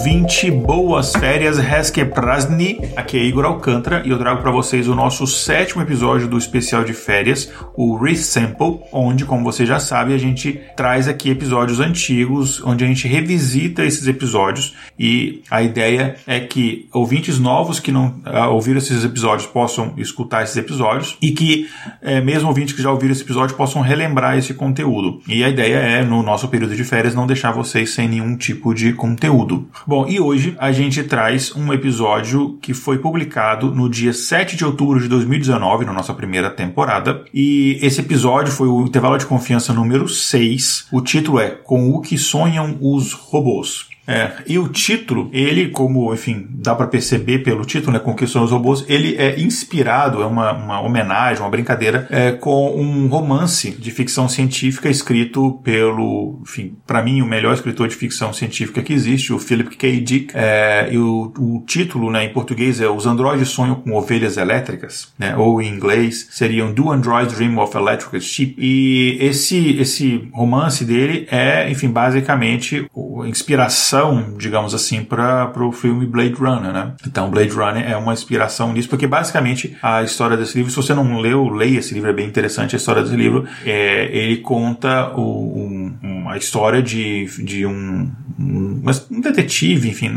[0.00, 2.80] Ouvinte, boas férias, Reske Prasni.
[2.96, 6.82] Aqui é Igor Alcântara e eu trago para vocês o nosso sétimo episódio do especial
[6.82, 12.62] de férias, o Resample, onde, como você já sabe, a gente traz aqui episódios antigos,
[12.64, 18.22] onde a gente revisita esses episódios e a ideia é que ouvintes novos que não
[18.24, 21.68] uh, ouviram esses episódios possam escutar esses episódios e que
[22.02, 25.20] uh, mesmo ouvintes que já ouviram esse episódio possam relembrar esse conteúdo.
[25.28, 28.74] E a ideia é, no nosso período de férias, não deixar vocês sem nenhum tipo
[28.74, 29.68] de conteúdo conteúdo.
[29.90, 34.64] Bom, e hoje a gente traz um episódio que foi publicado no dia 7 de
[34.64, 37.24] outubro de 2019, na nossa primeira temporada.
[37.34, 40.86] E esse episódio foi o intervalo de confiança número 6.
[40.92, 43.89] O título é Com o que sonham os robôs.
[44.10, 48.50] É, e o título, ele, como, enfim, dá para perceber pelo título, né, Conquistando os
[48.50, 53.90] Robôs, ele é inspirado, é uma, uma homenagem, uma brincadeira, é, com um romance de
[53.92, 59.32] ficção científica escrito pelo, enfim, para mim, o melhor escritor de ficção científica que existe,
[59.32, 60.00] o Philip K.
[60.00, 60.32] Dick.
[60.34, 65.12] É, e o, o, título, né, em português é Os Androides Sonham com Ovelhas Elétricas,
[65.16, 68.56] né, ou em inglês seriam Do Androids Dream of Electric Sheep.
[68.58, 72.90] E esse, esse romance dele é, enfim, basicamente
[73.22, 76.92] a inspiração inspiração, digamos assim, para o filme Blade Runner, né?
[77.06, 80.94] Então, Blade Runner é uma inspiração nisso, porque basicamente a história desse livro, se você
[80.94, 83.46] não leu, leia esse livro, é bem interessante a história desse livro.
[83.64, 85.58] É, ele conta o,
[86.02, 88.10] um, a história de, de um,
[88.40, 90.10] um, um detetive, enfim,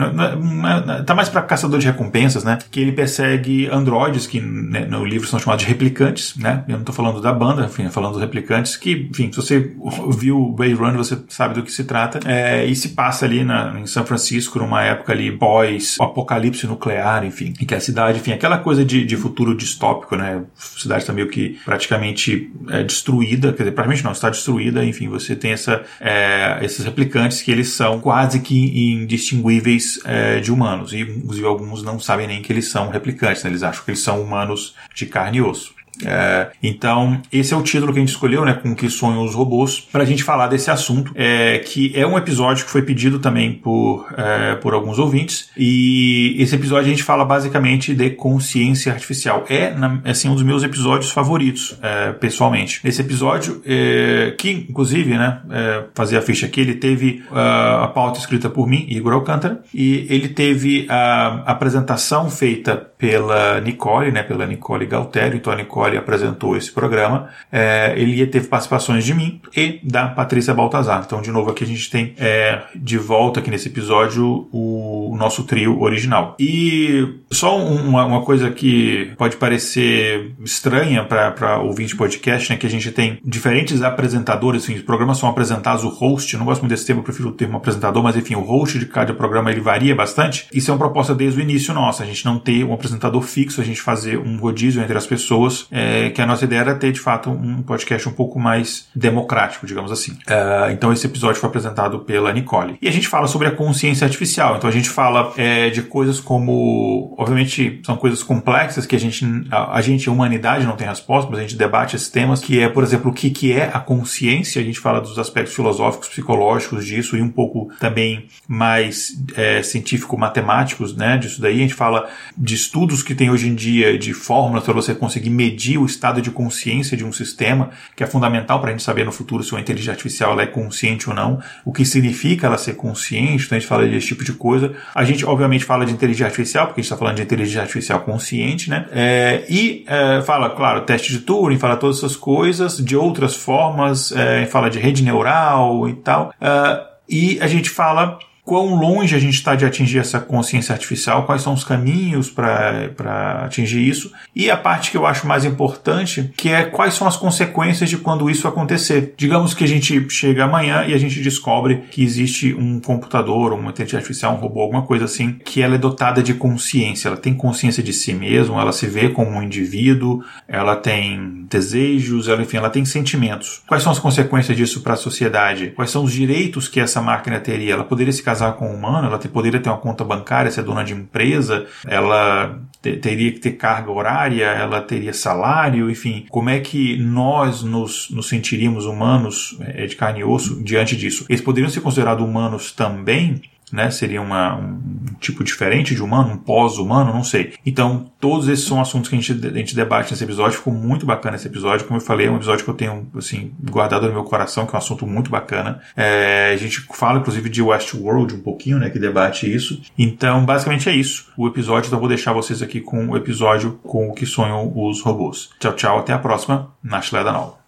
[1.06, 2.58] tá mais para caçador de recompensas, né?
[2.72, 6.64] Que ele persegue androides, que né, no livro são chamados de replicantes, né?
[6.68, 9.60] Eu não tô falando da banda, enfim, falando dos replicantes, que, enfim, se você
[10.18, 12.20] viu Blade Runner, você sabe do que se trata.
[12.26, 17.54] É, e se passa ali na, em São Francisco, numa época ali pós-apocalipse nuclear, enfim,
[17.60, 20.44] em que a cidade, enfim, aquela coisa de, de futuro distópico, né?
[20.58, 25.10] A cidade está meio que praticamente é, destruída, quer dizer, praticamente não, está destruída, enfim,
[25.10, 30.94] você tem essa, é, esses replicantes que eles são quase que indistinguíveis é, de humanos,
[30.94, 33.50] e inclusive alguns não sabem nem que eles são replicantes, né?
[33.50, 35.74] eles acham que eles são humanos de carne e osso.
[36.06, 38.54] É, então, esse é o título que a gente escolheu, né?
[38.54, 42.18] Com que sonham os robôs, para a gente falar desse assunto, é, que é um
[42.18, 45.50] episódio que foi pedido também por, é, por alguns ouvintes.
[45.58, 49.46] E esse episódio a gente fala basicamente de consciência artificial.
[49.50, 52.82] É, na, assim, um dos meus episódios favoritos, é, pessoalmente.
[52.84, 55.42] Esse episódio, é, que inclusive, né?
[55.50, 59.62] É, fazer a ficha aqui, ele teve uh, a pauta escrita por mim, Igor Alcântara,
[59.74, 64.24] e ele teve a apresentação feita pela Nicole, né?
[64.24, 65.36] Pela Nicole Galtério.
[65.36, 70.54] Então, a Nicole apresentou esse programa, é, ele ter participações de mim e da Patrícia
[70.54, 71.04] Baltazar.
[71.06, 75.18] Então, de novo, aqui a gente tem é, de volta aqui nesse episódio o, o
[75.18, 76.38] nosso trio original.
[76.40, 82.66] E só uma, uma coisa que pode parecer estranha para ouvir de podcast, né, que
[82.66, 86.72] a gente tem diferentes apresentadores, enfim, os programas são apresentados, o host, não gosto muito
[86.72, 89.94] desse termo, prefiro o termo apresentador, mas enfim, o host de cada programa ele varia
[89.94, 90.48] bastante.
[90.54, 93.62] Isso é uma proposta desde o início nossa, a gente não ter um apresentador fixo,
[93.62, 96.92] a gente fazer um rodízio entre as pessoas é, que a nossa ideia era ter,
[96.92, 100.18] de fato, um podcast um pouco mais democrático, digamos assim.
[100.28, 102.78] É, então esse episódio foi apresentado pela Nicole.
[102.82, 104.58] E a gente fala sobre a consciência artificial.
[104.58, 109.26] Então a gente fala é, de coisas como, obviamente, são coisas complexas que a gente,
[109.52, 112.60] a, a, gente, a humanidade não tem resposta, mas a gente debate esses temas, que
[112.60, 114.62] é, por exemplo, o que, que é a consciência.
[114.62, 120.96] A gente fala dos aspectos filosóficos, psicológicos disso e um pouco também mais é, científico-matemáticos,
[120.96, 121.56] né, disso daí.
[121.56, 125.30] A gente fala de estudos que tem hoje em dia de fórmulas para você conseguir
[125.30, 129.06] medir o estado de consciência de um sistema, que é fundamental para a gente saber
[129.06, 132.76] no futuro se uma inteligência artificial é consciente ou não, o que significa ela ser
[132.76, 134.74] consciente, então a gente fala desse tipo de coisa.
[134.94, 138.02] A gente, obviamente, fala de inteligência artificial, porque a gente está falando de inteligência artificial
[138.02, 138.86] consciente, né?
[138.92, 144.12] É, e é, fala, claro, teste de Turing, fala todas essas coisas, de outras formas,
[144.12, 146.34] é, fala de rede neural e tal.
[146.42, 151.26] É, e a gente fala quão longe a gente está de atingir essa consciência artificial,
[151.26, 156.32] quais são os caminhos para atingir isso, e a parte que eu acho mais importante,
[156.36, 159.14] que é quais são as consequências de quando isso acontecer.
[159.18, 163.70] Digamos que a gente chega amanhã e a gente descobre que existe um computador, uma
[163.70, 167.34] inteligência artificial, um robô, alguma coisa assim, que ela é dotada de consciência, ela tem
[167.34, 172.58] consciência de si mesma, ela se vê como um indivíduo, ela tem desejos, ela, enfim,
[172.58, 173.62] ela tem sentimentos.
[173.68, 175.72] Quais são as consequências disso para a sociedade?
[175.76, 177.74] Quais são os direitos que essa máquina teria?
[177.74, 180.84] Ela poderia se casar com um humano, ela poderia ter uma conta bancária, ser dona
[180.84, 186.98] de empresa, ela teria que ter carga horária, ela teria salário, enfim, como é que
[186.98, 191.26] nós nos, nos sentiríamos humanos é, de carne e osso diante disso?
[191.30, 193.42] Eles poderiam ser considerados humanos também,
[193.74, 193.90] né?
[193.90, 194.80] Seria uma, um
[195.20, 197.54] tipo diferente de humano, um pós-humano, não sei.
[197.66, 200.60] Então, todos esses são assuntos que a gente, a gente debate nesse episódio.
[200.60, 201.88] Ficou muito bacana esse episódio.
[201.88, 204.74] Como eu falei, é um episódio que eu tenho, assim, guardado no meu coração, que
[204.74, 205.82] é um assunto muito bacana.
[205.98, 208.92] É, a gente fala, inclusive, de Westworld um pouquinho, né?
[208.92, 209.82] Que debate isso.
[209.98, 211.32] Então, basicamente é isso.
[211.36, 215.02] O episódio, então, vou deixar vocês aqui com o episódio com o que sonham os
[215.02, 215.50] robôs.
[215.60, 215.98] Tchau, tchau.
[215.98, 216.72] Até a próxima.
[216.84, 217.63] Na Chileda Nova.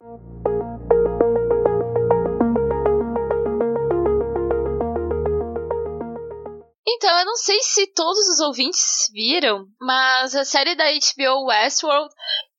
[7.36, 12.10] Não sei se todos os ouvintes viram, mas a série da HBO Westworld,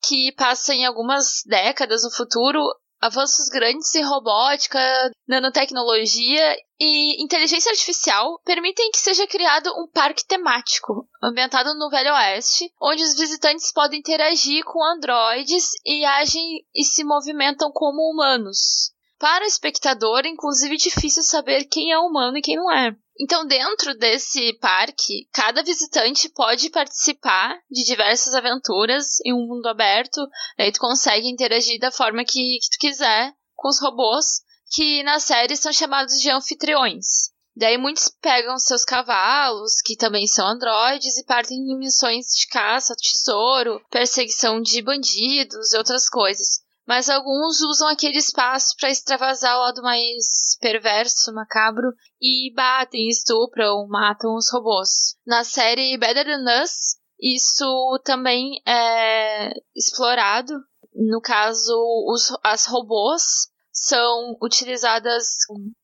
[0.07, 2.61] que passa em algumas décadas no futuro,
[3.01, 4.79] avanços grandes em robótica,
[5.27, 12.71] nanotecnologia e inteligência artificial permitem que seja criado um parque temático, ambientado no Velho Oeste,
[12.79, 18.91] onde os visitantes podem interagir com androides e agem e se movimentam como humanos.
[19.17, 22.95] Para o espectador, é inclusive difícil saber quem é humano e quem não é.
[23.19, 30.27] Então, dentro desse parque, cada visitante pode participar de diversas aventuras em um mundo aberto.
[30.57, 34.41] Aí tu consegue interagir da forma que, que tu quiser com os robôs,
[34.71, 37.31] que na série são chamados de anfitriões.
[37.55, 42.95] Daí muitos pegam seus cavalos, que também são androides, e partem em missões de caça,
[42.95, 49.61] tesouro, perseguição de bandidos e outras coisas mas alguns usam aquele espaço para extravasar o
[49.61, 55.17] lado mais perverso, macabro, e batem, estupram, matam os robôs.
[55.25, 60.53] Na série Better Than Us, isso também é explorado.
[60.95, 61.75] No caso,
[62.07, 65.27] os, as robôs são utilizadas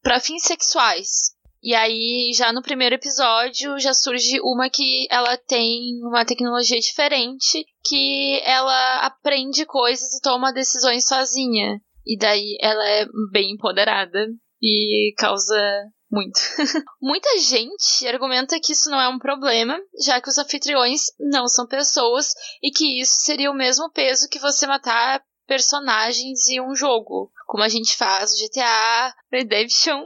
[0.01, 1.32] para fins sexuais.
[1.63, 7.65] E aí, já no primeiro episódio, já surge uma que ela tem uma tecnologia diferente,
[7.85, 11.79] que ela aprende coisas e toma decisões sozinha.
[12.05, 14.27] E daí ela é bem empoderada
[14.61, 15.55] e causa
[16.11, 16.37] muito.
[17.01, 21.65] Muita gente argumenta que isso não é um problema, já que os anfitriões não são
[21.65, 27.31] pessoas e que isso seria o mesmo peso que você matar personagens em um jogo,
[27.45, 30.03] como a gente faz no GTA Redemption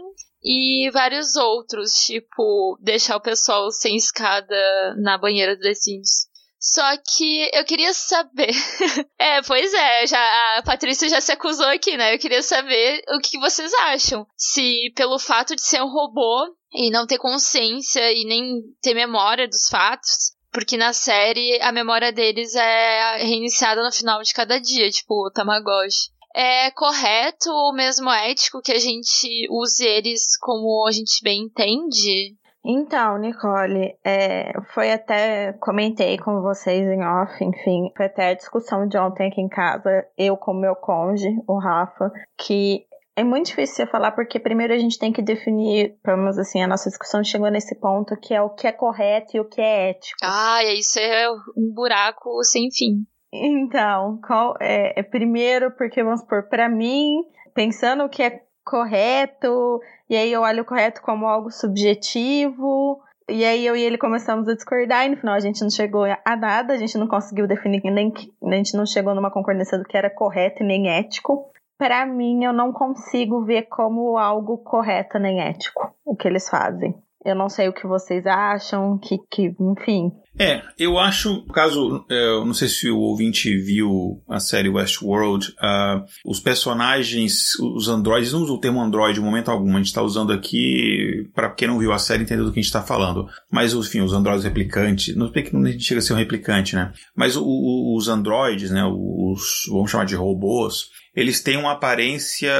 [0.47, 4.55] e vários outros, tipo deixar o pessoal sem escada
[4.97, 6.27] na banheira do The Sims.
[6.59, 8.49] Só que eu queria saber.
[9.19, 12.15] é, pois é, já a Patrícia já se acusou aqui, né?
[12.15, 14.25] Eu queria saber o que vocês acham.
[14.35, 19.47] Se pelo fato de ser um robô e não ter consciência e nem ter memória
[19.47, 24.89] dos fatos, porque na série a memória deles é reiniciada no final de cada dia,
[24.89, 30.91] tipo o Tamagotchi é correto ou mesmo ético que a gente use eles como a
[30.91, 32.35] gente bem entende?
[32.63, 38.87] Então, Nicole, é, foi até comentei com vocês em off, enfim, foi até a discussão
[38.87, 42.85] de ontem aqui em casa, eu com meu conge, o Rafa, que
[43.15, 46.67] é muito difícil você falar porque primeiro a gente tem que definir, vamos assim, a
[46.67, 49.89] nossa discussão chegou nesse ponto que é o que é correto e o que é
[49.89, 50.17] ético.
[50.21, 53.07] Ah, isso é um buraco sem fim.
[53.45, 57.23] Então, qual é, é primeiro porque vamos supor, para mim,
[57.53, 59.79] pensando o que é correto,
[60.09, 64.47] e aí eu olho o correto como algo subjetivo, e aí eu e ele começamos
[64.47, 67.47] a discordar, e no final a gente não chegou a nada, a gente não conseguiu
[67.47, 71.49] definir, nem a gente não chegou numa concordância do que era correto e nem ético.
[71.77, 76.95] Para mim, eu não consigo ver como algo correto nem ético o que eles fazem.
[77.27, 80.11] Eu não sei o que vocês acham, que, que enfim.
[80.39, 85.49] É, eu acho, caso, é, eu não sei se o ouvinte viu a série Westworld,
[85.49, 89.87] uh, os personagens, os androides, não uso o termo android em momento algum, a gente
[89.87, 92.83] está usando aqui, para quem não viu a série entender do que a gente está
[92.83, 93.27] falando.
[93.51, 96.93] Mas, enfim, os androides replicantes, não sei que não chega a ser um replicante, né?
[97.15, 102.53] Mas o, o, os androides, né, os, vamos chamar de robôs, eles têm uma aparência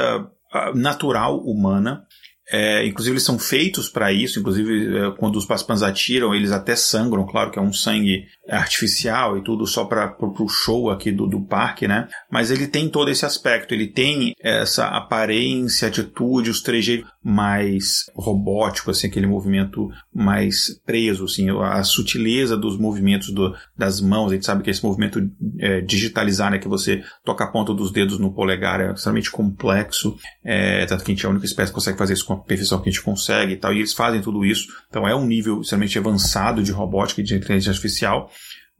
[0.52, 2.04] ah, natural humana,
[2.50, 6.74] é, inclusive eles são feitos para isso, inclusive é, quando os participantes atiram, eles até
[6.74, 11.26] sangram, claro que é um sangue artificial e tudo só para o show aqui do,
[11.26, 12.08] do parque, né?
[12.30, 18.96] Mas ele tem todo esse aspecto, ele tem essa aparência, atitude, os trejeitos mais robóticos,
[18.96, 24.46] assim, aquele movimento mais preso, assim, a sutileza dos movimentos do, das mãos, a gente
[24.46, 25.20] sabe que esse movimento
[25.58, 30.16] é, digitalizar, né, que você toca a ponta dos dedos no polegar é extremamente complexo,
[30.42, 32.38] é, tanto que a gente é a única espécie que consegue fazer isso com a
[32.38, 35.26] perfeição que a gente consegue e tal, e eles fazem tudo isso, então é um
[35.26, 38.30] nível extremamente avançado de robótica e de inteligência artificial,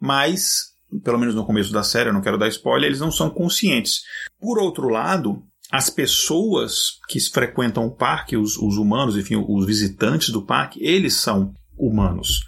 [0.00, 0.72] mas,
[1.04, 4.02] pelo menos no começo da série, eu não quero dar spoiler, eles não são conscientes.
[4.40, 10.30] Por outro lado, as pessoas que frequentam o parque, os, os humanos, enfim, os visitantes
[10.30, 12.40] do parque, eles são humanos.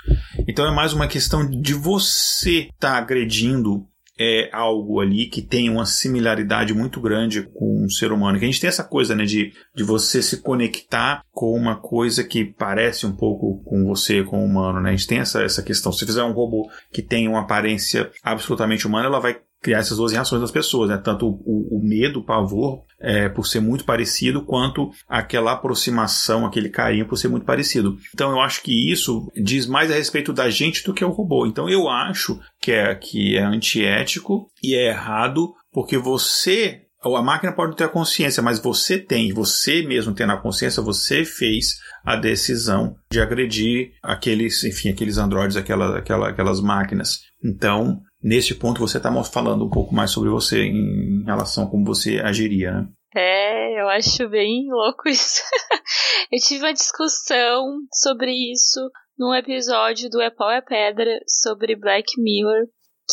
[0.48, 3.86] Então é mais uma questão de você estar tá agredindo
[4.22, 8.38] é algo ali que tem uma similaridade muito grande com um ser humano.
[8.38, 12.22] Que a gente tem essa coisa, né, de, de você se conectar com uma coisa
[12.22, 14.90] que parece um pouco com você, com o humano, né?
[14.90, 15.90] A gente tem essa, essa questão.
[15.90, 20.12] Se fizer um robô que tem uma aparência absolutamente humana, ela vai criar essas duas
[20.12, 20.96] reações das pessoas, né?
[20.96, 26.68] Tanto o, o medo, o pavor, é, por ser muito parecido, quanto aquela aproximação, aquele
[26.68, 27.96] carinho por ser muito parecido.
[28.14, 31.46] Então eu acho que isso diz mais a respeito da gente do que o robô.
[31.46, 37.52] Então eu acho que é, que é antiético e é errado porque você a máquina
[37.52, 41.78] pode não ter a consciência, mas você tem, você mesmo tendo a consciência, você fez
[42.04, 47.20] a decisão de agredir aqueles, enfim, aqueles androides, aquela, aquela, aquelas máquinas.
[47.42, 51.84] Então, nesse ponto você está falando um pouco mais sobre você em relação a como
[51.84, 52.88] você agiria, né?
[53.14, 55.42] É, eu acho bem louco isso.
[56.30, 58.80] eu tive uma discussão sobre isso
[59.18, 62.66] num episódio do É Pau é Pedra sobre Black Mirror,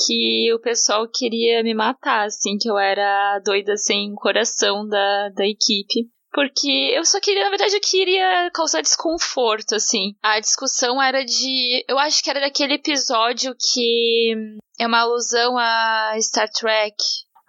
[0.06, 5.46] que o pessoal queria me matar, assim, que eu era doida sem coração da, da
[5.46, 6.08] equipe.
[6.32, 10.16] Porque eu só queria, na verdade, eu queria causar desconforto, assim.
[10.22, 11.84] A discussão era de.
[11.88, 14.36] Eu acho que era daquele episódio que
[14.80, 16.96] é uma alusão a Star Trek.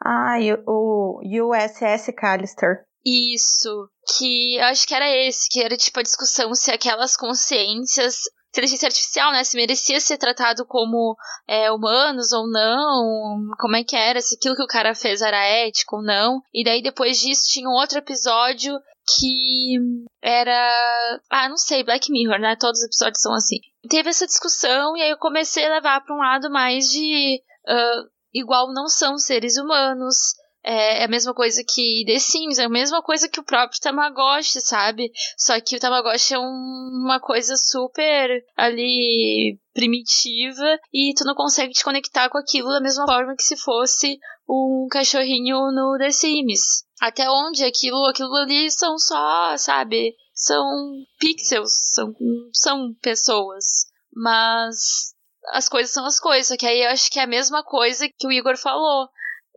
[0.05, 2.85] Ah, o USS Callister.
[3.05, 3.89] Isso.
[4.17, 8.23] Que eu acho que era esse, que era tipo a discussão se aquelas consciências
[8.59, 9.45] inteligência artificial, né?
[9.45, 14.57] Se merecia ser tratado como é, humanos ou não, como é que era, se aquilo
[14.57, 16.43] que o cara fez era ético ou não.
[16.53, 18.79] E daí depois disso tinha um outro episódio
[19.17, 19.77] que
[20.21, 21.21] era.
[21.31, 22.57] Ah, não sei, Black Mirror, né?
[22.57, 23.59] Todos os episódios são assim.
[23.89, 27.41] Teve essa discussão e aí eu comecei a levar para um lado mais de.
[27.67, 30.35] Uh, igual não são seres humanos,
[30.69, 33.81] é, é a mesma coisa que The Sims, é a mesma coisa que o próprio
[33.81, 35.11] Tamagotchi, sabe?
[35.39, 41.73] Só que o Tamagotchi é um, uma coisa super ali primitiva e tu não consegue
[41.73, 46.85] te conectar com aquilo da mesma forma que se fosse um cachorrinho no The Sims.
[47.01, 50.15] Até onde aquilo, aquilo ali são só, sabe?
[50.35, 52.13] São pixels, são,
[52.53, 53.87] são pessoas.
[54.13, 55.15] Mas
[55.53, 58.27] as coisas são as coisas, que aí eu acho que é a mesma coisa que
[58.27, 59.09] o Igor falou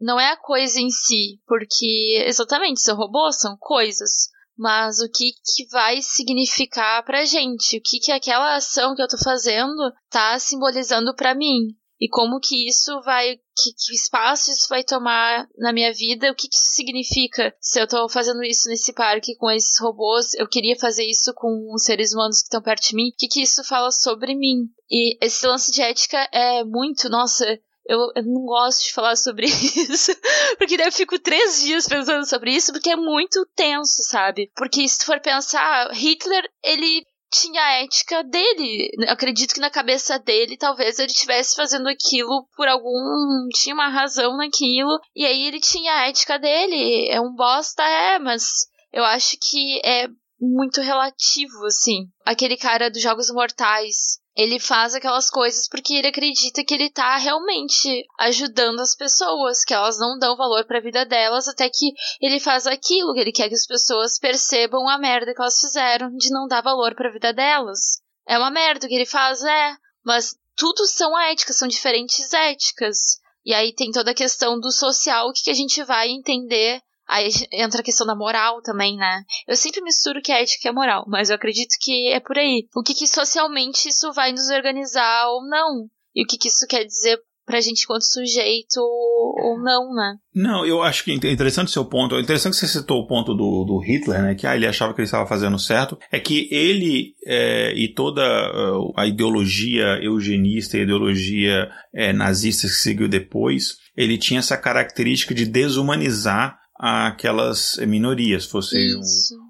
[0.01, 4.29] não é a coisa em si, porque exatamente são robôs, são coisas.
[4.57, 7.77] Mas o que, que vai significar pra gente?
[7.77, 11.75] O que, que aquela ação que eu tô fazendo tá simbolizando para mim?
[12.01, 13.35] E como que isso vai.
[13.35, 16.31] Que, que, espaço isso vai tomar na minha vida?
[16.31, 17.55] O que, que isso significa?
[17.61, 21.71] Se eu tô fazendo isso nesse parque com esses robôs, eu queria fazer isso com
[21.71, 23.09] os seres humanos que estão perto de mim.
[23.09, 24.67] O que, que isso fala sobre mim?
[24.89, 27.45] E esse lance de ética é muito, nossa,
[27.91, 30.15] eu, eu, não gosto de falar sobre isso,
[30.57, 34.49] porque daí eu fico três dias pensando sobre isso, porque é muito tenso, sabe?
[34.55, 38.89] Porque se tu for pensar, Hitler, ele tinha a ética dele.
[39.07, 43.47] acredito que na cabeça dele, talvez ele estivesse fazendo aquilo por algum.
[43.53, 47.09] tinha uma razão naquilo, e aí ele tinha a ética dele.
[47.09, 50.07] É um bosta, é, mas eu acho que é
[50.39, 52.07] muito relativo, assim.
[52.25, 57.17] Aquele cara dos Jogos Mortais, ele faz aquelas coisas porque ele acredita que ele tá
[57.17, 61.93] realmente ajudando as pessoas, que elas não dão valor para a vida delas, até que
[62.21, 66.15] ele faz aquilo, que ele quer que as pessoas percebam a merda que elas fizeram
[66.15, 68.01] de não dar valor para a vida delas.
[68.27, 73.19] É uma merda o que ele faz, é, mas tudo são éticas, são diferentes éticas.
[73.43, 76.81] E aí tem toda a questão do social, o que, que a gente vai entender
[77.11, 79.23] Aí entra a questão da moral também, né?
[79.45, 82.69] Eu sempre misturo que é ética a moral, mas eu acredito que é por aí.
[82.73, 85.87] O que, que socialmente isso vai nos organizar ou não?
[86.15, 90.15] E o que, que isso quer dizer pra gente enquanto sujeito ou não, né?
[90.33, 92.15] Não, eu acho que é interessante o seu ponto.
[92.15, 94.35] É interessante que você citou o ponto do, do Hitler, né?
[94.35, 95.99] Que ah, ele achava que ele estava fazendo certo.
[96.09, 102.67] É que ele é, e toda uh, a ideologia eugenista e a ideologia é, nazista
[102.67, 108.99] que seguiu depois, ele tinha essa característica de desumanizar aquelas minorias, fossem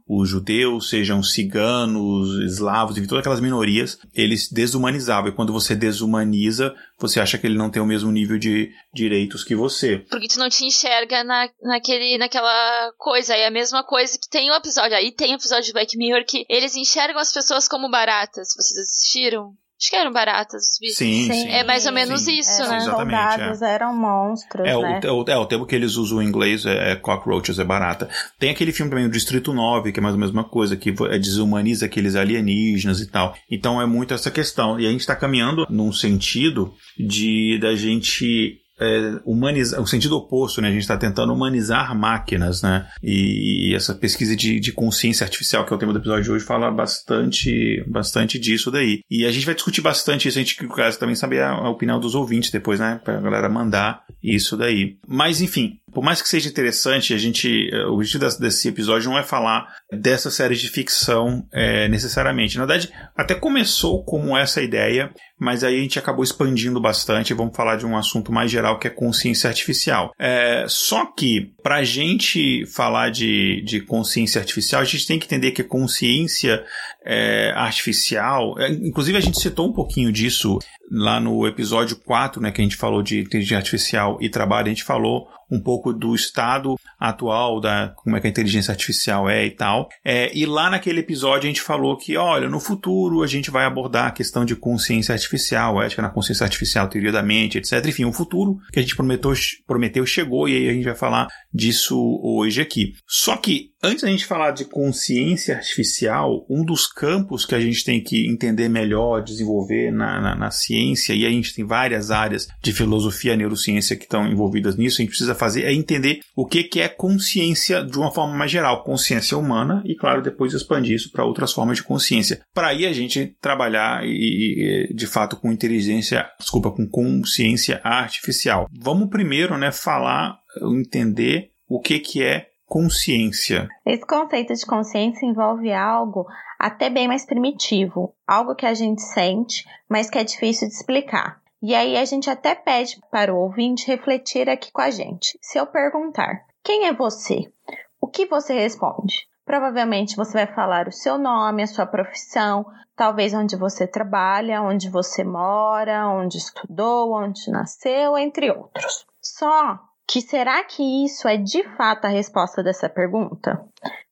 [0.05, 5.29] os judeus, sejam ciganos, eslavos, enfim, todas aquelas minorias, eles desumanizavam.
[5.29, 9.45] E quando você desumaniza, você acha que ele não tem o mesmo nível de direitos
[9.45, 9.99] que você.
[10.09, 13.33] Porque tu não te enxerga na, naquele, naquela coisa.
[13.33, 14.97] É a mesma coisa que tem o um episódio.
[14.97, 18.49] Aí tem o um episódio de Black Mirror que eles enxergam as pessoas como baratas.
[18.57, 19.55] Vocês assistiram?
[19.81, 20.97] Acho que eram baratas os bichos.
[20.97, 21.47] Sim, sim.
[21.49, 22.37] É mais ou menos sim.
[22.37, 22.77] isso, é, né?
[22.77, 23.17] Exatamente.
[23.17, 23.73] Soldados é.
[23.73, 24.99] eram monstros, é, né?
[25.05, 28.07] O, é, o termo que eles usam em inglês é, é cockroaches, é barata.
[28.37, 31.17] Tem aquele filme também, o Distrito 9, que é mais a mesma coisa, que é,
[31.17, 33.35] desumaniza aqueles alienígenas e tal.
[33.49, 34.79] Então é muito essa questão.
[34.79, 40.61] E a gente está caminhando num sentido de da gente é, humanizar, o sentido oposto,
[40.61, 40.69] né?
[40.69, 42.87] A gente está tentando humanizar máquinas, né?
[43.03, 46.31] E, e essa pesquisa de, de, consciência artificial, que é o tema do episódio de
[46.31, 49.01] hoje, fala bastante, bastante disso daí.
[49.09, 51.99] E a gente vai discutir bastante isso, a gente quer também saber a, a opinião
[51.99, 52.99] dos ouvintes depois, né?
[53.03, 54.97] Pra galera mandar isso daí.
[55.07, 59.17] Mas, enfim, por mais que seja interessante, a gente, eh, o objetivo desse episódio não
[59.17, 62.57] é falar dessa série de ficção é, necessariamente.
[62.57, 67.33] Na verdade, até começou como essa ideia, mas aí a gente acabou expandindo bastante.
[67.33, 70.11] Vamos falar de um assunto mais geral que é consciência artificial.
[70.19, 75.25] É, só que, para a gente falar de, de consciência artificial, a gente tem que
[75.25, 76.63] entender que consciência
[77.05, 80.59] é, artificial, inclusive a gente citou um pouquinho disso
[80.91, 84.69] lá no episódio 4, né, que a gente falou de inteligência artificial e trabalho, a
[84.69, 89.45] gente falou um pouco do estado atual da como é que a inteligência artificial é
[89.45, 89.89] e tal.
[90.05, 93.65] É, e lá naquele episódio a gente falou que, olha, no futuro a gente vai
[93.65, 97.85] abordar a questão de consciência artificial, ética na consciência artificial, teoria da mente, etc.
[97.85, 99.33] Enfim, o futuro que a gente prometeu,
[99.67, 102.93] prometeu chegou e aí a gente vai falar disso hoje aqui.
[103.07, 107.83] Só que antes da gente falar de consciência artificial, um dos campos que a gente
[107.83, 112.47] tem que entender melhor, desenvolver na, na, na ciência, e a gente tem várias áreas
[112.61, 116.63] de filosofia, neurociência que estão envolvidas nisso, a gente precisa fazer é entender o que,
[116.63, 121.11] que é consciência de uma forma mais geral, consciência humana, e claro, depois expandir isso
[121.11, 122.41] para outras formas de consciência.
[122.53, 128.67] Para aí a gente trabalhar e, de fato com inteligência, desculpa, com consciência artificial.
[128.71, 133.67] Vamos primeiro, né, falar, entender o que, que é consciência.
[133.85, 136.27] Esse conceito de consciência envolve algo
[136.59, 141.40] até bem mais primitivo, algo que a gente sente, mas que é difícil de explicar.
[141.61, 145.37] E aí a gente até pede para o ouvinte refletir aqui com a gente.
[145.41, 147.51] Se eu perguntar: "Quem é você?",
[147.99, 149.27] o que você responde?
[149.45, 152.65] Provavelmente você vai falar o seu nome, a sua profissão,
[152.95, 159.05] talvez onde você trabalha, onde você mora, onde estudou, onde nasceu, entre outros.
[159.21, 163.63] Só que será que isso é de fato a resposta dessa pergunta?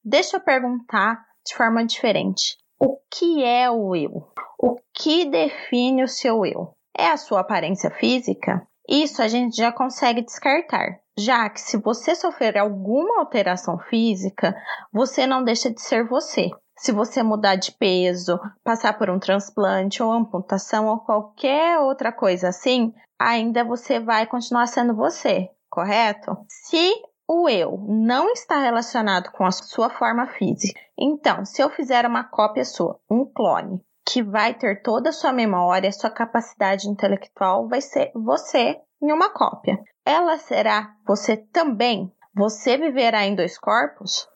[0.04, 2.58] Deixa eu perguntar de forma diferente.
[2.80, 4.32] O que é o eu?
[4.58, 6.74] O que define o seu eu?
[7.00, 8.62] É a sua aparência física?
[8.86, 14.54] Isso a gente já consegue descartar, já que se você sofrer alguma alteração física,
[14.92, 16.50] você não deixa de ser você.
[16.78, 22.50] Se você mudar de peso, passar por um transplante ou amputação ou qualquer outra coisa
[22.50, 26.36] assim, ainda você vai continuar sendo você, correto?
[26.50, 26.92] Se
[27.26, 32.26] o eu não está relacionado com a sua forma física, então, se eu fizer uma
[32.26, 33.80] cópia sua, um clone,
[34.12, 39.30] que vai ter toda a sua memória, sua capacidade intelectual, vai ser você em uma
[39.30, 39.78] cópia.
[40.06, 42.12] Ela será você também?
[42.36, 44.28] Você viverá em dois corpos?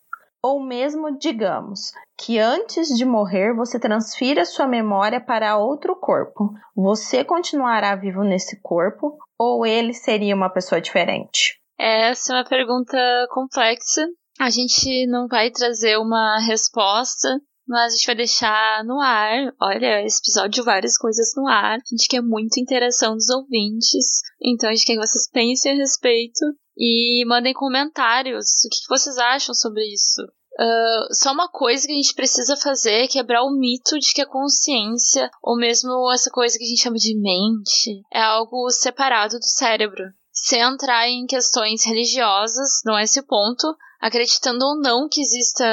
[0.44, 6.52] Ou mesmo, digamos, que antes de morrer você transfira sua memória para outro corpo.
[6.76, 11.60] Você continuará vivo nesse corpo ou ele seria uma pessoa diferente?
[11.80, 12.98] Essa é uma pergunta
[13.32, 14.06] complexa.
[14.40, 19.54] A gente não vai trazer uma resposta mas a gente vai deixar no ar.
[19.62, 21.78] Olha, esse episódio várias coisas no ar.
[21.78, 24.22] A gente quer muito interação dos ouvintes.
[24.42, 26.46] Então a gente quer que vocês pensem a respeito
[26.78, 28.64] e mandem comentários.
[28.66, 30.22] O que vocês acham sobre isso?
[30.60, 34.22] Uh, só uma coisa que a gente precisa fazer é quebrar o mito de que
[34.22, 39.40] a consciência, ou mesmo essa coisa que a gente chama de mente, é algo separado
[39.40, 40.04] do cérebro.
[40.32, 45.64] Sem entrar em questões religiosas, não é esse o ponto, acreditando ou não que exista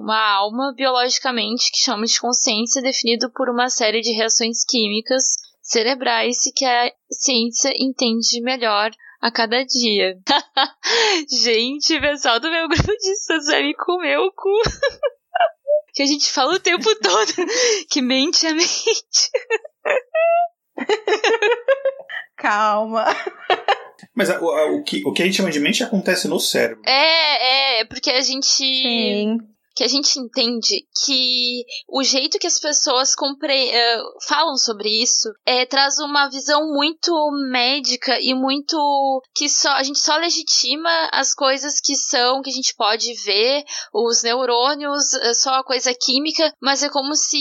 [0.00, 5.24] uma alma biologicamente que chama de consciência definido por uma série de reações químicas
[5.60, 10.16] cerebrais que a ciência entende melhor a cada dia.
[11.42, 14.62] gente, o pessoal do meu grupo de estudos vai me comer o cu.
[15.92, 17.32] que a gente fala o tempo todo
[17.90, 19.30] que mente é mente.
[22.36, 23.06] Calma.
[24.14, 26.82] Mas a, a, o, que, o que a gente chama de mente acontece no cérebro.
[26.86, 28.48] É, é, porque a gente.
[28.48, 29.38] Sim.
[29.72, 35.30] Que a gente entende que o jeito que as pessoas compre uh, falam sobre isso
[35.46, 37.14] é, traz uma visão muito
[37.50, 39.22] médica e muito.
[39.34, 43.62] que só a gente só legitima as coisas que são, que a gente pode ver,
[43.94, 47.38] os neurônios, é só a coisa química, mas é como se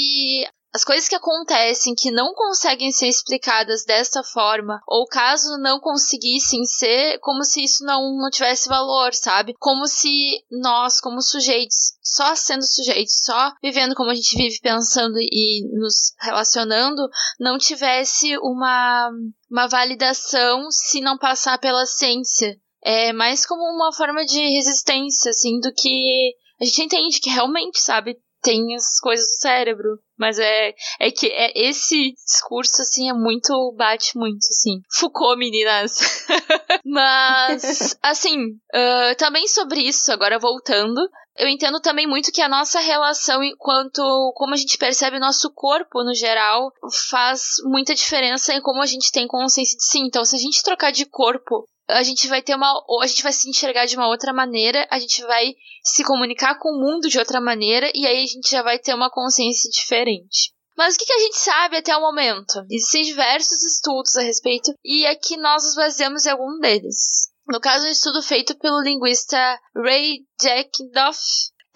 [0.74, 6.64] as coisas que acontecem que não conseguem ser explicadas desta forma, ou caso não conseguissem
[6.64, 9.56] ser, como se isso não, não tivesse valor, sabe?
[9.58, 15.18] Como se nós, como sujeitos, só sendo sujeitos, só vivendo como a gente vive, pensando
[15.20, 19.10] e nos relacionando, não tivesse uma,
[19.50, 22.56] uma validação se não passar pela ciência.
[22.84, 27.80] É mais como uma forma de resistência, assim, do que a gente entende que realmente,
[27.80, 30.00] sabe, tem as coisas do cérebro.
[30.18, 33.74] Mas é, é que é, esse discurso, assim, é muito.
[33.78, 34.82] bate muito, assim.
[34.92, 36.26] Foucault, meninas.
[36.86, 38.38] Mas, assim,
[38.74, 41.00] uh, também sobre isso, agora voltando,
[41.40, 44.02] eu entendo também muito que a nossa relação enquanto
[44.36, 46.70] como a gente percebe nosso corpo no geral
[47.10, 50.00] faz muita diferença em como a gente tem consciência de si.
[50.00, 52.72] Então, se a gente trocar de corpo a gente vai ter uma.
[53.02, 56.70] A gente vai se enxergar de uma outra maneira, a gente vai se comunicar com
[56.70, 60.54] o mundo de outra maneira, e aí a gente já vai ter uma consciência diferente.
[60.78, 62.64] Mas o que, a gente sabe até o momento?
[62.72, 67.30] Existem diversos estudos a respeito, e aqui nós nos baseamos em algum deles.
[67.48, 71.20] No caso, um estudo feito pelo linguista Ray Jackdoff,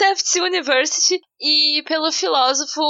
[0.03, 2.81] Tufts University e pelo filósofo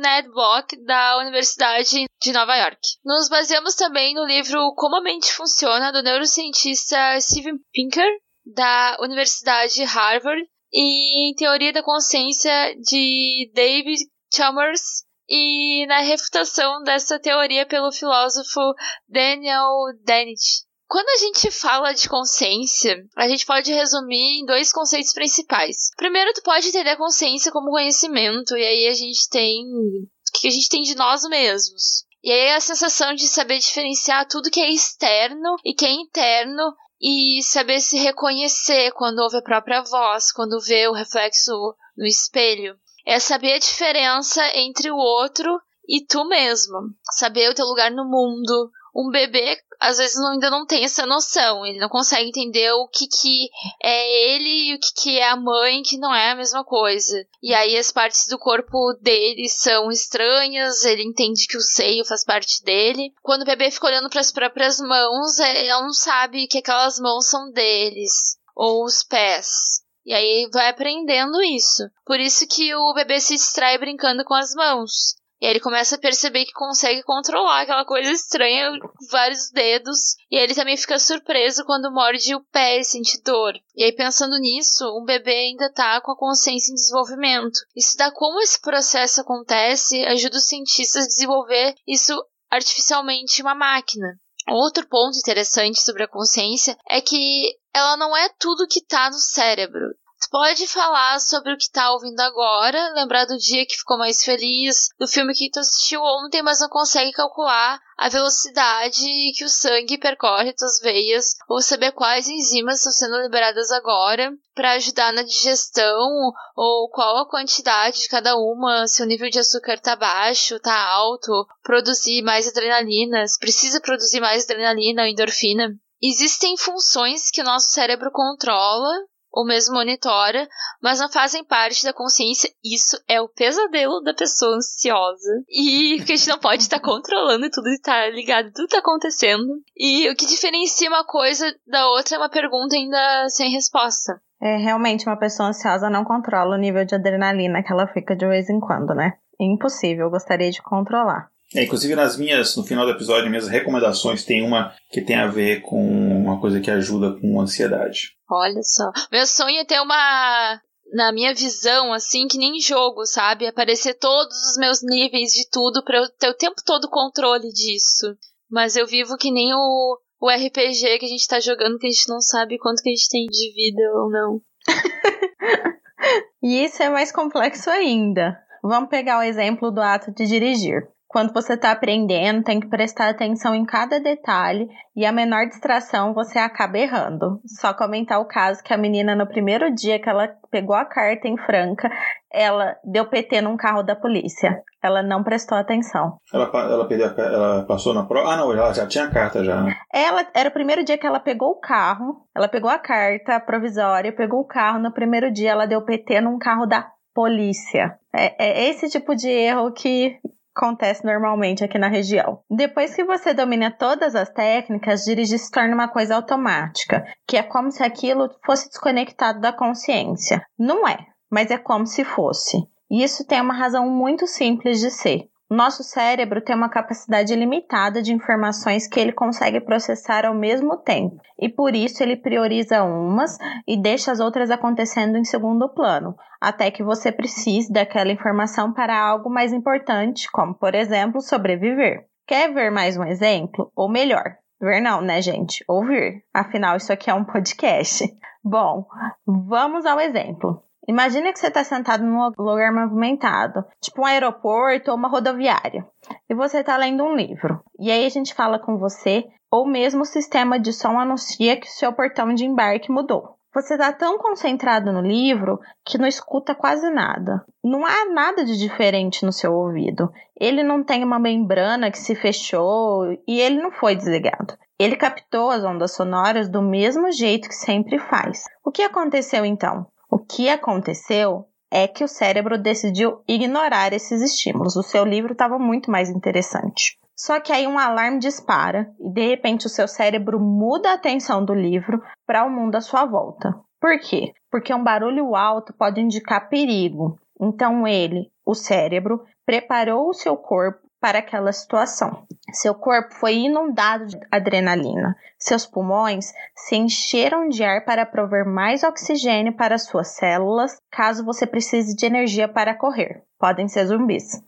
[0.00, 2.78] Ned Block da Universidade de Nova York.
[3.04, 8.10] Nos baseamos também no livro Como a Mente Funciona do neurocientista Steven Pinker
[8.46, 14.00] da Universidade de Harvard e em Teoria da Consciência de David
[14.34, 18.60] Chalmers e na refutação dessa teoria pelo filósofo
[19.06, 19.68] Daniel
[20.04, 20.64] Dennett.
[20.92, 25.90] Quando a gente fala de consciência, a gente pode resumir em dois conceitos principais.
[25.96, 30.06] Primeiro, tu pode entender a consciência como conhecimento, e aí a gente tem o
[30.38, 32.04] que a gente tem de nós mesmos.
[32.22, 36.74] E aí a sensação de saber diferenciar tudo que é externo e que é interno
[37.00, 42.76] e saber se reconhecer quando ouve a própria voz, quando vê o reflexo no espelho.
[43.06, 46.80] É saber a diferença entre o outro e tu mesmo.
[47.12, 48.70] Saber o teu lugar no mundo.
[48.94, 51.66] Um bebê às vezes não, ainda não tem essa noção.
[51.66, 53.48] Ele não consegue entender o que, que
[53.82, 57.26] é ele e o que, que é a mãe, que não é a mesma coisa.
[57.42, 62.24] E aí as partes do corpo dele são estranhas, ele entende que o seio faz
[62.24, 63.12] parte dele.
[63.22, 67.00] Quando o bebê fica olhando para as próprias mãos, ele é, não sabe que aquelas
[67.00, 68.38] mãos são deles.
[68.54, 69.82] Ou os pés.
[70.04, 71.82] E aí vai aprendendo isso.
[72.04, 75.16] Por isso que o bebê se distrai brincando com as mãos.
[75.42, 80.14] E aí ele começa a perceber que consegue controlar aquela coisa estranha com vários dedos.
[80.30, 83.52] E aí ele também fica surpreso quando morde o pé e sente dor.
[83.74, 87.58] E aí, pensando nisso, um bebê ainda tá com a consciência em desenvolvimento.
[87.74, 92.14] Estudar como esse processo acontece ajuda os cientistas a desenvolver isso
[92.48, 94.16] artificialmente em uma máquina.
[94.48, 99.18] Outro ponto interessante sobre a consciência é que ela não é tudo que está no
[99.18, 99.92] cérebro
[100.30, 104.88] pode falar sobre o que tá ouvindo agora, lembrar do dia que ficou mais feliz,
[104.98, 109.06] do filme que tu assistiu ontem, mas não consegue calcular a velocidade
[109.36, 114.72] que o sangue percorre tuas veias, ou saber quais enzimas estão sendo liberadas agora para
[114.72, 119.78] ajudar na digestão, ou qual a quantidade de cada uma, se o nível de açúcar
[119.78, 125.70] tá baixo, tá alto, produzir mais adrenalina, se precisa produzir mais adrenalina ou endorfina.
[126.02, 128.92] Existem funções que o nosso cérebro controla
[129.32, 130.46] ou mesmo monitora,
[130.82, 132.50] mas não fazem parte da consciência.
[132.62, 135.42] Isso é o pesadelo da pessoa ansiosa.
[135.48, 139.46] E que a gente não pode estar controlando tudo e estar ligado, tudo está acontecendo.
[139.76, 144.20] E o que diferencia uma coisa da outra é uma pergunta ainda sem resposta.
[144.40, 148.26] É, realmente, uma pessoa ansiosa não controla o nível de adrenalina que ela fica de
[148.26, 149.12] vez em quando, né?
[149.40, 151.31] Impossível, eu gostaria de controlar.
[151.54, 155.26] É, inclusive nas minhas, no final do episódio, minhas recomendações tem uma que tem a
[155.26, 158.12] ver com uma coisa que ajuda com ansiedade.
[158.30, 158.90] Olha só.
[159.10, 160.60] Meu sonho é ter uma.
[160.94, 163.46] Na minha visão, assim, que nem jogo, sabe?
[163.46, 168.14] Aparecer todos os meus níveis de tudo pra eu ter o tempo todo controle disso.
[168.50, 171.90] Mas eu vivo que nem o, o RPG que a gente tá jogando, que a
[171.90, 174.40] gente não sabe quanto que a gente tem de vida ou não.
[176.42, 178.38] e isso é mais complexo ainda.
[178.62, 180.86] Vamos pegar o exemplo do ato de dirigir.
[181.12, 186.14] Quando você está aprendendo, tem que prestar atenção em cada detalhe e a menor distração
[186.14, 187.38] você acaba errando.
[187.44, 191.28] Só comentar o caso que a menina, no primeiro dia que ela pegou a carta
[191.28, 191.90] em Franca,
[192.32, 194.62] ela deu PT num carro da polícia.
[194.82, 196.16] Ela não prestou atenção.
[196.32, 198.32] Ela, ela, perdeu a, ela passou na prova?
[198.32, 199.76] Ah, não, ela já tinha a carta já, né?
[199.92, 204.16] Ela, era o primeiro dia que ela pegou o carro, ela pegou a carta provisória,
[204.16, 204.78] pegou o carro.
[204.78, 207.98] No primeiro dia, ela deu PT num carro da polícia.
[208.14, 210.16] É, é esse tipo de erro que
[210.54, 212.40] acontece normalmente aqui na região.
[212.50, 217.42] Depois que você domina todas as técnicas, dirigir se torna uma coisa automática, que é
[217.42, 220.44] como se aquilo fosse desconectado da consciência.
[220.58, 220.98] Não é,
[221.30, 222.58] mas é como se fosse.
[222.90, 225.31] E isso tem uma razão muito simples de ser.
[225.52, 231.20] Nosso cérebro tem uma capacidade limitada de informações que ele consegue processar ao mesmo tempo,
[231.38, 233.36] e por isso ele prioriza umas
[233.68, 238.98] e deixa as outras acontecendo em segundo plano, até que você precise daquela informação para
[238.98, 242.06] algo mais importante, como, por exemplo, sobreviver.
[242.26, 243.70] Quer ver mais um exemplo?
[243.76, 245.62] Ou melhor, ver não, né, gente?
[245.68, 246.24] Ouvir.
[246.32, 248.08] Afinal, isso aqui é um podcast.
[248.42, 248.86] Bom,
[249.26, 250.62] vamos ao exemplo.
[250.88, 255.86] Imagina que você está sentado num lugar movimentado, tipo um aeroporto ou uma rodoviária,
[256.28, 257.62] e você está lendo um livro.
[257.78, 261.68] E aí a gente fala com você, ou mesmo o sistema de som anuncia que
[261.68, 263.36] o seu portão de embarque mudou.
[263.54, 267.44] Você está tão concentrado no livro que não escuta quase nada.
[267.62, 270.10] Não há nada de diferente no seu ouvido.
[270.40, 274.56] Ele não tem uma membrana que se fechou e ele não foi desligado.
[274.78, 278.44] Ele captou as ondas sonoras do mesmo jeito que sempre faz.
[278.64, 279.86] O que aconteceu então?
[280.12, 284.76] O que aconteceu é que o cérebro decidiu ignorar esses estímulos.
[284.76, 286.98] O seu livro estava muito mais interessante.
[287.18, 291.42] Só que aí um alarme dispara e de repente o seu cérebro muda a atenção
[291.42, 293.58] do livro para o mundo à sua volta.
[293.80, 294.34] Por quê?
[294.50, 297.18] Porque um barulho alto pode indicar perigo.
[297.40, 302.24] Então ele, o cérebro, preparou o seu corpo para aquela situação.
[302.52, 305.16] Seu corpo foi inundado de adrenalina.
[305.36, 311.44] Seus pulmões se encheram de ar para prover mais oxigênio para suas células, caso você
[311.44, 313.20] precise de energia para correr.
[313.36, 314.40] Podem ser zumbis.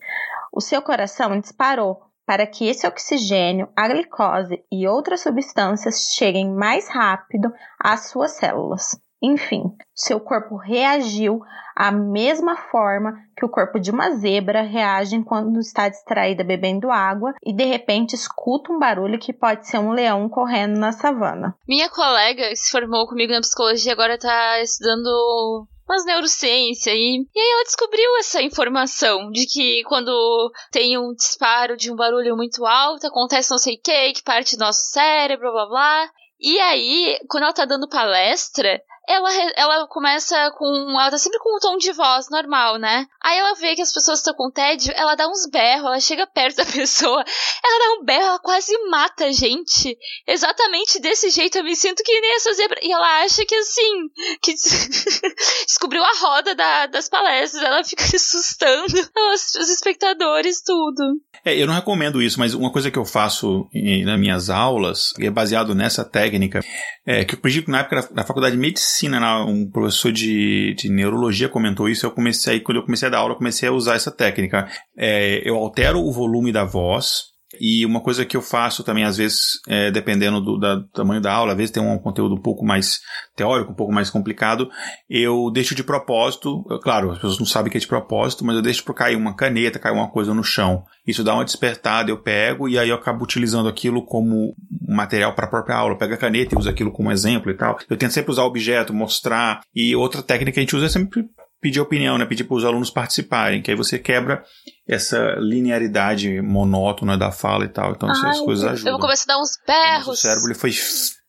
[0.52, 6.88] O seu coração disparou para que esse oxigênio, a glicose e outras substâncias cheguem mais
[6.88, 8.96] rápido às suas células.
[9.24, 9.62] Enfim,
[9.94, 11.40] seu corpo reagiu
[11.74, 17.32] à mesma forma que o corpo de uma zebra reage quando está distraída bebendo água
[17.42, 21.56] e de repente escuta um barulho que pode ser um leão correndo na savana.
[21.66, 27.50] Minha colega se formou comigo na psicologia agora está estudando umas neurociência e, e aí
[27.52, 33.06] ela descobriu essa informação de que quando tem um disparo de um barulho muito alto,
[33.06, 36.10] acontece não sei o que, que parte do nosso cérebro, blá blá.
[36.40, 40.66] E aí, quando ela tá dando palestra, ela, ela começa com.
[40.90, 43.06] Ela tá sempre com um tom de voz normal, né?
[43.22, 46.26] Aí ela vê que as pessoas estão com tédio, ela dá uns berros, ela chega
[46.26, 47.24] perto da pessoa,
[47.64, 49.96] ela dá um berro, ela quase mata a gente.
[50.26, 52.78] Exatamente desse jeito, eu me sinto que nem essa zebra.
[52.82, 54.08] E ela acha que assim,
[54.42, 54.54] que
[55.66, 58.94] descobriu a roda da, das palestras, ela fica assustando
[59.32, 61.20] os, os espectadores, tudo.
[61.44, 63.68] É, eu não recomendo isso, mas uma coisa que eu faço
[64.04, 66.60] nas minhas aulas, é baseado nessa técnica,
[67.06, 69.36] é que eu aprendi na época da faculdade de medicina medicina, né?
[69.44, 72.06] um professor de, de neurologia comentou isso.
[72.06, 74.68] Eu comecei, quando eu comecei a dar aula, eu comecei a usar essa técnica.
[74.96, 79.16] É, eu altero o volume da voz, e uma coisa que eu faço também, às
[79.16, 82.40] vezes, é, dependendo do, da, do, tamanho da aula, às vezes tem um conteúdo um
[82.40, 83.00] pouco mais
[83.36, 84.68] teórico, um pouco mais complicado,
[85.08, 88.62] eu deixo de propósito, claro, as pessoas não sabem que é de propósito, mas eu
[88.62, 90.84] deixo para cair uma caneta, cair uma coisa no chão.
[91.06, 94.54] Isso dá uma despertada, eu pego e aí eu acabo utilizando aquilo como
[94.86, 95.92] material para a própria aula.
[95.94, 97.78] Eu pego a caneta e uso aquilo como exemplo e tal.
[97.88, 99.60] Eu tento sempre usar objeto, mostrar.
[99.74, 101.26] E outra técnica que a gente usa é sempre
[101.64, 102.26] pedir opinião, né?
[102.26, 104.44] Pedir para os alunos participarem, que aí você quebra
[104.86, 107.92] essa linearidade monótona da fala e tal.
[107.92, 108.92] Então Ai, essas coisas ajudam.
[108.92, 110.08] Eu vou começar a dar uns berros.
[110.08, 110.72] O cérebro ele foi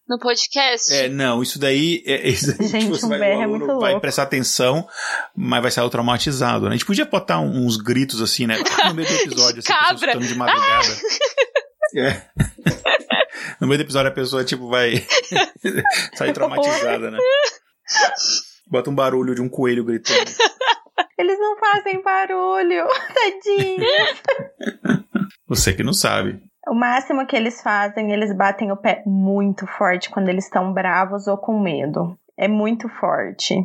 [0.10, 0.94] no podcast?
[0.94, 2.04] É, não, isso daí.
[2.06, 3.80] É, isso Gente, você um vai, berro é muito louco.
[3.80, 4.86] vai prestar atenção,
[5.34, 6.72] mas vai sair traumatizado, né?
[6.72, 8.58] A gente podia botar uns gritos assim, né?
[8.88, 10.18] No meio do episódio, assim, Cabra.
[10.20, 10.88] de madrugada.
[11.96, 12.00] Ah!
[12.00, 12.22] É.
[13.62, 15.06] No meio do episódio a pessoa, tipo, vai
[16.16, 17.18] sair traumatizada, né?
[18.70, 20.32] Bota um barulho de um coelho gritando.
[21.18, 23.86] Eles não fazem barulho, tadinho.
[25.48, 26.42] Você que não sabe.
[26.68, 31.28] O máximo que eles fazem, eles batem o pé muito forte quando eles estão bravos
[31.28, 32.18] ou com medo.
[32.38, 33.56] É muito forte.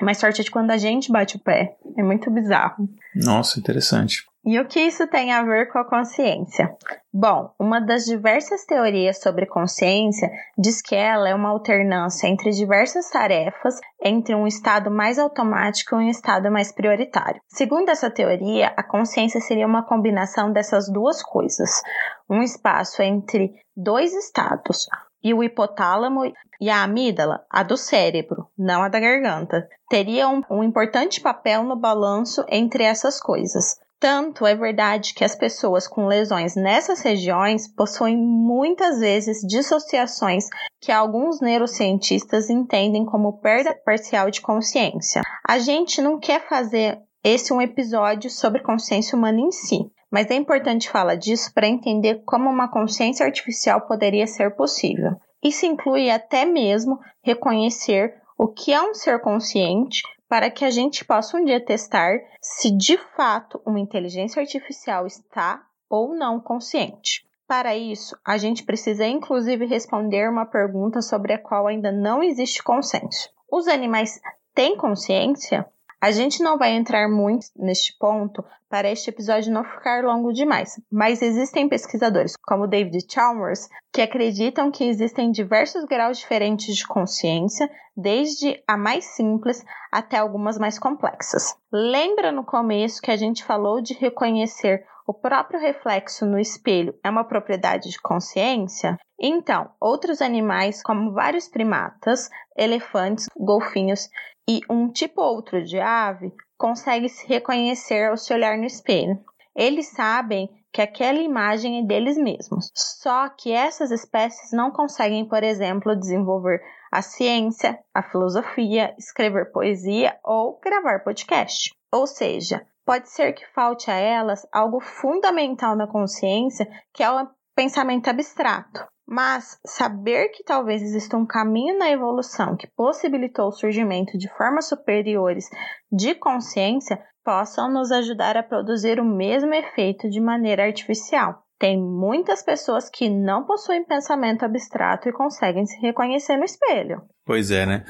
[0.00, 1.76] Mais forte é de quando a gente bate o pé.
[1.96, 2.88] É muito bizarro.
[3.16, 4.24] Nossa, interessante.
[4.44, 6.76] E o que isso tem a ver com a consciência?
[7.14, 10.28] Bom, uma das diversas teorias sobre consciência
[10.58, 16.06] diz que ela é uma alternância entre diversas tarefas entre um estado mais automático e
[16.06, 17.40] um estado mais prioritário.
[17.46, 21.80] Segundo essa teoria, a consciência seria uma combinação dessas duas coisas,
[22.28, 24.88] um espaço entre dois estados,
[25.22, 26.24] e o hipotálamo
[26.60, 31.62] e a amígdala, a do cérebro, não a da garganta, teriam um, um importante papel
[31.62, 33.76] no balanço entre essas coisas.
[34.02, 40.48] Tanto é verdade que as pessoas com lesões nessas regiões possuem muitas vezes dissociações
[40.80, 45.22] que alguns neurocientistas entendem como perda parcial de consciência.
[45.48, 49.78] A gente não quer fazer esse um episódio sobre consciência humana em si,
[50.10, 55.12] mas é importante falar disso para entender como uma consciência artificial poderia ser possível.
[55.40, 61.04] Isso inclui até mesmo reconhecer o que é um ser consciente para que a gente
[61.04, 67.28] possa um dia testar se de fato uma inteligência artificial está ou não consciente.
[67.46, 72.62] Para isso, a gente precisa inclusive responder uma pergunta sobre a qual ainda não existe
[72.62, 73.28] consenso.
[73.50, 74.18] Os animais
[74.54, 75.66] têm consciência?
[76.00, 80.80] A gente não vai entrar muito neste ponto para este episódio não ficar longo demais,
[80.90, 87.70] mas existem pesquisadores, como David Chalmers, que acreditam que existem diversos graus diferentes de consciência,
[87.94, 91.54] desde a mais simples até algumas mais complexas.
[91.70, 97.10] Lembra no começo que a gente falou de reconhecer o próprio reflexo no espelho é
[97.10, 98.96] uma propriedade de consciência?
[99.20, 104.08] Então, outros animais, como vários primatas, elefantes, golfinhos
[104.48, 106.32] e um tipo outro de ave,
[106.62, 109.18] conseguem se reconhecer ao se olhar no espelho.
[109.52, 112.70] Eles sabem que aquela imagem é deles mesmos.
[112.72, 120.16] Só que essas espécies não conseguem, por exemplo, desenvolver a ciência, a filosofia, escrever poesia
[120.22, 121.74] ou gravar podcast.
[121.90, 127.28] Ou seja, pode ser que falte a elas algo fundamental na consciência, que é o
[127.56, 128.86] pensamento abstrato.
[129.06, 134.68] Mas saber que talvez exista um caminho na evolução que possibilitou o surgimento de formas
[134.68, 135.48] superiores
[135.90, 141.42] de consciência possam nos ajudar a produzir o mesmo efeito de maneira artificial.
[141.58, 147.02] Tem muitas pessoas que não possuem pensamento abstrato e conseguem se reconhecer no espelho.
[147.32, 147.82] Pois é, né?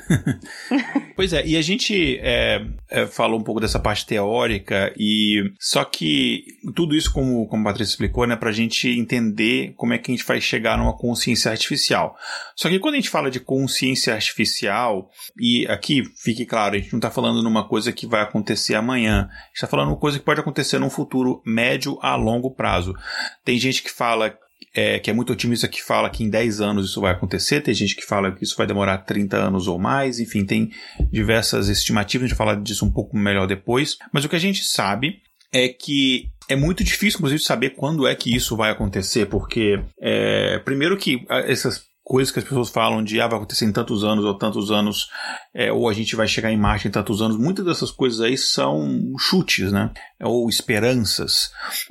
[1.17, 5.85] pois é, e a gente é, é, falou um pouco dessa parte teórica, e só
[5.85, 6.45] que
[6.77, 10.15] tudo isso, como, como a Patrícia explicou, né, pra gente entender como é que a
[10.15, 12.17] gente vai chegar numa consciência artificial.
[12.55, 16.93] Só que quando a gente fala de consciência artificial, e aqui fique claro, a gente
[16.93, 20.21] não está falando numa coisa que vai acontecer amanhã, a gente está falando uma coisa
[20.21, 22.95] que pode acontecer num futuro médio a longo prazo.
[23.45, 24.39] Tem gente que fala
[24.75, 27.75] é, que é muito otimista que fala que em 10 anos isso vai acontecer, tem
[27.75, 30.71] gente que fala que isso vai demorar 30 anos ou mais, enfim, tem
[31.11, 34.41] diversas estimativas, a gente vai falar disso um pouco melhor depois, mas o que a
[34.41, 35.21] gente sabe
[35.53, 40.59] é que é muito difícil, inclusive, saber quando é que isso vai acontecer, porque, é,
[40.59, 44.25] primeiro que essas coisas que as pessoas falam de ah, vai acontecer em tantos anos
[44.25, 45.09] ou tantos anos,
[45.55, 48.37] é, ou a gente vai chegar em Marte em tantos anos, muitas dessas coisas aí
[48.37, 49.91] são chutes, né?
[50.21, 51.51] Ou esperanças.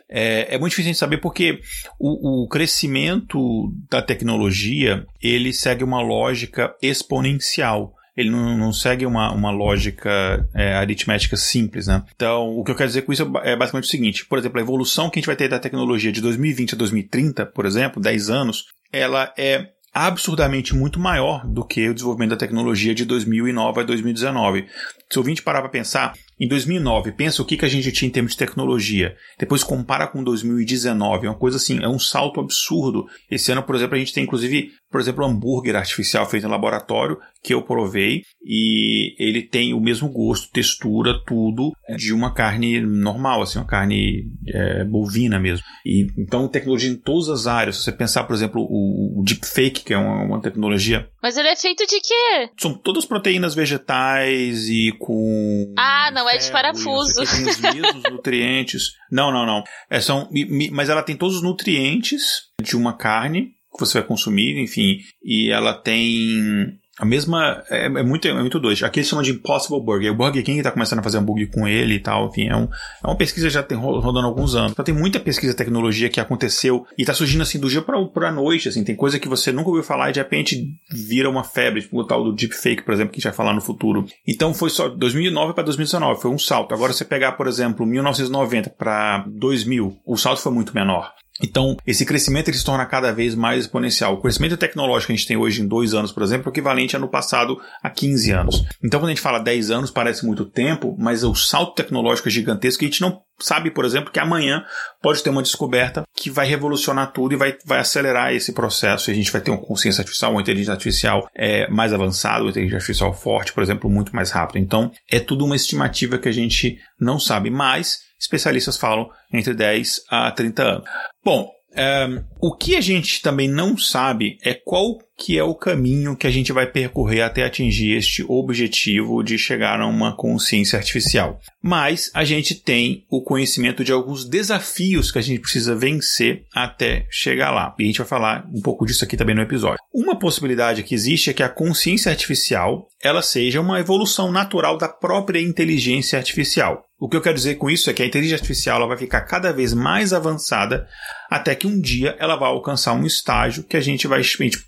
[0.10, 1.60] É, é muito difícil de saber porque
[2.00, 7.93] o, o, crescimento da tecnologia ele segue uma lógica exponencial.
[8.15, 12.04] Ele não, não segue uma, uma lógica é, aritmética simples, né?
[12.13, 14.62] Então, o que eu quero dizer com isso é basicamente o seguinte: por exemplo, a
[14.62, 18.30] evolução que a gente vai ter da tecnologia de 2020 a 2030, por exemplo, 10
[18.30, 23.84] anos, ela é absurdamente muito maior do que o desenvolvimento da tecnologia de 2009 a
[23.84, 24.67] 2019.
[25.10, 28.08] Se o ouvinte parar para pensar, em 2009, pensa o que, que a gente tinha
[28.08, 29.15] em termos de tecnologia.
[29.38, 33.06] Depois compara com 2019, é uma coisa assim, é um salto absurdo.
[33.30, 37.17] Esse ano, por exemplo, a gente tem inclusive, por exemplo, hambúrguer artificial feito em laboratório,
[37.41, 43.41] que eu provei, e ele tem o mesmo gosto, textura, tudo de uma carne normal,
[43.41, 45.65] assim, uma carne é, bovina mesmo.
[45.86, 47.77] E então tecnologia em todas as áreas.
[47.77, 51.10] Se você pensar, por exemplo, o, o deepfake, que é uma, uma tecnologia.
[51.21, 52.49] Mas ele é feito de quê?
[52.60, 55.73] São todas proteínas vegetais e com.
[55.77, 57.23] Ah, não é de parafuso.
[57.23, 58.91] Tem os mesmos nutrientes.
[59.12, 59.62] Não, não, não.
[59.89, 60.30] É, são,
[60.71, 65.50] mas ela tem todos os nutrientes de uma carne que você vai consumir, enfim, e
[65.50, 67.64] ela tem a mesma.
[67.68, 68.86] É, é, muito, é muito doido.
[68.86, 70.12] Aqui eles chamam de Impossible Burger.
[70.12, 72.28] O Burger King está começando a fazer hambúrguer com ele e tal.
[72.28, 72.66] Enfim, é, um,
[73.04, 74.74] é uma pesquisa que já tem rodando há alguns anos.
[74.74, 78.32] Então tem muita pesquisa tecnologia que aconteceu e está surgindo assim do dia para a
[78.32, 78.70] noite.
[78.70, 81.82] Assim, tem coisa que você nunca ouviu falar e de repente vira uma febre.
[81.82, 84.06] Tipo o tal do deepfake, por exemplo, que a gente vai falar no futuro.
[84.28, 86.22] Então foi só 2009 para 2019.
[86.22, 86.76] Foi um salto.
[86.76, 91.12] Agora você pegar, por exemplo, 1990 para 2000, o salto foi muito menor.
[91.41, 94.13] Então, esse crescimento ele se torna cada vez mais exponencial.
[94.13, 96.95] O crescimento tecnológico que a gente tem hoje em dois anos, por exemplo, é equivalente
[96.95, 98.63] ano passado a 15 anos.
[98.84, 102.32] Então, quando a gente fala 10 anos, parece muito tempo, mas o salto tecnológico é
[102.32, 104.63] gigantesco que a gente não sabe, por exemplo, que amanhã
[105.01, 109.10] pode ter uma descoberta que vai revolucionar tudo e vai, vai acelerar esse processo.
[109.10, 112.51] E a gente vai ter uma consciência artificial, uma inteligência artificial é, mais avançada, uma
[112.51, 114.60] inteligência artificial forte, por exemplo, muito mais rápido.
[114.60, 120.04] Então, é tudo uma estimativa que a gente não sabe, mas especialistas falam entre 10
[120.10, 120.90] a 30 anos.
[121.24, 126.16] Bom, um, o que a gente também não sabe é qual que é o caminho
[126.16, 131.40] que a gente vai percorrer até atingir este objetivo de chegar a uma consciência artificial.
[131.62, 137.06] Mas a gente tem o conhecimento de alguns desafios que a gente precisa vencer até
[137.12, 137.76] chegar lá.
[137.78, 139.78] E a gente vai falar um pouco disso aqui também no episódio.
[139.94, 144.90] Uma possibilidade que existe é que a consciência artificial ela seja uma evolução natural da
[144.90, 146.86] própria inteligência artificial.
[147.00, 149.22] O que eu quero dizer com isso é que a inteligência artificial ela vai ficar
[149.22, 150.88] cada vez mais avançada
[151.28, 154.22] até que um dia ela vai alcançar um estágio que a gente vai,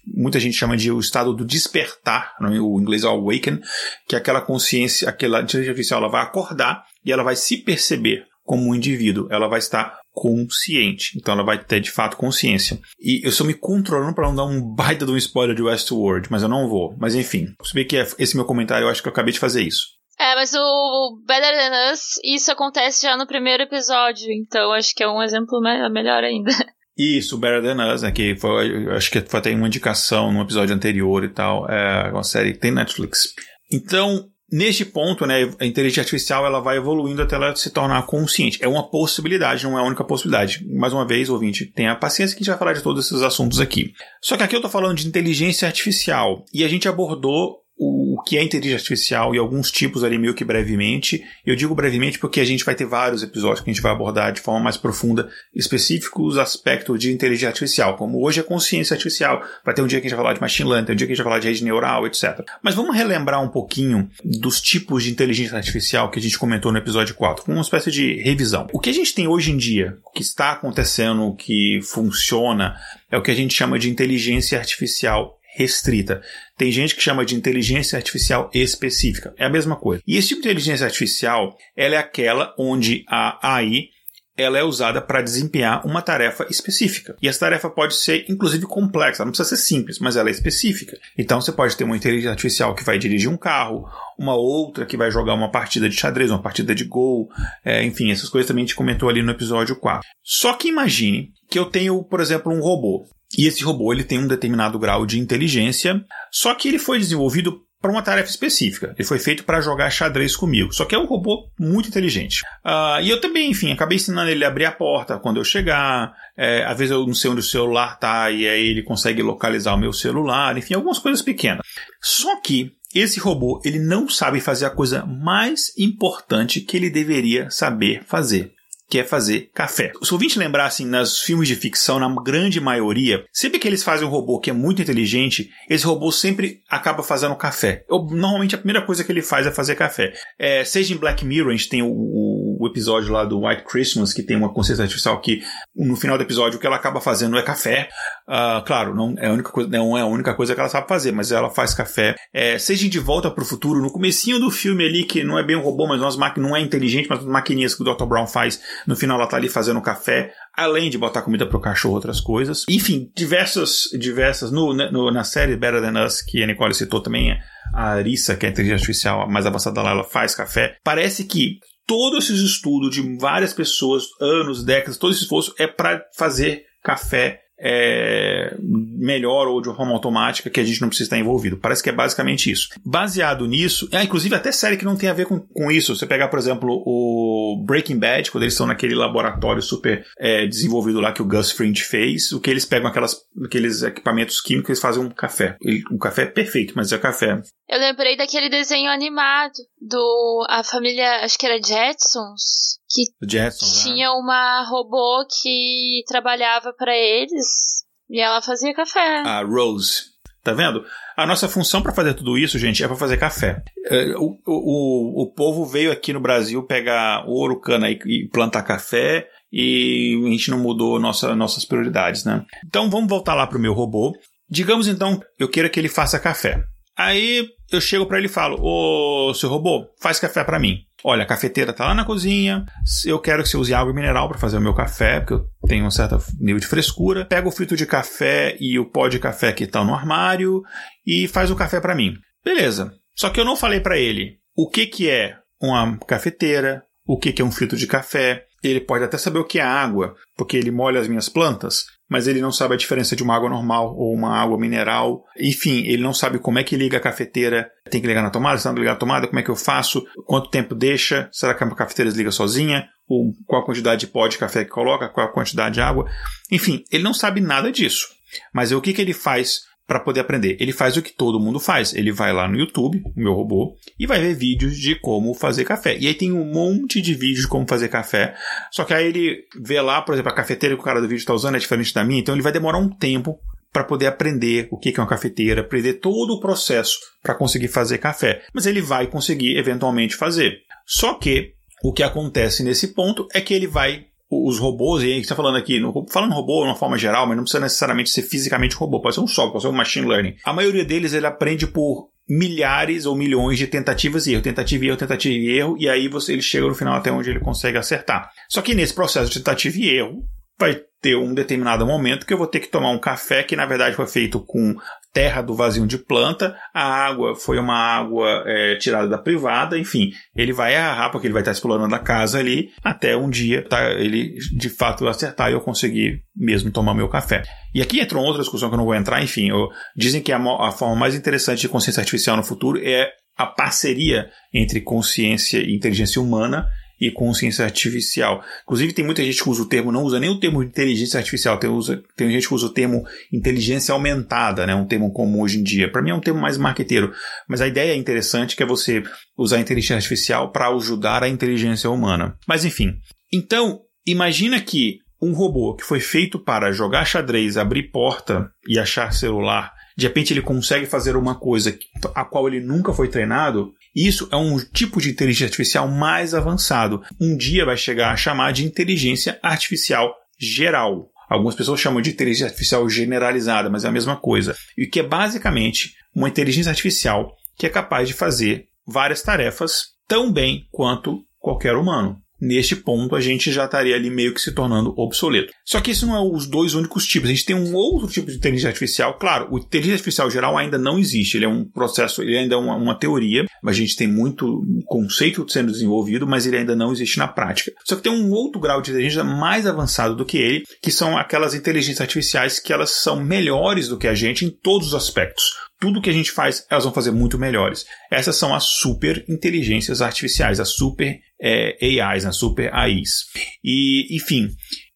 [0.08, 2.60] muita gente chama de o estado do despertar, é?
[2.60, 3.60] o inglês é awaken,
[4.08, 8.26] que é aquela consciência, aquela inteligência artificial ela vai acordar e ela vai se perceber
[8.44, 11.18] como um indivíduo, ela vai estar consciente.
[11.18, 12.80] Então ela vai ter de fato consciência.
[13.00, 16.28] E eu estou me controlando para não dar um baita de um spoiler de Westworld,
[16.30, 16.96] mas eu não vou.
[17.00, 19.64] Mas enfim, bem que é esse meu comentário, eu acho que eu acabei de fazer
[19.64, 19.88] isso.
[20.20, 25.04] É, mas o Better Than Us, isso acontece já no primeiro episódio, então acho que
[25.04, 26.52] é um exemplo melhor ainda.
[26.98, 30.76] Isso, Better Than Us, né, que foi, acho que foi até uma indicação no episódio
[30.76, 33.34] anterior e tal, é uma série que tem Netflix.
[33.72, 38.64] Então, neste ponto, né, a inteligência artificial ela vai evoluindo até ela se tornar consciente.
[38.64, 40.64] É uma possibilidade, não é a única possibilidade.
[40.78, 43.60] Mais uma vez, ouvinte, tenha paciência que a gente vai falar de todos esses assuntos
[43.60, 43.92] aqui.
[44.22, 48.38] Só que aqui eu estou falando de inteligência artificial e a gente abordou o que
[48.38, 51.24] é inteligência artificial e alguns tipos ali meio que brevemente.
[51.46, 54.32] Eu digo brevemente porque a gente vai ter vários episódios que a gente vai abordar
[54.32, 59.42] de forma mais profunda específicos aspectos de inteligência artificial, como hoje é consciência artificial.
[59.66, 61.08] Vai ter um dia que a gente vai falar de machine learning, tem um dia
[61.08, 62.42] que a gente vai falar de rede neural, etc.
[62.62, 66.78] Mas vamos relembrar um pouquinho dos tipos de inteligência artificial que a gente comentou no
[66.78, 68.68] episódio 4, com uma espécie de revisão.
[68.74, 72.76] O que a gente tem hoje em dia, o que está acontecendo, o que funciona,
[73.12, 76.22] é o que a gente chama de inteligência artificial restrita.
[76.58, 79.34] Tem gente que chama de inteligência artificial específica.
[79.38, 80.02] É a mesma coisa.
[80.08, 83.90] E esse tipo de inteligência artificial, ela é aquela onde a AI
[84.36, 87.16] ela é usada para desempenhar uma tarefa específica.
[87.22, 90.98] E essa tarefa pode ser, inclusive, complexa, não precisa ser simples, mas ela é específica.
[91.18, 93.88] Então você pode ter uma inteligência artificial que vai dirigir um carro,
[94.18, 97.30] uma outra que vai jogar uma partida de xadrez, uma partida de gol,
[97.64, 100.08] é, enfim, essas coisas também a gente comentou ali no episódio 4.
[100.24, 103.06] Só que imagine que eu tenho, por exemplo, um robô.
[103.38, 107.62] E esse robô ele tem um determinado grau de inteligência, só que ele foi desenvolvido
[107.84, 108.96] para uma tarefa específica.
[108.98, 110.74] Ele foi feito para jogar xadrez comigo.
[110.74, 112.42] Só que é um robô muito inteligente.
[112.66, 116.14] Uh, e eu também, enfim, acabei ensinando ele a abrir a porta quando eu chegar.
[116.38, 119.76] É, às vezes eu não sei onde o celular tá e aí ele consegue localizar
[119.76, 120.58] o meu celular.
[120.58, 121.60] Enfim, algumas coisas pequenas.
[122.02, 127.50] Só que esse robô ele não sabe fazer a coisa mais importante que ele deveria
[127.50, 128.54] saber fazer
[128.90, 129.92] que é fazer café.
[130.02, 133.84] Se o ouvinte lembrar, assim, nos filmes de ficção, na grande maioria, sempre que eles
[133.84, 137.84] fazem um robô que é muito inteligente, esse robô sempre acaba fazendo café.
[137.90, 140.14] Eu, normalmente a primeira coisa que ele faz é fazer café.
[140.38, 144.14] É, seja em Black Mirror, a gente tem o, o, episódio lá do White Christmas,
[144.14, 145.42] que tem uma consciência artificial que
[145.76, 147.90] no final do episódio o que ela acaba fazendo é café.
[148.28, 150.88] Uh, claro, não é, a única coisa, não é a única coisa que ela sabe
[150.88, 152.16] fazer, mas ela faz café.
[152.34, 155.44] É, seja de Volta para o Futuro, no comecinho do filme ali, que não é
[155.44, 158.06] bem um robô, mas umas máquinas, não é inteligente, mas umas maquininhas que o Dr.
[158.06, 161.96] Brown faz no final ela tá ali fazendo café, além de botar comida pro cachorro,
[161.96, 162.66] outras coisas.
[162.70, 164.52] Enfim, diversas, diversas.
[164.52, 167.38] No, né, no, na série Better Than Us, que a Nicole citou também,
[167.74, 170.78] a Arissa, que é a inteligência artificial mais avançada lá, ela faz café.
[170.84, 176.04] Parece que todos esses estudos de várias pessoas, anos, décadas, todo esse esforço é para
[176.16, 181.18] fazer café é, melhor ou de uma forma automática que a gente não precisa estar
[181.18, 181.58] envolvido.
[181.58, 182.70] Parece que é basicamente isso.
[182.86, 185.96] Baseado nisso, é, inclusive até série que não tem a ver com, com isso.
[185.96, 191.00] Você pegar, por exemplo, o Breaking Bad, quando eles estão naquele laboratório super é, desenvolvido
[191.00, 194.82] lá que o Gus Fring fez, o que eles pegam aquelas, aqueles equipamentos químicos eles
[194.82, 195.58] fazem um café.
[195.92, 197.42] Um café perfeito, mas é café.
[197.70, 199.54] Eu lembrei daquele desenho animado
[199.88, 206.96] do a família, acho que era Jetsons, que Jetsons, tinha uma robô que trabalhava para
[206.96, 209.20] eles e ela fazia café.
[209.26, 210.14] A Rose.
[210.44, 210.84] Tá vendo?
[211.16, 213.64] A nossa função para fazer tudo isso, gente, é para fazer café.
[213.86, 218.64] É, o, o, o povo veio aqui no Brasil pegar ouro, cana e, e plantar
[218.64, 222.44] café e a gente não mudou nossa, nossas prioridades, né?
[222.66, 224.12] Então vamos voltar lá pro meu robô.
[224.50, 226.62] Digamos então, eu queira que ele faça café.
[226.98, 230.80] Aí eu chego para ele e falo: Ô, seu robô, faz café para mim.
[231.04, 232.66] Olha, a cafeteira tá lá na cozinha.
[233.06, 235.86] Eu quero que você use água mineral para fazer o meu café, porque eu tenho
[235.86, 237.26] um certo nível de frescura.
[237.26, 240.62] Pega o filtro de café e o pó de café que tá no armário
[241.06, 242.14] e faz o café para mim.
[242.44, 242.94] Beleza.
[243.16, 247.34] Só que eu não falei para ele o que que é uma cafeteira, o que
[247.34, 248.46] que é um filtro de café.
[248.64, 252.28] Ele pode até saber o que é água, porque ele molha as minhas plantas, mas
[252.28, 255.24] ele não sabe a diferença de uma água normal ou uma água mineral.
[255.40, 257.70] Enfim, ele não sabe como é que liga a cafeteira.
[257.90, 258.58] Tem que ligar na tomada?
[258.58, 260.06] Se não ligar na tomada, como é que eu faço?
[260.26, 261.30] Quanto tempo deixa?
[261.32, 262.88] Será que a cafeteira desliga sozinha?
[263.08, 265.10] Ou qual a quantidade de pó de café que coloca?
[265.10, 266.06] Qual a quantidade de água?
[266.52, 268.08] Enfim, ele não sabe nada disso.
[268.54, 270.58] Mas o que, que ele faz para poder aprender.
[270.60, 271.94] Ele faz o que todo mundo faz.
[271.94, 275.66] Ele vai lá no YouTube, o meu robô, e vai ver vídeos de como fazer
[275.66, 275.98] café.
[276.00, 278.36] E aí tem um monte de vídeos de como fazer café.
[278.72, 281.20] Só que aí ele vê lá, por exemplo, a cafeteira que o cara do vídeo
[281.20, 283.38] está usando é diferente da minha, então ele vai demorar um tempo
[283.72, 287.98] para poder aprender o que é uma cafeteira, aprender todo o processo para conseguir fazer
[287.98, 288.44] café.
[288.54, 290.60] Mas ele vai conseguir eventualmente fazer.
[290.86, 291.54] Só que
[291.84, 294.06] o que acontece nesse ponto é que ele vai
[294.48, 297.36] os robôs, e aí está falando aqui, no, falando robô de uma forma geral, mas
[297.38, 300.36] não precisa necessariamente ser fisicamente robô, pode ser um software, pode ser um machine learning.
[300.44, 304.88] A maioria deles ele aprende por milhares ou milhões de tentativas e erro, tentativa e
[304.88, 307.78] erro, tentativa e erro, e aí você ele chega no final até onde ele consegue
[307.78, 308.30] acertar.
[308.50, 310.24] Só que nesse processo de tentativa e erro,
[310.60, 313.66] vai ter um determinado momento que eu vou ter que tomar um café que na
[313.66, 314.76] verdade foi feito com
[315.14, 320.12] terra do vazio de planta, a água foi uma água é, tirada da privada, enfim,
[320.36, 323.92] ele vai errar porque ele vai estar explorando a casa ali até um dia tá,
[323.92, 327.44] ele de fato acertar e eu conseguir mesmo tomar meu café.
[327.76, 330.32] E aqui entra uma outra discussão que eu não vou entrar, enfim, eu, dizem que
[330.32, 335.60] a, a forma mais interessante de consciência artificial no futuro é a parceria entre consciência
[335.60, 336.68] e inteligência humana
[337.00, 338.44] e consciência artificial.
[338.64, 341.58] Inclusive, tem muita gente que usa o termo, não usa nem o termo inteligência artificial,
[341.58, 345.60] tem, usa, tem gente que usa o termo inteligência aumentada, né, um termo comum hoje
[345.60, 345.92] em dia.
[345.92, 347.14] Para mim é um termo mais marqueteiro,
[347.48, 349.04] mas a ideia é interessante que é você
[349.38, 352.38] usar a inteligência artificial para ajudar a inteligência humana.
[352.48, 352.94] Mas enfim,
[353.34, 359.14] então, imagina que um robô que foi feito para jogar xadrez, abrir porta e achar
[359.14, 361.78] celular, de repente ele consegue fazer uma coisa
[362.14, 367.04] a qual ele nunca foi treinado, isso é um tipo de inteligência artificial mais avançado.
[367.20, 371.12] Um dia vai chegar a chamar de inteligência artificial geral.
[371.30, 374.56] Algumas pessoas chamam de inteligência artificial generalizada, mas é a mesma coisa.
[374.78, 380.32] E que é basicamente uma inteligência artificial que é capaz de fazer várias tarefas tão
[380.32, 384.94] bem quanto qualquer humano neste ponto a gente já estaria ali meio que se tornando
[384.98, 385.54] obsoleto.
[385.66, 387.30] Só que isso não é os dois únicos tipos.
[387.30, 389.18] A gente tem um outro tipo de inteligência artificial.
[389.18, 391.38] Claro, o inteligência artificial geral ainda não existe.
[391.38, 393.46] Ele é um processo, ele ainda é uma, uma teoria.
[393.66, 397.72] A gente tem muito conceito sendo desenvolvido, mas ele ainda não existe na prática.
[397.86, 401.18] Só que tem um outro grau de inteligência mais avançado do que ele, que são
[401.18, 405.54] aquelas inteligências artificiais que elas são melhores do que a gente em todos os aspectos
[405.84, 407.86] tudo que a gente faz, elas vão fazer muito melhores.
[408.10, 413.26] Essas são as super inteligências artificiais, as super é, AIs, as super AIs.
[413.62, 414.48] E, enfim,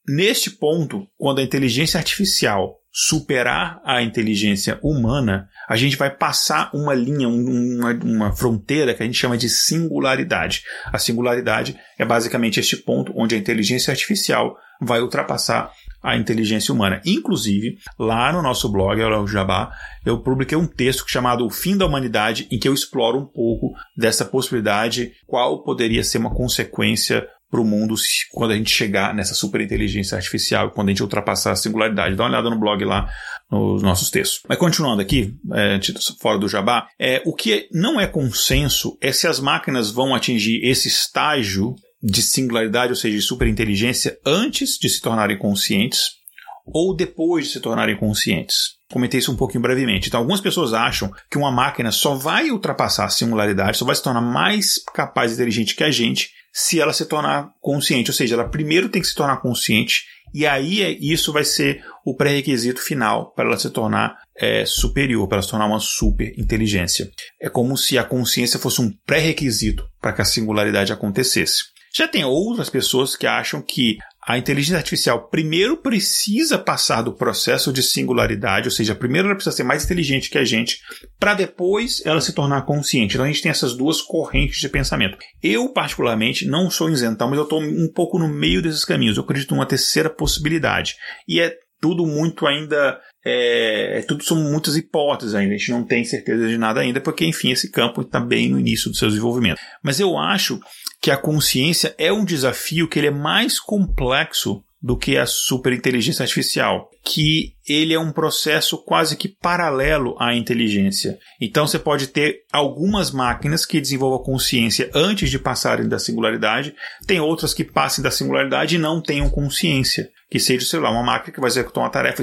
[0.08, 6.94] neste ponto, quando a inteligência artificial superar a inteligência humana, a gente vai passar uma
[6.94, 10.64] linha, uma, uma, fronteira que a gente chama de singularidade.
[10.86, 17.02] A singularidade é basicamente este ponto onde a inteligência artificial vai ultrapassar a inteligência humana.
[17.06, 19.72] Inclusive, lá no nosso blog, o Jabá,
[20.06, 23.74] eu publiquei um texto chamado O Fim da Humanidade, em que eu exploro um pouco
[23.96, 27.96] dessa possibilidade, qual poderia ser uma consequência para o mundo
[28.32, 32.16] quando a gente chegar nessa superinteligência artificial, quando a gente ultrapassar a singularidade.
[32.16, 33.10] Dá uma olhada no blog lá
[33.50, 34.42] nos nossos textos.
[34.48, 35.80] Mas continuando aqui, é,
[36.20, 40.62] fora do jabá, é, o que não é consenso é se as máquinas vão atingir
[40.64, 46.18] esse estágio de singularidade, ou seja, de superinteligência, antes de se tornarem conscientes
[46.66, 48.78] ou depois de se tornarem conscientes.
[48.92, 50.08] Comentei isso um pouquinho brevemente.
[50.08, 54.04] Então, algumas pessoas acham que uma máquina só vai ultrapassar a singularidade, só vai se
[54.04, 56.30] tornar mais capaz e inteligente que a gente
[56.60, 58.10] se ela se tornar consciente.
[58.10, 61.84] Ou seja, ela primeiro tem que se tornar consciente e aí é, isso vai ser
[62.04, 66.34] o pré-requisito final para ela se tornar é, superior, para ela se tornar uma super
[66.38, 67.10] inteligência.
[67.40, 71.66] É como se a consciência fosse um pré-requisito para que a singularidade acontecesse.
[71.96, 73.98] Já tem outras pessoas que acham que
[74.28, 79.56] a inteligência artificial primeiro precisa passar do processo de singularidade, ou seja, primeiro ela precisa
[79.56, 80.82] ser mais inteligente que a gente,
[81.18, 83.14] para depois ela se tornar consciente.
[83.14, 85.18] Então a gente tem essas duas correntes de pensamento.
[85.42, 89.16] Eu, particularmente, não sou isentão, mas eu estou um pouco no meio desses caminhos.
[89.16, 90.96] Eu acredito numa terceira possibilidade.
[91.26, 93.00] E é tudo muito ainda.
[93.26, 95.54] É, é tudo são muitas hipóteses ainda.
[95.54, 98.60] A gente não tem certeza de nada ainda, porque, enfim, esse campo está bem no
[98.60, 99.58] início do seu desenvolvimento.
[99.82, 100.60] Mas eu acho
[101.02, 106.24] que a consciência é um desafio que ele é mais complexo do que a superinteligência
[106.24, 111.18] artificial, que ele é um processo quase que paralelo à inteligência.
[111.42, 116.76] Então você pode ter algumas máquinas que desenvolvam consciência antes de passarem da singularidade,
[117.08, 121.04] tem outras que passem da singularidade e não tenham consciência, que seja, sei lá, uma
[121.04, 122.22] máquina que vai executar uma tarefa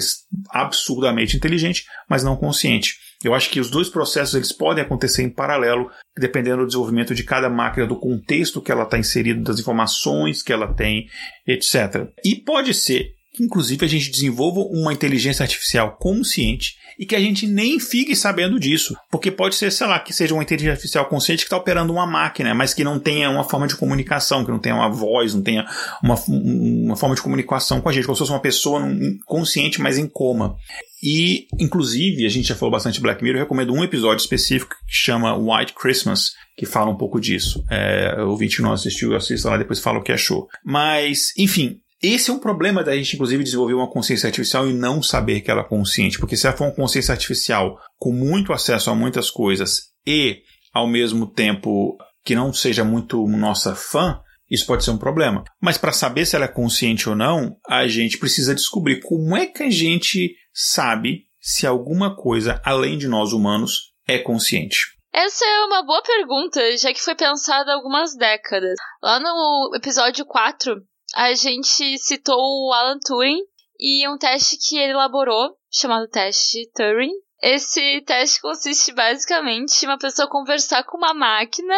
[0.51, 2.95] absurdamente inteligente, mas não consciente.
[3.27, 7.25] Eu acho que os dois processos eles podem acontecer em paralelo, dependendo do desenvolvimento de
[7.25, 11.07] cada máquina, do contexto que ela está inserido, das informações que ela tem,
[11.47, 12.09] etc.
[12.25, 17.20] E pode ser que, inclusive, a gente desenvolva uma inteligência artificial consciente e que a
[17.20, 18.97] gente nem fique sabendo disso.
[19.11, 22.07] Porque pode ser, sei lá, que seja uma inteligência artificial consciente que está operando uma
[22.07, 25.43] máquina, mas que não tenha uma forma de comunicação, que não tenha uma voz, não
[25.43, 25.66] tenha
[26.03, 28.81] uma, uma forma de comunicação com a gente, como se fosse uma pessoa
[29.27, 30.57] consciente, mas em coma.
[31.05, 34.74] E, inclusive, a gente já falou bastante de Black Mirror, eu recomendo um episódio específico
[34.88, 37.62] que chama White Christmas, que fala um pouco disso.
[37.70, 40.48] É, o ouvinte não assistiu, assista lá depois fala o que achou.
[40.64, 45.02] Mas, enfim, esse é um problema da gente, inclusive, desenvolver uma consciência artificial e não
[45.02, 46.18] saber que ela é consciente.
[46.18, 50.38] Porque se ela for uma consciência artificial com muito acesso a muitas coisas e,
[50.72, 55.44] ao mesmo tempo, que não seja muito nossa fã, isso pode ser um problema.
[55.61, 59.46] Mas para saber se ela é consciente ou não, a gente precisa descobrir como é
[59.46, 64.94] que a gente sabe se alguma coisa além de nós humanos é consciente.
[65.12, 68.74] Essa é uma boa pergunta, já que foi pensada há algumas décadas.
[69.02, 70.74] Lá no episódio 4,
[71.14, 73.40] a gente citou o Alan Turing
[73.78, 77.12] e um teste que ele elaborou, chamado teste Turing.
[77.42, 81.76] Esse teste consiste basicamente em uma pessoa conversar com uma máquina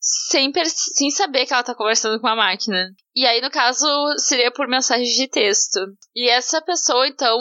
[0.00, 0.52] sem,
[0.94, 2.90] sem saber que ela tá conversando com uma máquina.
[3.14, 5.80] E aí, no caso, seria por mensagem de texto.
[6.14, 7.38] E essa pessoa, então,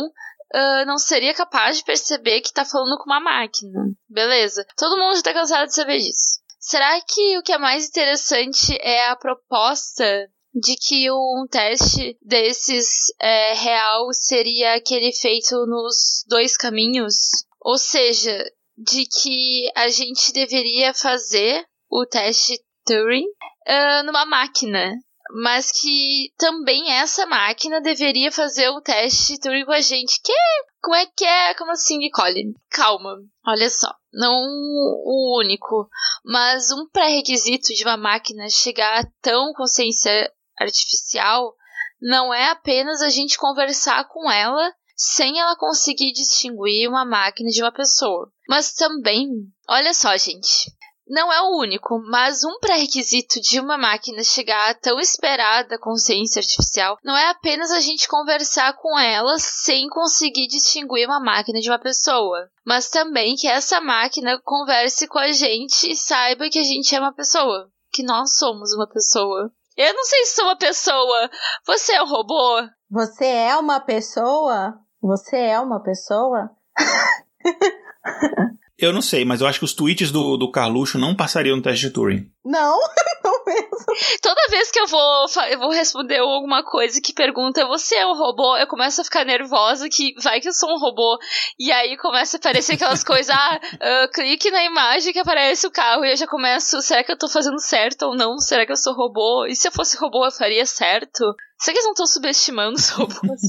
[0.53, 3.91] uh, não seria capaz de perceber que tá falando com uma máquina.
[4.09, 4.65] Beleza.
[4.77, 6.39] Todo mundo já tá cansado de saber disso.
[6.59, 12.87] será que o que é mais interessante é a proposta de que um teste desses
[13.19, 17.15] é, real seria aquele feito nos dois caminhos?
[17.61, 18.43] Ou seja,
[18.77, 24.93] de que a gente deveria fazer o teste Turing uh, numa máquina
[25.32, 30.19] mas que também essa máquina deveria fazer o teste Turing com a gente.
[30.23, 30.34] Que
[30.82, 31.53] como é que é?
[31.55, 32.53] Como assim, Nicole?
[32.69, 33.93] Calma, olha só.
[34.13, 35.89] Não o único,
[36.23, 41.53] mas um pré-requisito de uma máquina chegar a tão consciência artificial
[42.01, 47.61] não é apenas a gente conversar com ela sem ela conseguir distinguir uma máquina de
[47.61, 48.32] uma pessoa.
[48.49, 49.30] Mas também,
[49.69, 50.71] olha só, gente,
[51.10, 56.39] não é o único, mas um pré-requisito de uma máquina chegar a tão esperada consciência
[56.39, 61.70] artificial não é apenas a gente conversar com ela sem conseguir distinguir uma máquina de
[61.70, 66.64] uma pessoa, mas também que essa máquina converse com a gente e saiba que a
[66.64, 69.51] gente é uma pessoa, que nós somos uma pessoa.
[69.78, 71.30] Eu não sei se sou uma pessoa.
[71.68, 72.68] Você é um robô?
[72.89, 74.74] Você é uma pessoa?
[75.01, 76.49] Você é uma pessoa?
[78.80, 81.63] Eu não sei, mas eu acho que os tweets do, do Carluxo não passariam no
[81.63, 82.30] teste de Turing.
[82.45, 82.80] Não,
[83.25, 83.86] não mesmo.
[84.21, 88.15] Toda vez que eu vou, eu vou responder alguma coisa que pergunta você é um
[88.15, 91.17] robô, eu começo a ficar nervosa que vai que eu sou um robô.
[91.59, 95.71] E aí começa a aparecer aquelas coisas, ah, uh, clique na imagem que aparece o
[95.71, 98.38] carro e eu já começo, será que eu tô fazendo certo ou não?
[98.38, 99.47] Será que eu sou robô?
[99.47, 101.23] E se eu fosse robô eu faria certo?
[101.57, 103.41] Será que eles não estão subestimando os robôs?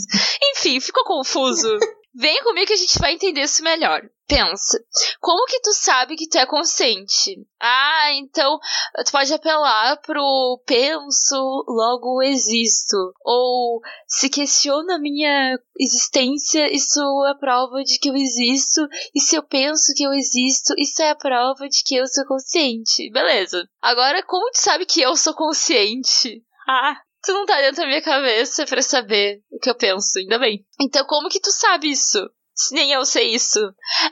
[0.55, 1.79] Enfim, ficou confuso.
[2.21, 4.03] Vem comigo que a gente vai entender isso melhor.
[4.27, 4.77] Pensa,
[5.21, 7.37] como que tu sabe que tu é consciente?
[7.61, 8.59] Ah, então
[9.07, 12.97] tu pode apelar pro penso, logo existo.
[13.25, 18.85] Ou se questiona a minha existência, isso é prova de que eu existo.
[19.15, 22.27] E se eu penso que eu existo, isso é a prova de que eu sou
[22.27, 23.09] consciente.
[23.13, 23.65] Beleza.
[23.81, 26.43] Agora, como tu sabe que eu sou consciente?
[26.71, 30.39] Ah, tu não tá dentro da minha cabeça para saber o que eu penso, ainda
[30.39, 30.65] bem.
[30.81, 32.19] Então, como que tu sabe isso?
[32.55, 33.61] Se nem eu sei isso.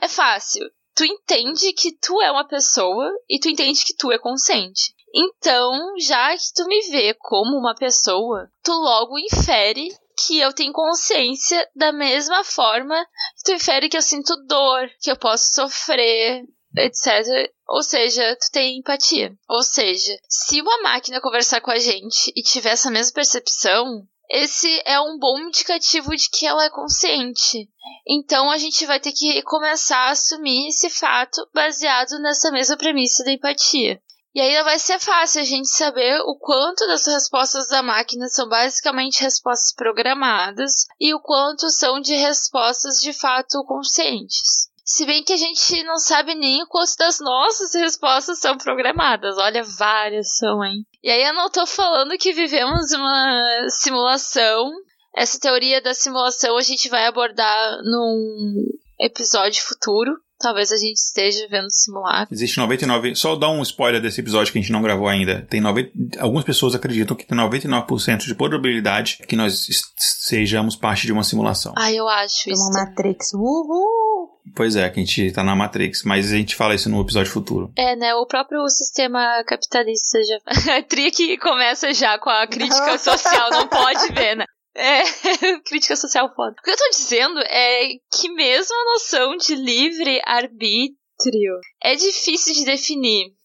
[0.01, 0.63] É fácil.
[0.95, 4.95] Tu entende que tu é uma pessoa e tu entende que tu é consciente.
[5.13, 9.89] Então, já que tu me vê como uma pessoa, tu logo infere
[10.25, 13.05] que eu tenho consciência da mesma forma
[13.37, 16.43] que tu infere que eu sinto dor, que eu posso sofrer,
[16.79, 17.51] etc.
[17.67, 19.33] Ou seja, tu tem empatia.
[19.49, 24.81] Ou seja, se uma máquina conversar com a gente e tiver essa mesma percepção, esse
[24.85, 27.69] é um bom indicativo de que ela é consciente.
[28.05, 33.23] Então a gente vai ter que começar a assumir esse fato baseado nessa mesma premissa
[33.23, 34.01] da empatia.
[34.35, 38.47] E aí vai ser fácil a gente saber o quanto das respostas da máquina são
[38.47, 44.69] basicamente respostas programadas e o quanto são de respostas de fato conscientes.
[44.87, 49.37] Se bem que a gente não sabe nem o quanto das nossas respostas são programadas.
[49.37, 50.85] Olha, várias são, hein?
[51.03, 54.71] E aí eu não tô falando que vivemos uma simulação.
[55.13, 58.63] Essa teoria da simulação a gente vai abordar num
[58.97, 60.09] episódio futuro.
[60.39, 62.33] Talvez a gente esteja vendo simulacro.
[62.33, 63.13] Existe 99.
[63.13, 65.45] Só dar um spoiler desse episódio que a gente não gravou ainda.
[65.49, 69.67] Tem 90, algumas pessoas acreditam que tem 99% de probabilidade que nós
[69.97, 71.73] sejamos parte de uma simulação.
[71.75, 72.69] Ah, eu acho isso.
[72.69, 73.33] Uma Matrix.
[73.33, 74.36] Uhul!
[74.57, 77.31] Pois é, que a gente tá na Matrix, mas a gente fala isso no episódio
[77.31, 77.71] futuro.
[77.77, 78.15] É, né?
[78.15, 80.39] O próprio sistema capitalista já.
[80.75, 84.45] a tria que começa já com a crítica social, não pode ver, né?
[84.75, 85.03] É,
[85.63, 86.55] crítica social foda.
[86.57, 92.55] O que eu tô dizendo é que mesmo a noção de livre arbítrio é difícil
[92.55, 93.36] de definir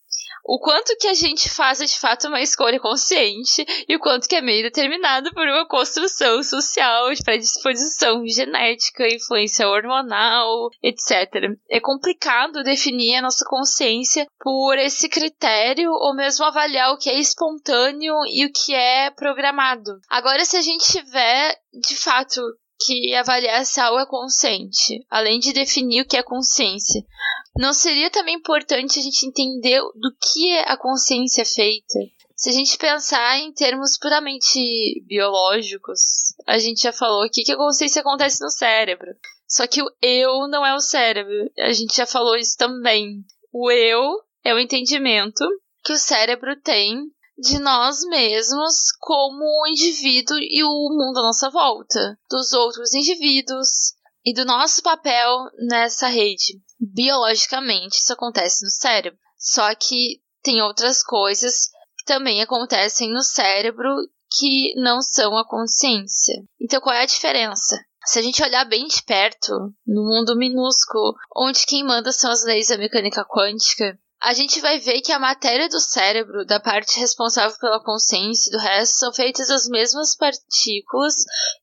[0.44, 4.36] o quanto que a gente faz de fato uma escolha consciente e o quanto que
[4.36, 11.50] é meio determinado por uma construção social, predisposição genética, influência hormonal, etc.
[11.70, 17.18] É complicado definir a nossa consciência por esse critério ou mesmo avaliar o que é
[17.18, 20.00] espontâneo e o que é programado.
[20.08, 22.40] Agora, se a gente tiver de fato
[22.84, 27.02] que avaliar se algo é consciente, além de definir o que é consciência.
[27.56, 31.98] Não seria também importante a gente entender do que a consciência é feita?
[32.34, 34.58] Se a gente pensar em termos puramente
[35.06, 39.14] biológicos, a gente já falou aqui que a consciência acontece no cérebro.
[39.46, 41.50] Só que o eu não é o cérebro.
[41.58, 43.22] A gente já falou isso também.
[43.52, 45.46] O eu é o entendimento
[45.84, 47.04] que o cérebro tem
[47.38, 53.94] de nós mesmos como indivíduo e o mundo à nossa volta, dos outros indivíduos
[54.24, 56.60] e do nosso papel nessa rede.
[56.84, 59.18] Biologicamente, isso acontece no cérebro.
[59.38, 63.94] Só que tem outras coisas que também acontecem no cérebro
[64.28, 66.42] que não são a consciência.
[66.60, 67.78] Então, qual é a diferença?
[68.04, 69.52] Se a gente olhar bem de perto,
[69.86, 74.80] no mundo minúsculo, onde quem manda são as leis da mecânica quântica, a gente vai
[74.80, 79.12] ver que a matéria do cérebro, da parte responsável pela consciência e do resto, são
[79.12, 81.14] feitas das mesmas partículas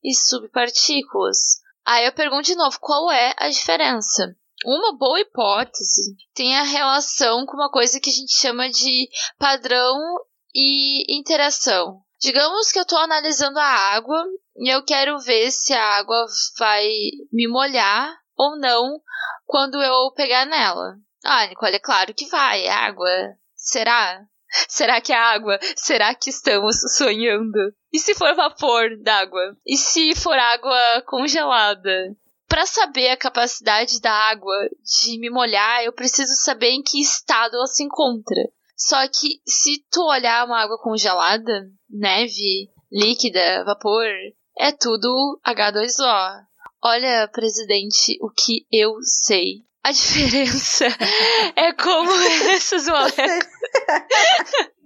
[0.02, 1.58] e subpartículas.
[1.84, 4.34] Aí eu pergunto de novo, qual é a diferença?
[4.64, 9.08] Uma boa hipótese tem a relação com uma coisa que a gente chama de
[9.38, 9.96] padrão
[10.54, 12.02] e interação.
[12.20, 14.22] Digamos que eu estou analisando a água
[14.56, 16.26] e eu quero ver se a água
[16.58, 16.86] vai
[17.32, 19.00] me molhar ou não
[19.46, 20.96] quando eu pegar nela.
[21.24, 23.10] Ah, Nicole, é claro que vai, é água.
[23.54, 24.20] Será?
[24.68, 25.58] Será que é água?
[25.76, 27.72] Será que estamos sonhando?
[27.90, 29.56] E se for vapor d'água?
[29.66, 32.14] E se for água congelada?
[32.50, 37.54] Para saber a capacidade da água de me molhar, eu preciso saber em que estado
[37.54, 38.42] ela se encontra.
[38.76, 44.04] Só que se tu olhar uma água congelada, neve, líquida, vapor,
[44.58, 46.42] é tudo H2O.
[46.82, 49.62] Olha, presidente, o que eu sei.
[49.84, 50.86] A diferença
[51.54, 52.10] é como
[52.50, 53.46] essas moléculas.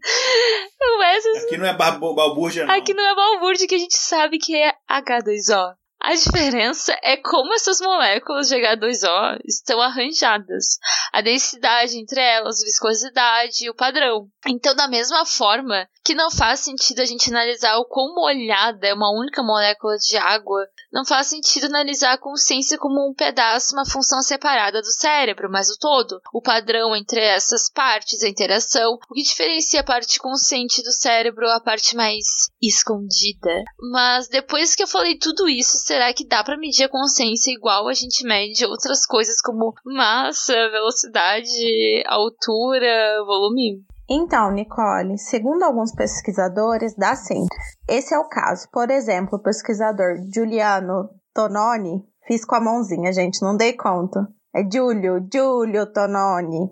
[1.15, 1.45] essas...
[1.45, 2.75] Aqui não é balbúrdia, não.
[2.75, 5.75] Aqui não é balbúrdia que a gente sabe que é H2O.
[6.07, 10.77] A diferença é como essas moléculas de H2O estão arranjadas,
[11.11, 14.29] a densidade entre elas, viscosidade e o padrão.
[14.47, 18.93] Então, da mesma forma que não faz sentido a gente analisar o quão molhada é
[18.93, 23.85] uma única molécula de água, não faz sentido analisar a consciência como um pedaço, uma
[23.85, 26.21] função separada do cérebro, mas o todo.
[26.33, 31.51] O padrão entre essas partes, a interação, o que diferencia a parte consciente do cérebro
[31.51, 32.25] a parte mais
[32.63, 33.51] escondida.
[33.91, 37.89] Mas depois que eu falei tudo isso, será que dá para medir a consciência igual
[37.89, 43.83] a gente mede outras coisas como massa, velocidade, altura, volume?
[44.09, 47.47] Então, Nicole, segundo alguns pesquisadores, dá sim.
[47.89, 48.69] Esse é o caso.
[48.71, 54.29] Por exemplo, o pesquisador Giuliano Tononi, fiz com a mãozinha, gente, não dei conta.
[54.55, 56.71] É Giulio, Giulio Tononi.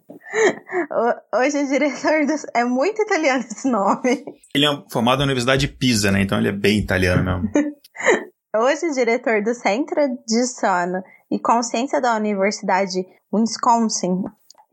[1.34, 2.34] Hoje é diretor do...
[2.54, 4.24] É muito italiano esse nome.
[4.54, 6.22] Ele é formado na Universidade de Pisa, né?
[6.22, 7.50] Então ele é bem italiano mesmo.
[8.54, 9.96] Hoje, diretor do Centro
[10.28, 13.02] de Sono e Consciência da Universidade
[13.32, 14.24] Wisconsin,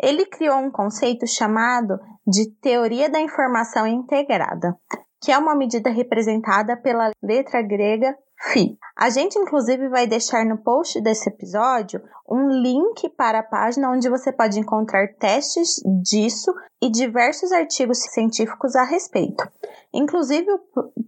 [0.02, 4.76] ele criou um conceito chamado de Teoria da Informação Integrada,
[5.22, 8.78] que é uma medida representada pela letra grega Φ.
[8.96, 14.10] A gente, inclusive, vai deixar no post desse episódio um link para a página onde
[14.10, 19.48] você pode encontrar testes disso e diversos artigos científicos a respeito,
[19.94, 20.60] inclusive o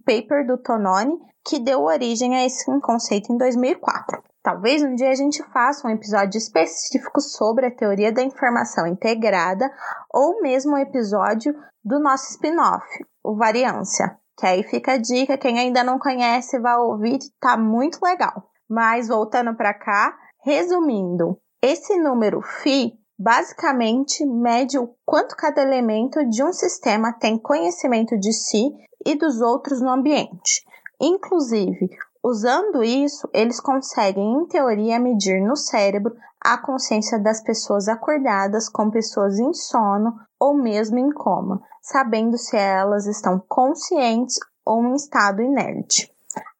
[0.04, 4.22] paper do Tononi que deu origem a esse conceito em 2004.
[4.42, 9.70] Talvez um dia a gente faça um episódio específico sobre a teoria da informação integrada
[10.12, 11.54] ou mesmo um episódio
[11.84, 12.84] do nosso spin-off,
[13.22, 14.18] o Variância.
[14.42, 18.50] Que aí fica a dica, quem ainda não conhece vai ouvir, tá muito legal.
[18.68, 26.42] Mas voltando para cá, resumindo, esse número φ basicamente mede o quanto cada elemento de
[26.42, 28.72] um sistema tem conhecimento de si
[29.06, 30.64] e dos outros no ambiente.
[31.00, 31.88] Inclusive,
[32.20, 38.90] usando isso, eles conseguem, em teoria, medir no cérebro a consciência das pessoas acordadas com
[38.90, 45.40] pessoas em sono ou mesmo em coma, sabendo se elas estão conscientes ou em estado
[45.40, 46.12] inerte.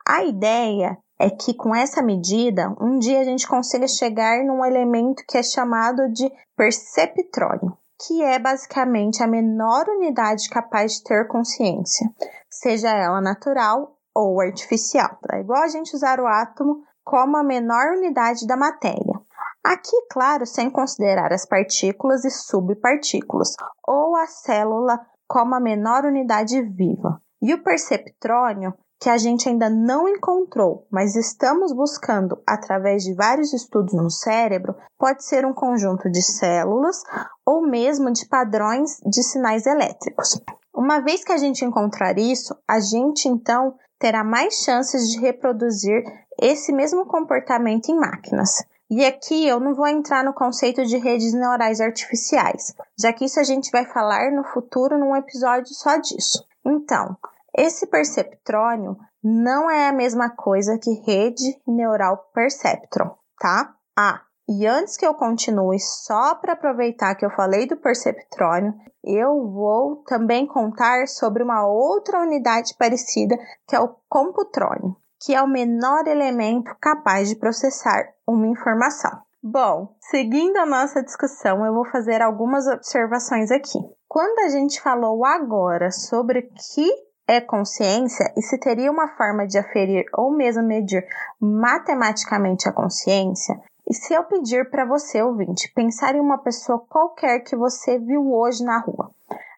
[0.06, 5.24] A ideia é que com essa medida, um dia a gente consiga chegar num elemento
[5.28, 12.08] que é chamado de perceptrônio, que é basicamente a menor unidade capaz de ter consciência,
[12.50, 15.18] seja ela natural ou artificial.
[15.32, 19.21] É igual a gente usar o átomo como a menor unidade da matéria.
[19.64, 23.54] Aqui, claro, sem considerar as partículas e subpartículas,
[23.86, 27.20] ou a célula como a menor unidade viva.
[27.40, 33.52] E o perceptrônio, que a gente ainda não encontrou, mas estamos buscando através de vários
[33.52, 37.02] estudos no cérebro, pode ser um conjunto de células
[37.44, 40.40] ou mesmo de padrões de sinais elétricos.
[40.74, 46.02] Uma vez que a gente encontrar isso, a gente então terá mais chances de reproduzir
[46.40, 48.64] esse mesmo comportamento em máquinas.
[48.95, 53.40] E aqui eu não vou entrar no conceito de redes neurais artificiais, já que isso
[53.40, 56.45] a gente vai falar no futuro num episódio só disso.
[56.62, 57.16] Então,
[57.57, 63.74] esse perceptrônio não é a mesma coisa que rede neural perceptron, tá?
[63.97, 69.51] Ah, e antes que eu continue, só para aproveitar que eu falei do perceptrônio, eu
[69.51, 75.48] vou também contar sobre uma outra unidade parecida, que é o computrônio, que é o
[75.48, 79.10] menor elemento capaz de processar uma informação.
[79.42, 83.78] Bom, seguindo a nossa discussão, eu vou fazer algumas observações aqui.
[84.08, 86.88] Quando a gente falou agora sobre o que
[87.26, 91.04] é consciência e se teria uma forma de aferir ou mesmo medir
[91.40, 97.40] matematicamente a consciência, E se eu pedir para você, ouvinte, pensar em uma pessoa qualquer
[97.40, 99.10] que você viu hoje na rua,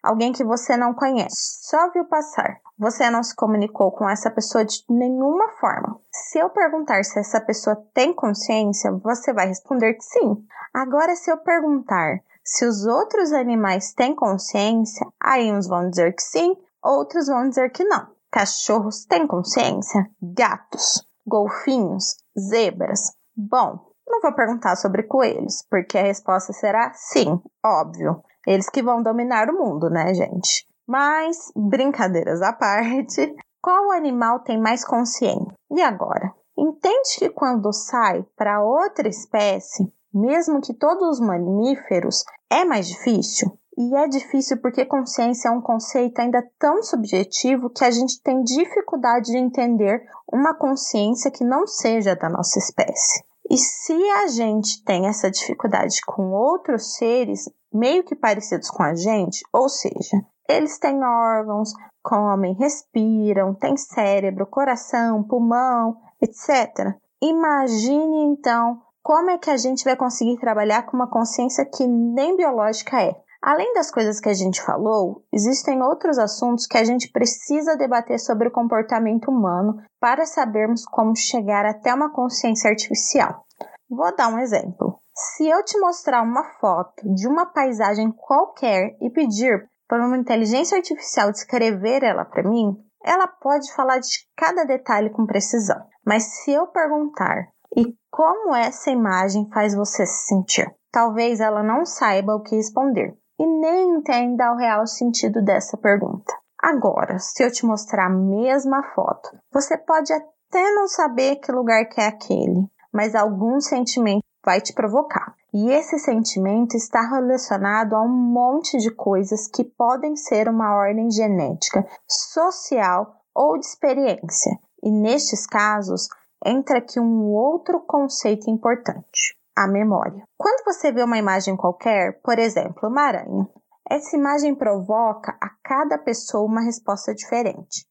[0.05, 4.63] alguém que você não conhece, só viu passar, você não se comunicou com essa pessoa
[4.63, 5.99] de nenhuma forma.
[6.11, 10.45] Se eu perguntar se essa pessoa tem consciência, você vai responder que sim.
[10.73, 16.21] Agora, se eu perguntar se os outros animais têm consciência, aí uns vão dizer que
[16.21, 18.07] sim, outros vão dizer que não.
[18.31, 20.07] Cachorros têm consciência?
[20.21, 23.13] Gatos, golfinhos, zebras.
[23.35, 28.21] Bom, não vou perguntar sobre coelhos, porque a resposta será sim, óbvio.
[28.45, 30.67] Eles que vão dominar o mundo, né, gente?
[30.87, 35.53] Mas, brincadeiras à parte, qual animal tem mais consciência?
[35.71, 36.33] E agora?
[36.57, 43.57] Entende que quando sai para outra espécie, mesmo que todos os mamíferos, é mais difícil?
[43.77, 48.41] E é difícil porque consciência é um conceito ainda tão subjetivo que a gente tem
[48.41, 53.21] dificuldade de entender uma consciência que não seja da nossa espécie.
[53.49, 58.95] E se a gente tem essa dificuldade com outros seres meio que parecidos com a
[58.95, 61.73] gente, ou seja, eles têm órgãos,
[62.03, 66.95] comem, respiram, têm cérebro, coração, pulmão, etc.
[67.21, 72.35] Imagine então como é que a gente vai conseguir trabalhar com uma consciência que nem
[72.37, 73.15] biológica é.
[73.41, 78.19] Além das coisas que a gente falou, existem outros assuntos que a gente precisa debater
[78.19, 83.45] sobre o comportamento humano para sabermos como chegar até uma consciência artificial.
[83.89, 84.99] Vou dar um exemplo.
[85.15, 90.77] Se eu te mostrar uma foto de uma paisagem qualquer e pedir para uma inteligência
[90.77, 95.77] artificial descrever ela para mim, ela pode falar de cada detalhe com precisão.
[96.05, 101.85] Mas se eu perguntar e como essa imagem faz você se sentir, talvez ela não
[101.85, 106.33] saiba o que responder e nem entenda o real sentido dessa pergunta.
[106.61, 111.85] Agora, se eu te mostrar a mesma foto, você pode até não saber que lugar
[111.85, 112.65] que é aquele,
[112.95, 115.35] mas algum sentimento vai te provocar.
[115.53, 121.11] E esse sentimento está relacionado a um monte de coisas que podem ser uma ordem
[121.11, 124.57] genética, social ou de experiência.
[124.81, 126.07] E nestes casos,
[126.45, 130.23] entra aqui um outro conceito importante a memória.
[130.37, 133.47] Quando você vê uma imagem qualquer, por exemplo, uma aranha,
[133.89, 137.85] essa imagem provoca a cada pessoa uma resposta diferente.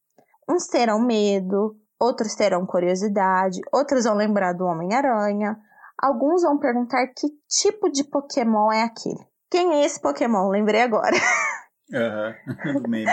[0.49, 5.57] Uns terão medo, outros terão curiosidade, outros vão lembrar do Homem-Aranha,
[5.99, 9.25] alguns vão perguntar que tipo de Pokémon é aquele.
[9.51, 10.49] Quem é esse Pokémon?
[10.49, 11.17] Lembrei agora.
[11.93, 13.13] Uhum, do meme.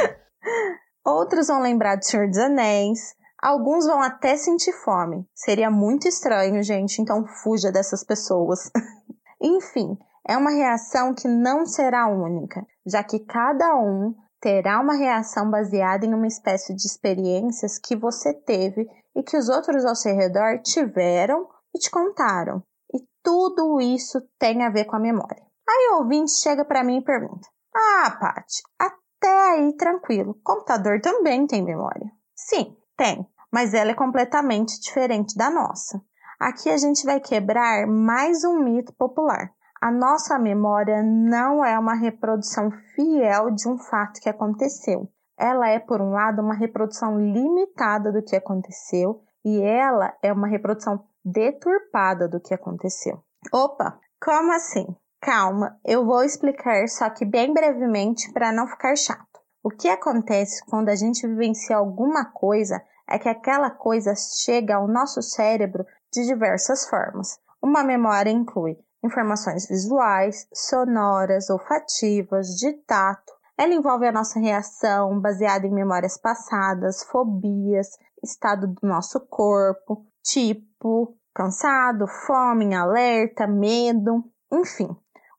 [1.06, 5.26] Outros vão lembrar do Senhor dos Anéis, Alguns vão até sentir fome.
[5.34, 8.70] Seria muito estranho, gente, então fuja dessas pessoas.
[9.42, 15.50] Enfim, é uma reação que não será única, já que cada um terá uma reação
[15.50, 20.16] baseada em uma espécie de experiências que você teve e que os outros ao seu
[20.16, 22.64] redor tiveram e te contaram.
[22.94, 25.46] E tudo isso tem a ver com a memória.
[25.70, 31.46] Aí o ouvinte chega para mim e pergunta: Ah, Paty, até aí tranquilo, computador também
[31.46, 32.12] tem memória.
[32.36, 36.02] Sim, tem, mas ela é completamente diferente da nossa.
[36.40, 39.54] Aqui a gente vai quebrar mais um mito popular.
[39.82, 45.10] A nossa memória não é uma reprodução fiel de um fato que aconteceu.
[45.36, 50.48] Ela é, por um lado, uma reprodução limitada do que aconteceu e ela é uma
[50.48, 53.24] reprodução deturpada do que aconteceu.
[53.52, 54.86] Opa, como assim?
[55.20, 59.42] Calma, eu vou explicar, só que bem brevemente para não ficar chato.
[59.64, 62.80] O que acontece quando a gente vivencia alguma coisa
[63.10, 67.40] é que aquela coisa chega ao nosso cérebro de diversas formas.
[67.60, 73.34] Uma memória inclui informações visuais, sonoras, olfativas, de tato.
[73.58, 81.16] Ela envolve a nossa reação baseada em memórias passadas, fobias, estado do nosso corpo, tipo,
[81.34, 84.90] cansado, fome, alerta, medo, enfim,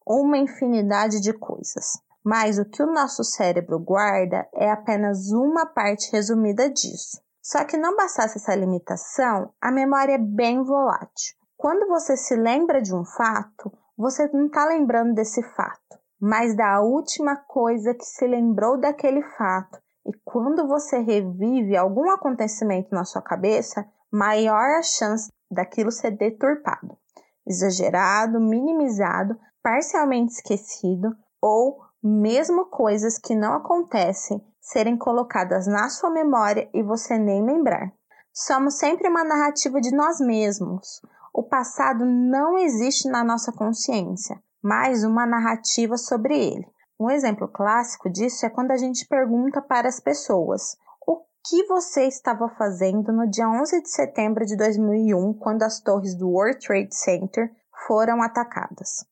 [0.06, 2.00] uma infinidade de coisas.
[2.24, 7.20] Mas o que o nosso cérebro guarda é apenas uma parte resumida disso.
[7.42, 11.41] Só que não bastasse essa limitação, a memória é bem volátil.
[11.62, 16.80] Quando você se lembra de um fato, você não está lembrando desse fato, mas da
[16.80, 19.78] última coisa que se lembrou daquele fato.
[20.04, 26.98] E quando você revive algum acontecimento na sua cabeça, maior a chance daquilo ser deturpado,
[27.46, 36.68] exagerado, minimizado, parcialmente esquecido ou mesmo coisas que não acontecem serem colocadas na sua memória
[36.74, 37.92] e você nem lembrar.
[38.34, 41.00] Somos sempre uma narrativa de nós mesmos.
[41.34, 46.66] O passado não existe na nossa consciência, mas uma narrativa sobre ele.
[47.00, 50.76] Um exemplo clássico disso é quando a gente pergunta para as pessoas:
[51.06, 56.14] o que você estava fazendo no dia 11 de setembro de 2001, quando as torres
[56.14, 57.50] do World Trade Center
[57.86, 59.06] foram atacadas.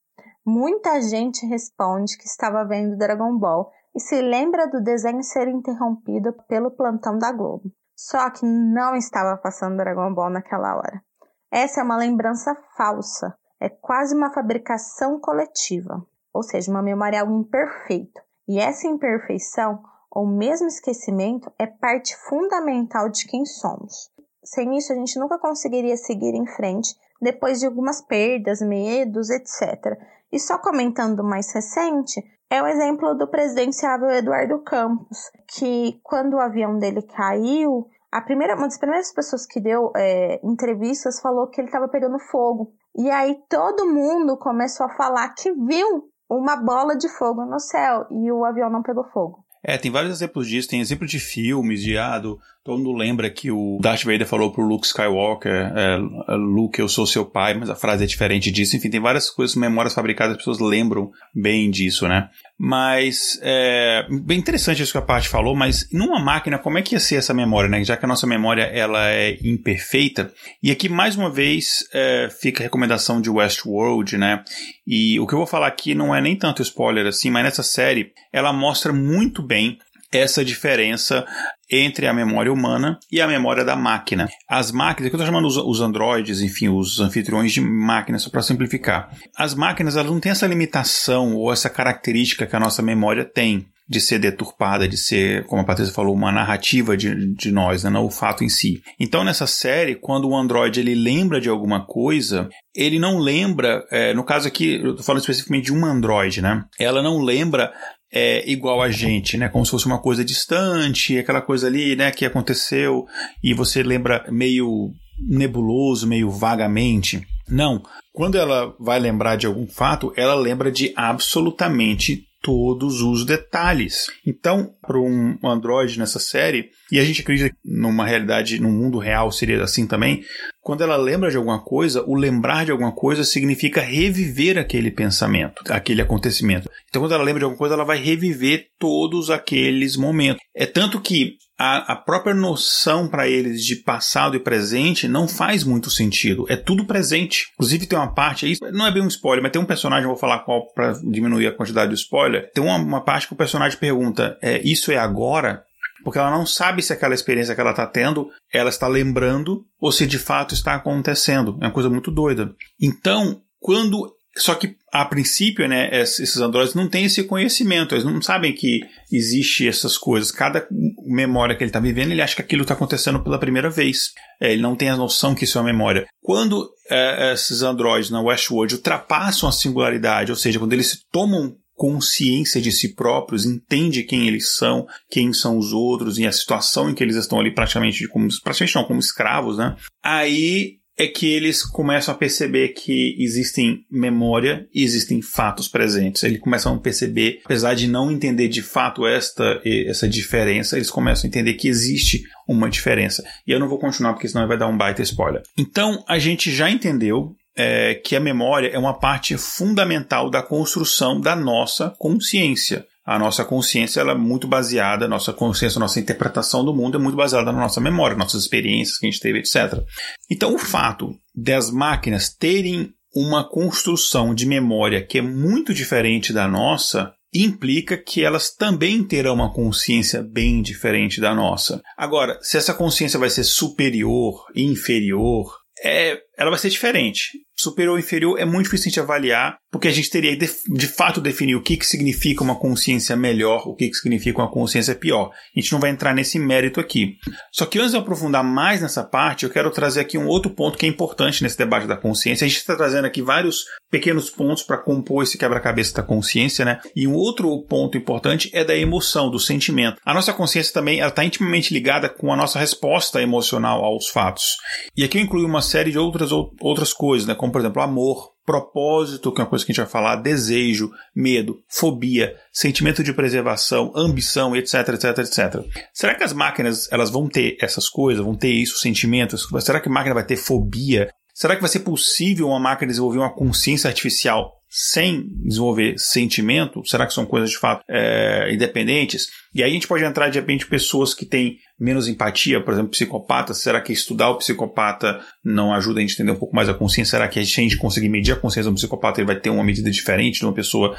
[0.45, 6.33] Muita gente responde que estava vendo Dragon Ball e se lembra do desenho ser interrompido
[6.47, 7.71] pelo plantão da Globo.
[7.97, 11.03] Só que não estava passando Dragon Ball naquela hora.
[11.51, 17.21] Essa é uma lembrança falsa, é quase uma fabricação coletiva, ou seja, uma memória é
[17.21, 18.21] algo imperfeito.
[18.49, 24.11] E essa imperfeição, ou mesmo esquecimento, é parte fundamental de quem somos.
[24.45, 29.99] Sem isso, a gente nunca conseguiria seguir em frente depois de algumas perdas, medos, etc.
[30.33, 36.41] E só comentando mais recente, é o exemplo do presidenciável Eduardo Campos, que quando o
[36.41, 41.61] avião dele caiu, a primeira, uma das primeiras pessoas que deu é, entrevistas falou que
[41.61, 42.73] ele estava pegando fogo.
[42.97, 48.07] E aí todo mundo começou a falar que viu uma bola de fogo no céu
[48.11, 49.45] e o avião não pegou fogo.
[49.63, 50.69] É, tem vários exemplos disso.
[50.69, 54.53] Tem exemplo de filmes, de ah, do, todo mundo lembra que o Darth Vader falou
[54.53, 55.97] pro Luke Skywalker, é,
[56.35, 58.77] Luke, eu sou seu pai, mas a frase é diferente disso.
[58.77, 62.31] Enfim, tem várias coisas, memórias fabricadas, as pessoas lembram bem disso, né?
[62.63, 66.95] Mas é bem interessante isso que a parte falou, mas numa máquina, como é que
[66.95, 67.83] ia ser essa memória, né?
[67.83, 70.31] Já que a nossa memória ela é imperfeita.
[70.63, 74.45] E aqui, mais uma vez, é, fica a recomendação de Westworld, né?
[74.87, 77.63] E o que eu vou falar aqui não é nem tanto spoiler assim, mas nessa
[77.63, 79.79] série ela mostra muito bem
[80.13, 81.25] essa diferença
[81.71, 84.29] entre a memória humana e a memória da máquina.
[84.49, 88.31] As máquinas, que eu estou chamando os, os androides, enfim, os anfitriões de máquinas, só
[88.31, 89.11] para simplificar.
[89.37, 93.67] As máquinas elas não têm essa limitação ou essa característica que a nossa memória tem
[93.91, 97.91] de ser deturpada, de ser, como a Patrícia falou, uma narrativa de, de nós, né,
[97.91, 98.81] não o fato em si.
[99.01, 104.15] Então, nessa série, quando o Android ele lembra de alguma coisa, ele não lembra, é,
[104.15, 106.65] no caso aqui, eu estou falando especificamente de um Android, né?
[106.79, 107.73] Ela não lembra
[108.13, 109.49] é igual a gente, né?
[109.49, 113.07] Como se fosse uma coisa distante, aquela coisa ali, né, que aconteceu
[113.43, 117.27] e você lembra meio nebuloso, meio vagamente.
[117.49, 117.83] Não.
[118.13, 124.07] Quando ela vai lembrar de algum fato, ela lembra de absolutamente todos os detalhes.
[124.27, 129.31] Então, para um Android nessa série, e a gente acredita numa realidade, num mundo real
[129.31, 130.25] seria assim também,
[130.61, 135.63] quando ela lembra de alguma coisa, o lembrar de alguma coisa significa reviver aquele pensamento,
[135.69, 136.69] aquele acontecimento.
[136.89, 140.43] Então, quando ela lembra de alguma coisa, ela vai reviver todos aqueles momentos.
[140.55, 145.63] É tanto que a, a própria noção para eles de passado e presente não faz
[145.63, 146.47] muito sentido.
[146.49, 147.49] É tudo presente.
[147.53, 150.17] Inclusive, tem uma parte aí, não é bem um spoiler, mas tem um personagem, vou
[150.17, 152.51] falar qual para diminuir a quantidade de spoiler.
[152.55, 155.63] Tem uma, uma parte que o personagem pergunta: é, Isso é agora?
[156.03, 159.93] porque ela não sabe se aquela experiência que ela está tendo, ela está lembrando ou
[159.93, 161.59] se de fato está acontecendo.
[161.61, 162.55] É uma coisa muito doida.
[162.81, 168.23] Então, quando só que a princípio, né, esses androides não têm esse conhecimento, eles não
[168.23, 170.31] sabem que existe essas coisas.
[170.31, 170.67] Cada
[171.05, 174.13] memória que ele está vivendo, ele acha que aquilo está acontecendo pela primeira vez.
[174.41, 176.07] É, ele não tem a noção que isso é uma memória.
[176.23, 182.61] Quando é, esses androides na Westworld ultrapassam a singularidade, ou seja, quando eles tomam consciência
[182.61, 186.95] de si próprios, entende quem eles são, quem são os outros e a situação em
[186.95, 189.75] que eles estão ali praticamente como praticamente não como escravos, né?
[190.03, 196.23] Aí é que eles começam a perceber que existem memória e existem fatos presentes.
[196.23, 201.27] Eles começam a perceber, apesar de não entender de fato esta essa diferença, eles começam
[201.27, 203.25] a entender que existe uma diferença.
[203.47, 205.43] E eu não vou continuar porque senão vai dar um baita spoiler.
[205.57, 211.21] Então, a gente já entendeu é, que a memória é uma parte fundamental da construção
[211.21, 212.87] da nossa consciência.
[213.05, 217.17] A nossa consciência ela é muito baseada, nossa consciência, nossa interpretação do mundo é muito
[217.17, 219.83] baseada na nossa memória, nossas experiências que a gente teve, etc.
[220.31, 226.47] Então, o fato das máquinas terem uma construção de memória que é muito diferente da
[226.47, 231.81] nossa implica que elas também terão uma consciência bem diferente da nossa.
[231.97, 237.99] Agora, se essa consciência vai ser superior, inferior, é, ela vai ser diferente superior ou
[237.99, 241.63] inferior é muito difícil de avaliar, porque a gente teria de, de fato definir o
[241.63, 245.31] que, que significa uma consciência melhor, o que, que significa uma consciência pior.
[245.57, 247.17] A gente não vai entrar nesse mérito aqui.
[247.53, 250.77] Só que antes de aprofundar mais nessa parte, eu quero trazer aqui um outro ponto
[250.77, 252.45] que é importante nesse debate da consciência.
[252.45, 256.81] A gente está trazendo aqui vários pequenos pontos para compor esse quebra-cabeça da consciência, né?
[256.95, 260.01] E um outro ponto importante é da emoção, do sentimento.
[260.05, 264.57] A nossa consciência também está intimamente ligada com a nossa resposta emocional aos fatos.
[264.97, 267.35] E aqui eu incluo uma série de outras, outras coisas, né?
[267.35, 270.17] Como como por exemplo amor, propósito, que é uma coisa que a gente vai falar,
[270.17, 275.65] desejo, medo, fobia, sentimento de preservação, ambição, etc, etc, etc.
[275.93, 279.47] Será que as máquinas elas vão ter essas coisas, vão ter isso, sentimentos?
[279.61, 281.13] Será que a máquina vai ter fobia?
[281.35, 286.83] Será que vai ser possível uma máquina desenvolver uma consciência artificial sem desenvolver sentimento?
[286.87, 289.29] Será que são coisas de fato é, independentes?
[289.53, 292.91] E aí a gente pode entrar de repente pessoas que têm menos empatia, por exemplo,
[292.91, 293.59] psicopatas.
[293.59, 296.75] Será que estudar o psicopata não ajuda a gente a entender um pouco mais a
[296.75, 297.13] consciência?
[297.13, 299.91] Será que a gente conseguir medir a consciência do psicopata, ele vai ter uma medida
[299.91, 300.95] diferente de uma pessoa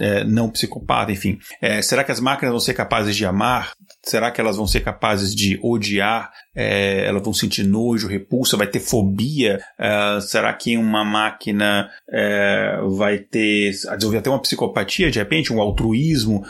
[0.00, 1.10] é, não psicopata?
[1.10, 3.72] Enfim, é, será que as máquinas vão ser capazes de amar?
[4.04, 6.30] Será que elas vão ser capazes de odiar?
[6.54, 9.60] É, elas vão sentir nojo, repulsa, vai ter fobia?
[9.78, 15.60] É, será que uma máquina é, vai ter, desenvolver até uma psicopatia de repente, um
[15.60, 16.44] altruísmo?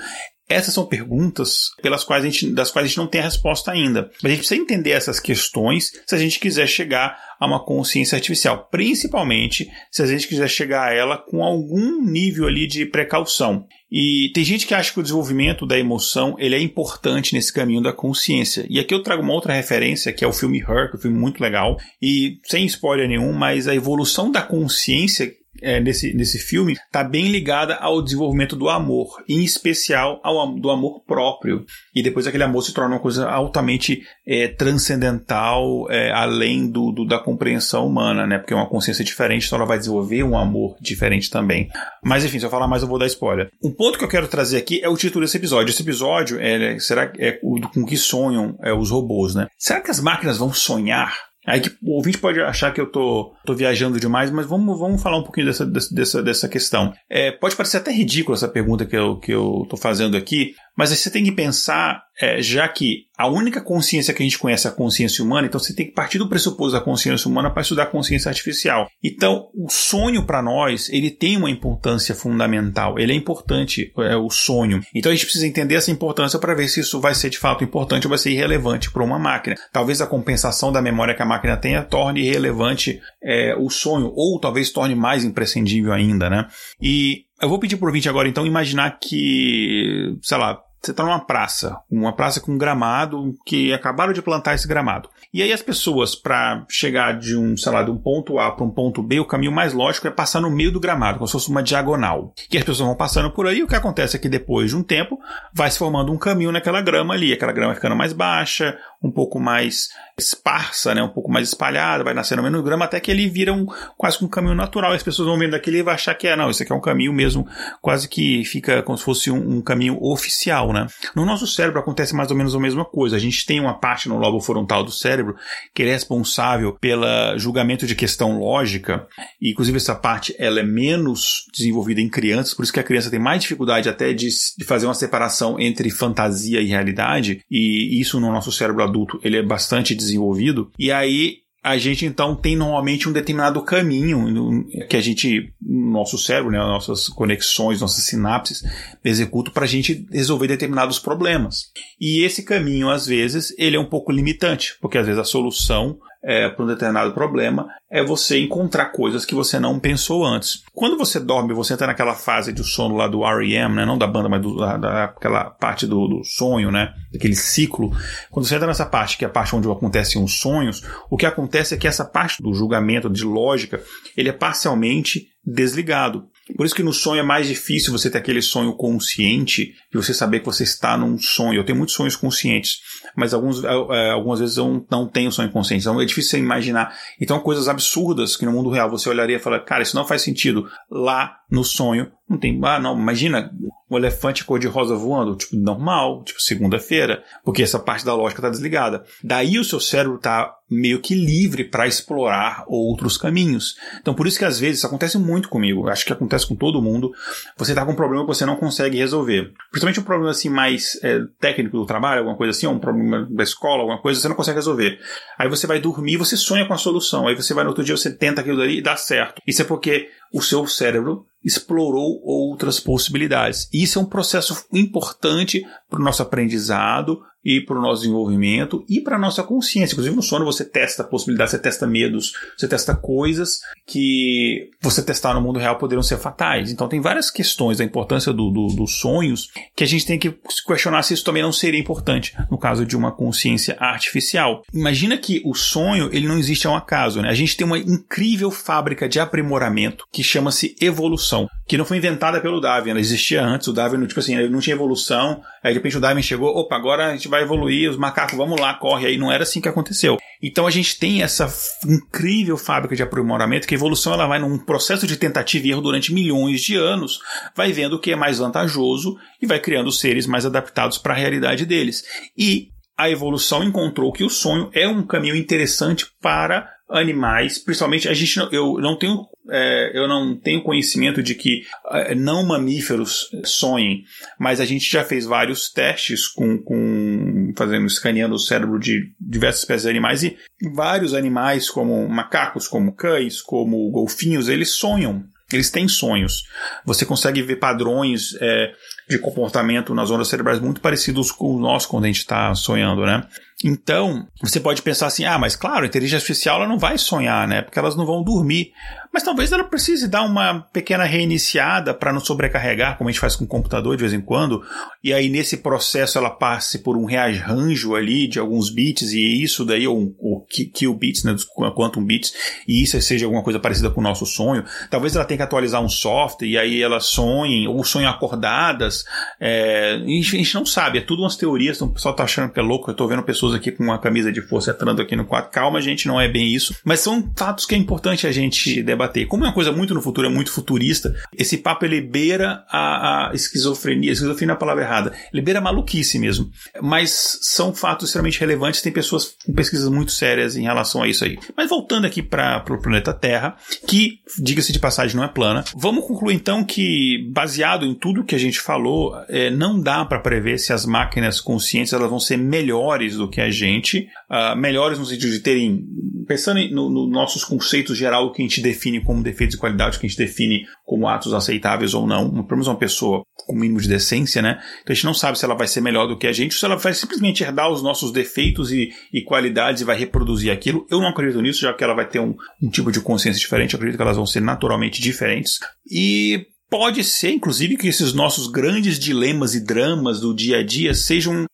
[0.48, 3.70] Essas são perguntas pelas quais a gente, das quais a gente não tem a resposta
[3.70, 4.10] ainda.
[4.22, 8.16] Mas a gente precisa entender essas questões se a gente quiser chegar a uma consciência
[8.16, 13.66] artificial, principalmente se a gente quiser chegar a ela com algum nível ali de precaução.
[13.90, 17.82] E tem gente que acha que o desenvolvimento da emoção ele é importante nesse caminho
[17.82, 18.66] da consciência.
[18.68, 21.02] E aqui eu trago uma outra referência, que é o filme Her, que é um
[21.02, 25.32] filme muito legal, e sem spoiler nenhum, mas a evolução da consciência
[25.62, 30.70] é, nesse, nesse filme está bem ligada ao desenvolvimento do amor, em especial ao do
[30.70, 31.64] amor próprio.
[31.94, 37.06] E depois aquele amor se torna uma coisa altamente é, transcendental, é, além do, do,
[37.06, 38.38] da compreensão humana, né?
[38.38, 41.68] Porque é uma consciência diferente, então ela vai desenvolver um amor diferente também.
[42.02, 43.50] Mas enfim, se eu falar mais eu vou dar spoiler.
[43.62, 45.70] Um ponto que eu quero trazer aqui é o título desse episódio.
[45.70, 49.46] Esse episódio é, será é o com que sonham é, os robôs, né?
[49.58, 51.28] Será que as máquinas vão sonhar?
[51.48, 55.02] Aí que o ouvinte pode achar que eu tô, tô viajando demais, mas vamos, vamos
[55.02, 56.92] falar um pouquinho dessa, dessa, dessa questão.
[57.08, 60.90] É, pode parecer até ridícula essa pergunta que eu, que eu tô fazendo aqui, mas
[60.90, 64.70] você tem que pensar, é, já que a única consciência que a gente conhece é
[64.70, 67.82] a consciência humana, então você tem que partir do pressuposto da consciência humana para estudar
[67.82, 68.86] a consciência artificial.
[69.02, 72.96] Então, o sonho para nós, ele tem uma importância fundamental.
[72.96, 74.80] Ele é importante, é, o sonho.
[74.94, 77.64] Então a gente precisa entender essa importância para ver se isso vai ser de fato
[77.64, 79.56] importante ou vai ser irrelevante para uma máquina.
[79.72, 84.38] Talvez a compensação da memória que a máquina tenha torne irrelevante é, o sonho, ou
[84.40, 86.46] talvez torne mais imprescindível ainda, né?
[86.80, 91.18] E eu vou pedir pro ouvinte agora, então, imaginar que, sei lá, você está numa
[91.18, 95.08] praça, uma praça com gramado que acabaram de plantar esse gramado.
[95.34, 98.64] E aí as pessoas, para chegar de um, sei lá, de um ponto A para
[98.64, 101.32] um ponto B, o caminho mais lógico é passar no meio do gramado, como se
[101.32, 102.32] fosse uma diagonal.
[102.50, 104.76] E as pessoas vão passando por aí, e o que acontece é que depois de
[104.76, 105.18] um tempo
[105.52, 109.38] vai se formando um caminho naquela grama ali, aquela grama ficando mais baixa, um pouco
[109.38, 109.88] mais
[110.18, 113.66] esparsa, né, um pouco mais espalhada, vai nascendo menos grama, até que ele vira um,
[113.96, 114.92] quase um caminho natural.
[114.92, 116.80] As pessoas vão vendo aquele e vão achar que é, não, isso aqui é um
[116.80, 117.46] caminho mesmo,
[117.80, 120.86] quase que fica como se fosse um, um caminho oficial, né?
[121.14, 123.16] No nosso cérebro acontece mais ou menos a mesma coisa.
[123.16, 125.36] A gente tem uma parte no lobo frontal do cérebro
[125.72, 129.06] que é responsável pelo julgamento de questão lógica,
[129.40, 133.10] e inclusive essa parte ela é menos desenvolvida em crianças, por isso que a criança
[133.10, 138.18] tem mais dificuldade até de, de fazer uma separação entre fantasia e realidade, e isso
[138.18, 140.70] no nosso cérebro adulto ele é bastante desenvolvido.
[140.78, 146.50] E aí a gente então tem normalmente um determinado caminho que a gente, nosso cérebro,
[146.52, 148.62] né, nossas conexões, nossas sinapses,
[149.04, 151.70] executam para a gente resolver determinados problemas.
[152.00, 155.98] E esse caminho, às vezes, ele é um pouco limitante, porque às vezes a solução
[156.22, 160.62] é, para um determinado problema é você encontrar coisas que você não pensou antes.
[160.74, 163.86] Quando você dorme, você entra naquela fase de sono lá do R.E.M., né?
[163.86, 166.92] não da banda, mas do, da, daquela parte do, do sonho, né?
[167.12, 167.90] Daquele ciclo.
[168.30, 171.24] Quando você entra nessa parte, que é a parte onde acontecem os sonhos, o que
[171.24, 173.80] acontece é que essa parte do julgamento, de lógica,
[174.16, 176.28] ele é parcialmente desligado.
[176.56, 180.14] Por isso que no sonho é mais difícil você ter aquele sonho consciente e você
[180.14, 181.60] saber que você está num sonho.
[181.60, 182.80] Eu tenho muitos sonhos conscientes,
[183.16, 185.82] mas alguns, é, algumas vezes eu não tenho sonho consciente.
[185.82, 186.94] Então é difícil você imaginar.
[187.20, 190.22] Então coisas absurdas que no mundo real você olharia e falaria, cara, isso não faz
[190.22, 190.68] sentido.
[190.90, 192.60] Lá no sonho não tem.
[192.62, 193.50] Ah, não, imagina
[193.90, 199.04] um elefante cor-de-rosa voando, tipo, normal, tipo, segunda-feira, porque essa parte da lógica está desligada.
[199.24, 203.76] Daí o seu cérebro está meio que livre para explorar outros caminhos.
[203.98, 206.82] Então, por isso que às vezes isso acontece muito comigo, acho que acontece com todo
[206.82, 207.10] mundo.
[207.56, 209.54] Você está com um problema que você não consegue resolver.
[209.70, 213.26] Principalmente um problema assim mais é, técnico do trabalho, alguma coisa assim, ou um problema
[213.30, 214.98] da escola, alguma coisa, você não consegue resolver.
[215.38, 217.26] Aí você vai dormir, você sonha com a solução.
[217.26, 219.40] Aí você vai no outro dia, você tenta aquilo dali e dá certo.
[219.46, 223.68] Isso é porque o seu cérebro explorou outras possibilidades.
[223.72, 229.00] Isso é um processo importante para o nosso aprendizado, e para o nosso desenvolvimento e
[229.00, 229.94] para a nossa consciência.
[229.94, 235.32] Inclusive no sono você testa possibilidades, você testa medos, você testa coisas que você testar
[235.32, 236.70] no mundo real poderiam ser fatais.
[236.70, 240.34] Então tem várias questões da importância do, do, dos sonhos que a gente tem que
[240.66, 244.62] questionar se isso também não seria importante no caso de uma consciência artificial.
[244.72, 247.22] Imagina que o sonho ele não existe ao acaso.
[247.22, 247.30] Né?
[247.30, 251.48] A gente tem uma incrível fábrica de aprimoramento que chama-se evolução.
[251.66, 254.74] que não foi inventada pelo Darwin, ela existia antes, o Darwin, tipo assim, não tinha
[254.74, 258.36] evolução, aí de repente o Darwin chegou, opa, agora a gente vai evoluir, os macacos,
[258.36, 260.18] vamos lá, corre, aí não era assim que aconteceu.
[260.42, 261.52] Então a gente tem essa
[261.86, 265.82] incrível fábrica de aprimoramento, que a evolução ela vai num processo de tentativa e erro
[265.82, 267.20] durante milhões de anos,
[267.54, 271.16] vai vendo o que é mais vantajoso e vai criando seres mais adaptados para a
[271.16, 272.04] realidade deles.
[272.36, 278.14] E a evolução encontrou que o sonho é um caminho interessante para animais, principalmente a
[278.14, 284.04] gente eu não tenho é, eu não tenho conhecimento de que é, não mamíferos sonhem,
[284.38, 289.60] mas a gente já fez vários testes com, com fazendo escaneando o cérebro de diversas
[289.60, 290.36] espécies de animais e
[290.74, 295.24] vários animais como macacos, como cães, como golfinhos, eles sonham.
[295.50, 296.44] Eles têm sonhos.
[296.84, 298.70] Você consegue ver padrões é,
[299.08, 303.06] de comportamento nas ondas cerebrais muito parecidos com o nosso quando a gente está sonhando,
[303.06, 303.26] né?
[303.64, 307.48] Então, você pode pensar assim: ah, mas claro, a inteligência artificial ela não vai sonhar,
[307.48, 307.62] né?
[307.62, 308.72] Porque elas não vão dormir.
[309.18, 313.34] Mas talvez ela precise dar uma pequena reiniciada para não sobrecarregar, como a gente faz
[313.34, 314.62] com o computador de vez em quando.
[315.02, 319.64] E aí, nesse processo, ela passe por um rearranjo ali de alguns bits, e isso
[319.64, 321.34] daí, ou, ou kill bits, né?
[321.74, 322.32] Quantum bits,
[322.68, 324.64] e isso seja alguma coisa parecida com o nosso sonho.
[324.88, 329.04] Talvez ela tenha que atualizar um software, e aí elas sonhem, ou sonhem acordadas.
[329.40, 332.60] É, a gente não sabe, é tudo umas teorias, então o pessoal tá achando que
[332.60, 332.88] é louco.
[332.88, 335.50] Eu tô vendo pessoas aqui com uma camisa de força entrando aqui no quadro.
[335.50, 336.76] Calma, gente, não é bem isso.
[336.84, 339.07] Mas são fatos que é importante a gente debater.
[339.26, 343.30] Como é uma coisa muito no futuro, é muito futurista, esse papo ele beira a,
[343.30, 344.12] a esquizofrenia.
[344.12, 345.12] Esquizofrenia é a palavra errada.
[345.32, 346.50] Ele beira a maluquice mesmo.
[346.82, 348.82] Mas são fatos extremamente relevantes.
[348.82, 351.38] Tem pessoas com pesquisas muito sérias em relação a isso aí.
[351.56, 353.56] Mas voltando aqui para o planeta Terra,
[353.86, 355.64] que, diga-se de passagem, não é plana.
[355.76, 360.20] Vamos concluir então que, baseado em tudo que a gente falou, é, não dá para
[360.20, 364.98] prever se as máquinas conscientes elas vão ser melhores do que a gente, uh, melhores
[364.98, 365.84] no sentido de terem,
[366.26, 370.00] pensando nos no nossos conceitos geral, que a gente define como defeitos de qualidade, o
[370.00, 373.80] que a gente define como atos aceitáveis ou não, pelo menos uma pessoa com mínimo
[373.80, 374.58] de decência, né?
[374.82, 376.58] Então a gente não sabe se ela vai ser melhor do que a gente, ou
[376.58, 380.86] se ela vai simplesmente herdar os nossos defeitos e, e qualidades e vai reproduzir aquilo.
[380.90, 383.74] Eu não acredito nisso, já que ela vai ter um, um tipo de consciência diferente,
[383.74, 385.58] eu acredito que elas vão ser naturalmente diferentes.
[385.90, 390.92] E Pode ser, inclusive, que esses nossos grandes dilemas e dramas do dia a dia
[390.92, 391.46] sejam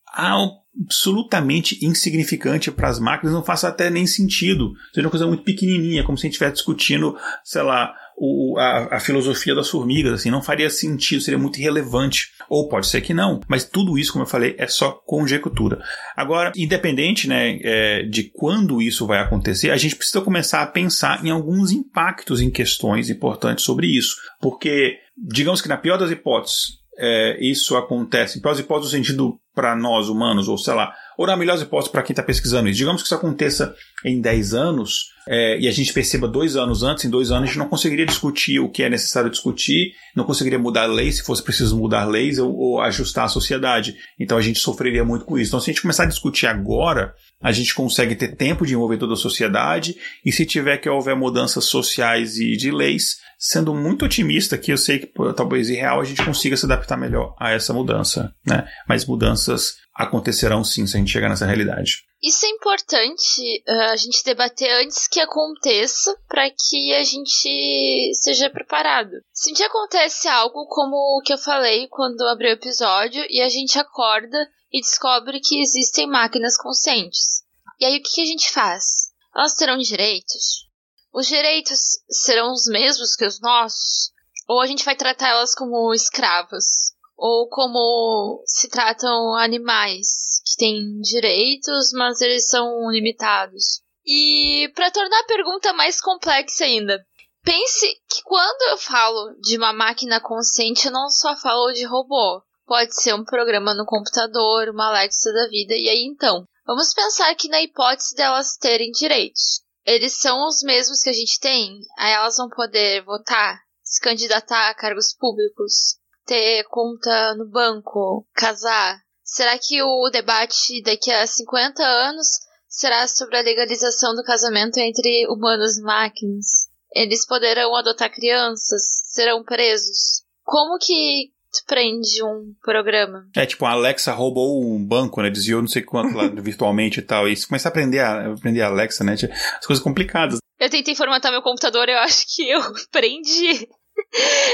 [0.83, 4.73] absolutamente insignificante para as máquinas, não faça até nem sentido.
[4.93, 8.97] Seja uma coisa muito pequenininha, como se a gente estivesse discutindo, sei lá, o, a,
[8.97, 12.31] a, filosofia das formigas, assim, não faria sentido, seria muito irrelevante.
[12.49, 15.83] Ou pode ser que não, mas tudo isso, como eu falei, é só conjectura.
[16.17, 21.25] Agora, independente né, é, de quando isso vai acontecer, a gente precisa começar a pensar
[21.25, 24.17] em alguns impactos em questões importantes sobre isso.
[24.41, 29.41] Porque, digamos que na pior das hipóteses, é, isso acontece, pior das hipóteses no sentido
[29.55, 32.79] para nós humanos, ou sei lá, ou na melhor hipótese para quem está pesquisando isso.
[32.79, 37.05] Digamos que isso aconteça em 10 anos é, e a gente perceba dois anos antes,
[37.05, 40.59] em dois anos a gente não conseguiria discutir o que é necessário discutir, não conseguiria
[40.59, 43.97] mudar leis se fosse preciso mudar leis ou, ou ajustar a sociedade.
[44.19, 45.51] Então a gente sofreria muito com isso.
[45.51, 48.99] Então se a gente começar a discutir agora, a gente consegue ter tempo de envolver
[48.99, 54.05] toda a sociedade e se tiver que houver mudanças sociais e de leis, sendo muito
[54.05, 57.73] otimista que eu sei que talvez irreal a gente consiga se adaptar melhor a essa
[57.73, 58.67] mudança, né?
[58.89, 61.99] Mas mudanças acontecerão sim se a gente chegar nessa realidade.
[62.25, 68.49] Isso é importante uh, a gente debater antes que aconteça para que a gente seja
[68.49, 69.11] preparado.
[69.31, 73.43] Se um dia acontece algo como o que eu falei quando abri o episódio e
[73.43, 74.39] a gente acorda
[74.73, 77.43] e descobre que existem máquinas conscientes.
[77.79, 79.13] E aí o que, a gente faz?
[79.37, 80.67] Elas terão direitos?
[81.13, 81.79] Os direitos
[82.09, 84.15] serão os mesmos que os nossos?
[84.49, 86.94] Ou a gente vai tratar elas como escravas?
[87.17, 93.83] Ou como se tratam animais que têm direitos, mas eles são limitados?
[94.05, 97.05] E para tornar a pergunta mais complexa ainda,
[97.43, 102.43] pense que quando eu falo de uma máquina consciente, eu não só falo de robô.
[102.67, 106.47] Pode ser um programa no computador, uma Alexa da vida, e aí então?
[106.67, 111.39] Vamos pensar que na hipótese delas terem direitos eles são os mesmos que a gente
[111.39, 111.81] tem.
[111.99, 115.97] Aí elas vão poder votar, se candidatar a cargos públicos,
[116.27, 118.99] ter conta no banco, casar.
[119.23, 122.27] Será que o debate daqui a 50 anos
[122.69, 126.69] será sobre a legalização do casamento entre humanos e máquinas?
[126.95, 128.83] Eles poderão adotar crianças?
[129.07, 130.23] Serão presos?
[130.45, 131.33] Como que
[131.67, 133.27] prende um programa.
[133.37, 135.31] É, tipo, a Alexa roubou um banco, né?
[135.31, 137.29] Desviou não sei quanto lá virtualmente e tal.
[137.29, 139.13] E você começa a aprender a, aprender a Alexa, né?
[139.13, 140.39] As coisas complicadas.
[140.59, 142.61] Eu tentei formatar meu computador, eu acho que eu
[142.91, 143.69] prendi.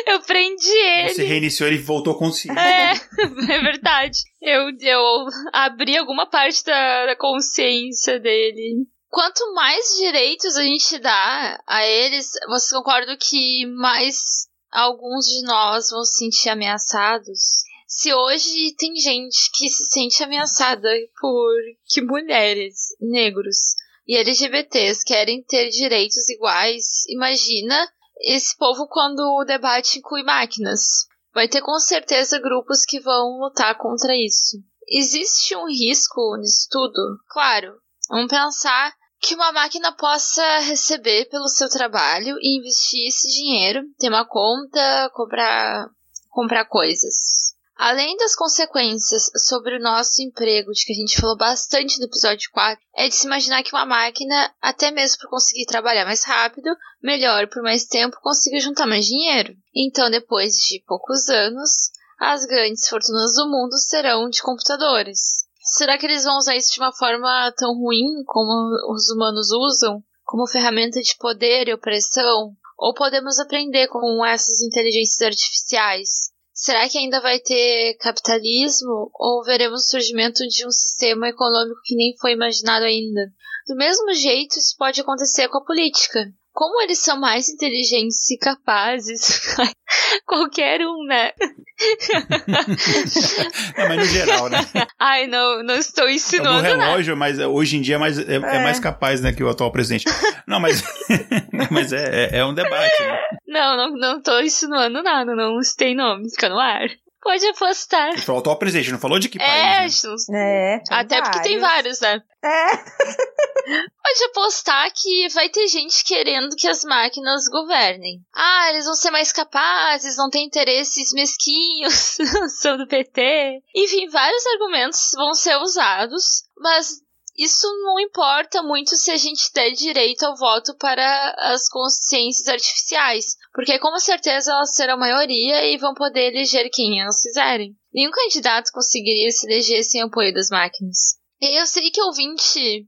[0.07, 1.15] Eu prendi ele.
[1.15, 2.59] Você reiniciou ele e voltou consciente.
[2.59, 2.93] É,
[3.55, 4.19] é verdade.
[4.41, 8.87] Eu, eu abri alguma parte da, da consciência dele.
[9.09, 15.91] Quanto mais direitos a gente dá a eles, vocês concordam que mais alguns de nós
[15.91, 20.89] vão se sentir ameaçados, se hoje tem gente que se sente ameaçada
[21.21, 21.55] por
[21.89, 23.75] que mulheres, negros
[24.07, 31.07] e LGBTs querem ter direitos iguais, imagina esse povo quando o debate inclui máquinas.
[31.33, 34.59] Vai ter com certeza grupos que vão lutar contra isso.
[34.89, 37.19] Existe um risco nisso tudo?
[37.29, 37.75] Claro.
[38.09, 44.09] Vamos pensar que uma máquina possa receber pelo seu trabalho e investir esse dinheiro, ter
[44.09, 45.89] uma conta, comprar,
[46.31, 47.55] comprar coisas.
[47.83, 52.51] Além das consequências sobre o nosso emprego, de que a gente falou bastante no episódio
[52.53, 56.69] 4, é de se imaginar que uma máquina, até mesmo por conseguir trabalhar mais rápido,
[57.03, 59.57] melhor por mais tempo, consiga juntar mais dinheiro.
[59.75, 61.89] Então, depois de poucos anos,
[62.21, 65.47] as grandes fortunas do mundo serão de computadores.
[65.63, 70.05] Será que eles vão usar isso de uma forma tão ruim como os humanos usam?
[70.23, 72.55] Como ferramenta de poder e opressão?
[72.77, 76.30] Ou podemos aprender com essas inteligências artificiais?
[76.61, 81.97] Será que ainda vai ter capitalismo ou veremos o surgimento de um sistema econômico que
[81.97, 83.33] nem foi imaginado ainda?
[83.67, 86.31] Do mesmo jeito, isso pode acontecer com a política.
[86.53, 89.57] Como eles são mais inteligentes e capazes,
[90.27, 91.31] qualquer um, né?
[93.79, 94.59] não, mas no geral, né?
[94.99, 96.63] Ai, não, não estou insinuando.
[96.63, 98.37] No relógio, mas hoje em dia é mais, é, é.
[98.37, 100.05] é, mais capaz, né, que o atual presidente.
[100.47, 100.83] Não, mas,
[101.71, 103.19] mas é, é, é um debate, né?
[103.47, 106.89] Não, não, não estou insinuando nada, não tem nome, fica no ar.
[107.23, 108.09] Pode apostar.
[108.11, 110.03] Ele falou atual presidente, não falou de que é, país.
[110.29, 110.77] Né?
[110.77, 111.29] É, Até vários.
[111.31, 112.23] porque tem vários, né?
[112.43, 112.77] É.
[114.03, 118.21] Pode apostar que vai ter gente querendo que as máquinas governem.
[118.35, 122.17] Ah, eles vão ser mais capazes, não tem interesses mesquinhos,
[122.59, 123.63] são do PT.
[123.77, 127.03] Enfim, vários argumentos vão ser usados, mas
[127.43, 133.35] isso não importa muito se a gente der direito ao voto para as consciências artificiais,
[133.55, 137.75] porque com certeza elas serão maioria e vão poder eleger quem elas quiserem.
[137.95, 141.17] Nenhum candidato conseguiria se eleger sem apoio das máquinas.
[141.41, 142.85] Eu sei que ouvinte,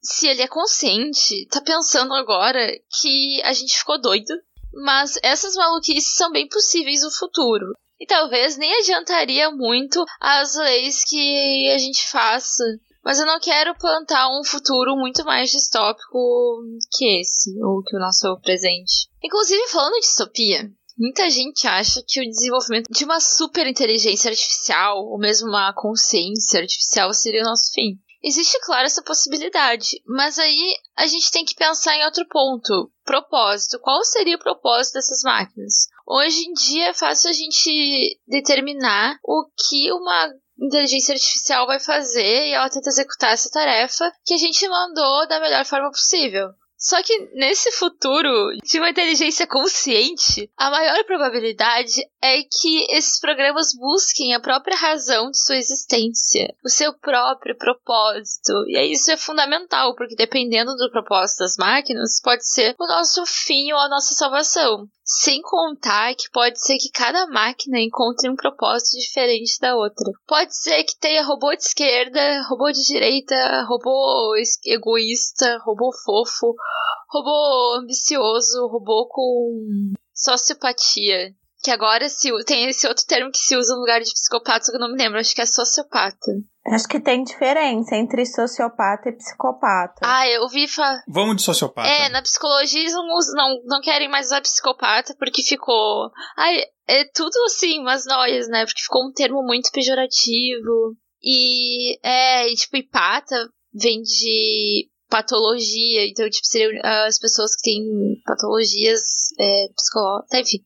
[0.00, 2.70] se ele é consciente, tá pensando agora
[3.00, 4.32] que a gente ficou doido,
[4.72, 7.66] mas essas maluquices são bem possíveis no futuro.
[7.98, 12.62] E talvez nem adiantaria muito as leis que a gente faça
[13.08, 16.62] mas eu não quero plantar um futuro muito mais distópico
[16.92, 19.08] que esse, ou que o nosso presente.
[19.24, 20.70] Inclusive, falando de distopia,
[21.00, 26.58] Muita gente acha que o desenvolvimento de uma super inteligência artificial, ou mesmo uma consciência
[26.58, 27.96] artificial, seria o nosso fim.
[28.20, 33.78] Existe, claro, essa possibilidade, mas aí a gente tem que pensar em outro ponto: propósito.
[33.78, 35.86] Qual seria o propósito dessas máquinas?
[36.04, 42.46] Hoje em dia é fácil a gente determinar o que uma inteligência artificial vai fazer
[42.46, 46.48] e ela tenta executar essa tarefa que a gente mandou da melhor forma possível.
[46.78, 48.30] Só que nesse futuro
[48.62, 55.28] de uma inteligência consciente, a maior probabilidade é que esses programas busquem a própria razão
[55.28, 58.52] de sua existência, o seu próprio propósito.
[58.68, 63.72] E isso é fundamental, porque dependendo do propósito das máquinas, pode ser o nosso fim
[63.72, 64.88] ou a nossa salvação.
[65.10, 70.12] Sem contar que pode ser que cada máquina encontre um propósito diferente da outra.
[70.26, 74.34] Pode ser que tenha robô de esquerda, robô de direita, robô
[74.66, 76.54] egoísta, robô fofo,
[77.10, 81.34] robô ambicioso, robô com sociopatia.
[81.62, 84.76] Que agora se, tem esse outro termo que se usa no lugar de psicopata, que
[84.76, 86.32] eu não me lembro, acho que é sociopata.
[86.66, 90.00] Acho que tem diferença entre sociopata e psicopata.
[90.02, 91.02] Ah, eu ouvi falar.
[91.08, 91.88] Vamos de sociopata.
[91.88, 96.10] É, na psicologia eles não, não, não querem mais usar psicopata porque ficou.
[96.36, 98.64] Ai, é tudo assim, umas noias, né?
[98.64, 100.96] Porque ficou um termo muito pejorativo.
[101.22, 107.82] E, é, e, tipo, hipata vem de patologia, então, tipo, seriam as pessoas que têm
[108.24, 110.64] patologias é, psicológicas, enfim.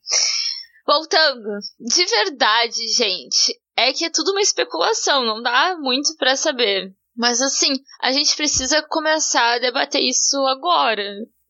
[0.87, 1.49] Voltando,
[1.79, 6.93] de verdade, gente, é que é tudo uma especulação, não dá muito para saber.
[7.17, 11.05] Mas assim, a gente precisa começar a debater isso agora.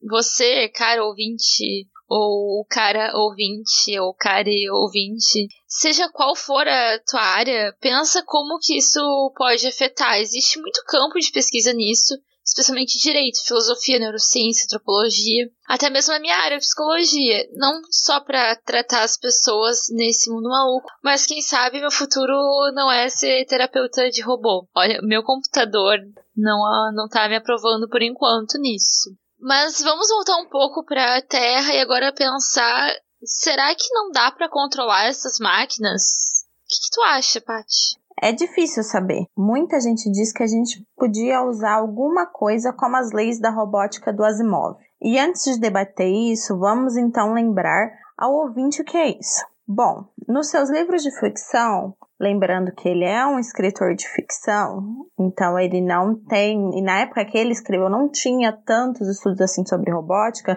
[0.09, 7.75] Você, cara ouvinte, ou cara ouvinte, ou cara ouvinte, seja qual for a tua área,
[7.81, 9.01] pensa como que isso
[9.37, 10.21] pode afetar.
[10.21, 12.15] Existe muito campo de pesquisa nisso
[12.45, 19.03] especialmente direito, filosofia, neurociência, antropologia, até mesmo na minha área, psicologia, não só para tratar
[19.03, 22.33] as pessoas nesse mundo maluco, mas quem sabe meu futuro
[22.75, 24.69] não é ser terapeuta de robô.
[24.75, 25.99] Olha, meu computador
[26.37, 26.61] não
[26.95, 29.11] não tá me aprovando por enquanto nisso.
[29.39, 32.93] Mas vamos voltar um pouco para a Terra e agora pensar,
[33.25, 36.45] será que não dá para controlar essas máquinas?
[36.65, 37.99] O que, que tu acha, Paty?
[38.21, 39.25] É difícil saber.
[39.37, 44.13] Muita gente diz que a gente podia usar alguma coisa como as leis da robótica
[44.13, 44.77] do Asimov.
[45.01, 49.45] E antes de debater isso, vamos então lembrar ao ouvinte o que é isso.
[49.67, 55.59] Bom, nos seus livros de ficção, lembrando que ele é um escritor de ficção, então
[55.59, 59.93] ele não tem, e na época que ele escreveu não tinha tantos estudos assim sobre
[59.93, 60.57] robótica,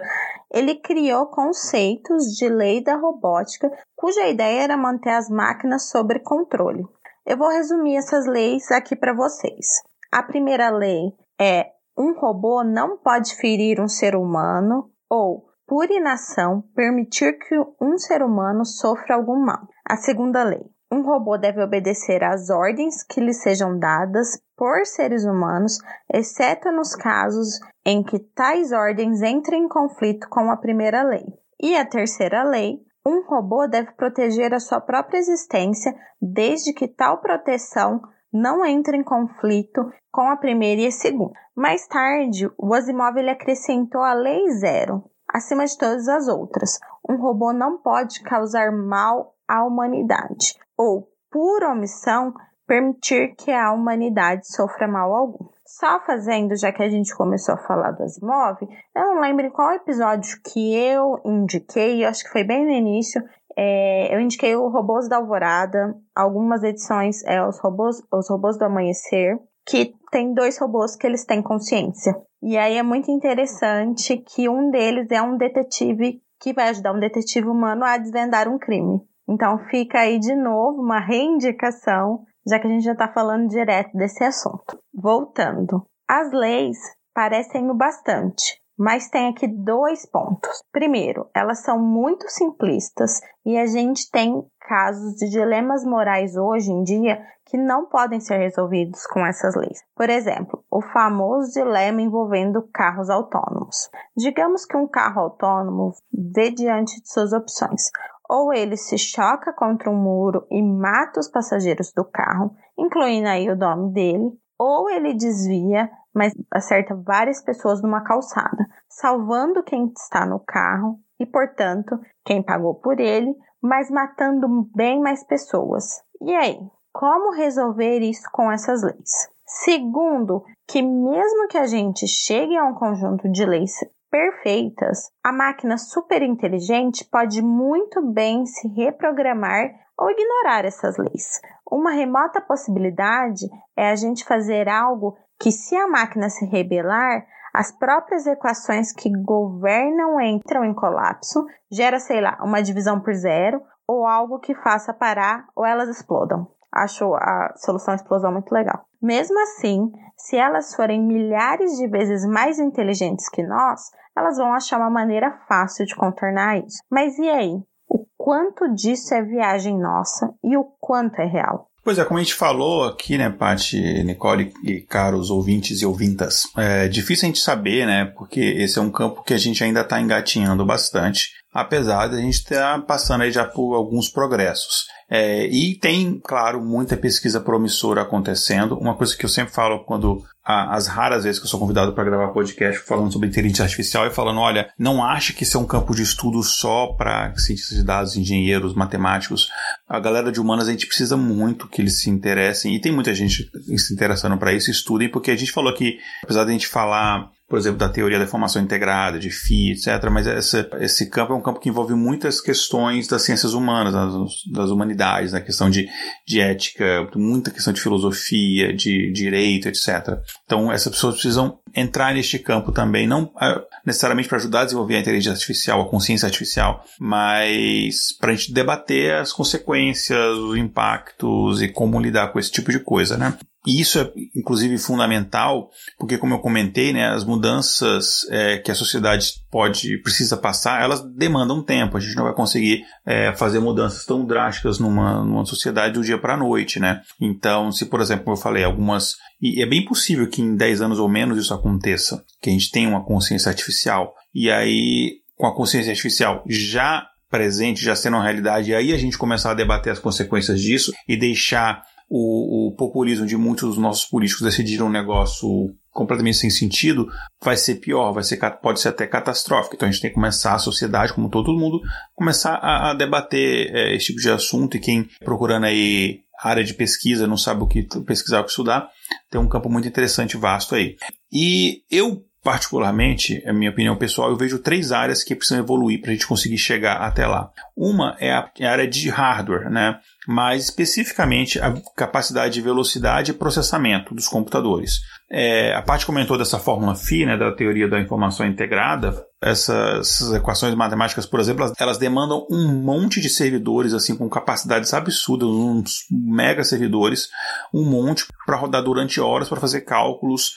[0.52, 6.84] ele criou conceitos de lei da robótica, cuja ideia era manter as máquinas sob controle.
[7.26, 9.82] Eu vou resumir essas leis aqui para vocês.
[10.12, 16.62] A primeira lei é um robô não pode ferir um ser humano ou por inação,
[16.72, 19.66] permitir que um ser humano sofra algum mal.
[19.84, 20.62] A segunda lei.
[20.88, 25.78] Um robô deve obedecer às ordens que lhe sejam dadas por seres humanos,
[26.14, 31.26] exceto nos casos em que tais ordens entrem em conflito com a primeira lei.
[31.60, 32.85] E a terceira lei.
[33.06, 38.02] Um robô deve proteger a sua própria existência desde que tal proteção
[38.32, 41.32] não entre em conflito com a primeira e a segunda.
[41.54, 46.80] Mais tarde, o Asimov acrescentou a Lei Zero, acima de todas as outras.
[47.08, 52.34] Um robô não pode causar mal à humanidade ou, por omissão,
[52.66, 55.46] permitir que a humanidade sofra mal algum.
[55.66, 58.58] Só fazendo, já que a gente começou a falar do Asimov,
[58.94, 63.20] eu não lembro em qual episódio que eu indiquei, acho que foi bem no início,
[63.56, 68.64] é, eu indiquei o Robôs da Alvorada, algumas edições é os Robôs, os Robôs do
[68.64, 72.14] Amanhecer, que tem dois robôs que eles têm consciência.
[72.40, 77.00] E aí é muito interessante que um deles é um detetive que vai ajudar um
[77.00, 79.00] detetive humano a desvendar um crime.
[79.28, 83.96] Então fica aí de novo uma reindicação, já que a gente já está falando direto
[83.96, 84.78] desse assunto.
[84.94, 85.84] Voltando.
[86.08, 86.78] As leis
[87.14, 90.62] parecem o bastante, mas tem aqui dois pontos.
[90.70, 96.82] Primeiro, elas são muito simplistas e a gente tem casos de dilemas morais hoje em
[96.82, 99.82] dia que não podem ser resolvidos com essas leis.
[99.94, 103.88] Por exemplo, o famoso dilema envolvendo carros autônomos.
[104.16, 107.82] Digamos que um carro autônomo vê diante de suas opções.
[108.28, 113.48] Ou ele se choca contra um muro e mata os passageiros do carro, incluindo aí
[113.48, 120.24] o nome dele, ou ele desvia, mas acerta várias pessoas numa calçada, salvando quem está
[120.26, 125.84] no carro e, portanto, quem pagou por ele, mas matando bem mais pessoas.
[126.20, 126.58] E aí,
[126.92, 129.28] como resolver isso com essas leis?
[129.46, 133.74] Segundo, que mesmo que a gente chegue a um conjunto de leis
[134.16, 139.68] perfeitas, a máquina superinteligente pode muito bem se reprogramar
[139.98, 141.38] ou ignorar essas leis.
[141.70, 147.70] Uma remota possibilidade é a gente fazer algo que, se a máquina se rebelar, as
[147.70, 154.06] próprias equações que governam entram em colapso, gera, sei lá, uma divisão por zero ou
[154.06, 156.46] algo que faça parar ou elas explodam.
[156.72, 158.86] Acho a solução explosão muito legal.
[159.06, 163.82] Mesmo assim, se elas forem milhares de vezes mais inteligentes que nós,
[164.18, 166.78] elas vão achar uma maneira fácil de contornar isso.
[166.90, 167.52] Mas e aí?
[167.88, 171.70] O quanto disso é viagem nossa e o quanto é real?
[171.84, 176.42] Pois é, como a gente falou aqui, né, Paty, Nicole e caros ouvintes e ouvintas,
[176.56, 179.82] é difícil a gente saber, né, porque esse é um campo que a gente ainda
[179.82, 184.84] está engatinhando bastante, apesar de a gente estar passando aí já por alguns progressos.
[185.08, 188.76] É, e tem, claro, muita pesquisa promissora acontecendo.
[188.76, 192.04] Uma coisa que eu sempre falo quando as raras vezes que eu sou convidado para
[192.04, 195.66] gravar podcast falando sobre inteligência artificial e falando, olha, não acha que isso é um
[195.66, 199.48] campo de estudo só para cientistas de dados, engenheiros, matemáticos.
[199.88, 203.14] A galera de humanas a gente precisa muito que eles se interessem e tem muita
[203.14, 206.68] gente se interessando para isso, estudem, porque a gente falou que, apesar de a gente
[206.68, 210.10] falar por exemplo, da teoria da informação integrada, de FI, etc.
[210.10, 214.32] Mas essa, esse campo é um campo que envolve muitas questões das ciências humanas, das,
[214.52, 215.44] das humanidades, a né?
[215.44, 215.88] questão de,
[216.26, 220.18] de ética, muita questão de filosofia, de direito, etc.
[220.44, 224.96] Então, essas pessoas precisam entrar neste campo também, não ah, necessariamente para ajudar a desenvolver
[224.96, 231.62] a inteligência artificial, a consciência artificial, mas para a gente debater as consequências, os impactos
[231.62, 233.36] e como lidar com esse tipo de coisa, né?
[233.66, 238.74] E isso é, inclusive, fundamental, porque, como eu comentei, né, as mudanças é, que a
[238.74, 241.96] sociedade pode, precisa passar, elas demandam tempo.
[241.96, 246.18] A gente não vai conseguir é, fazer mudanças tão drásticas numa, numa sociedade do dia
[246.18, 247.02] para a noite, né?
[247.20, 249.16] Então, se, por exemplo, eu falei, algumas.
[249.40, 252.70] E é bem possível que em 10 anos ou menos isso aconteça, que a gente
[252.70, 254.14] tenha uma consciência artificial.
[254.34, 258.98] E aí, com a consciência artificial já presente, já sendo uma realidade, e aí a
[258.98, 263.78] gente começar a debater as consequências disso e deixar o, o populismo de muitos dos
[263.78, 267.08] nossos políticos decidiram um negócio completamente sem sentido,
[267.42, 269.74] vai ser pior, vai ser, pode ser até catastrófico.
[269.74, 271.80] Então a gente tem que começar a sociedade, como todo mundo,
[272.14, 276.74] começar a, a debater é, esse tipo de assunto e quem procurando aí área de
[276.74, 278.90] pesquisa, não sabe o que pesquisar, o que estudar,
[279.30, 280.96] tem um campo muito interessante, vasto aí.
[281.32, 286.00] E eu particularmente, é a minha opinião pessoal, eu vejo três áreas que precisam evoluir
[286.00, 287.50] para a gente conseguir chegar até lá.
[287.76, 289.98] Uma é a, é área de hardware, né?
[290.26, 295.00] Mais especificamente a capacidade de velocidade e processamento dos computadores.
[295.30, 299.24] É, a parte comentou dessa fórmula phi, né, da teoria da informação integrada.
[299.42, 304.28] Essas, essas, equações matemáticas, por exemplo, elas, elas, demandam um monte de servidores assim com
[304.28, 307.28] capacidades absurdas, uns mega servidores,
[307.72, 310.52] um monte para rodar durante horas para fazer cálculos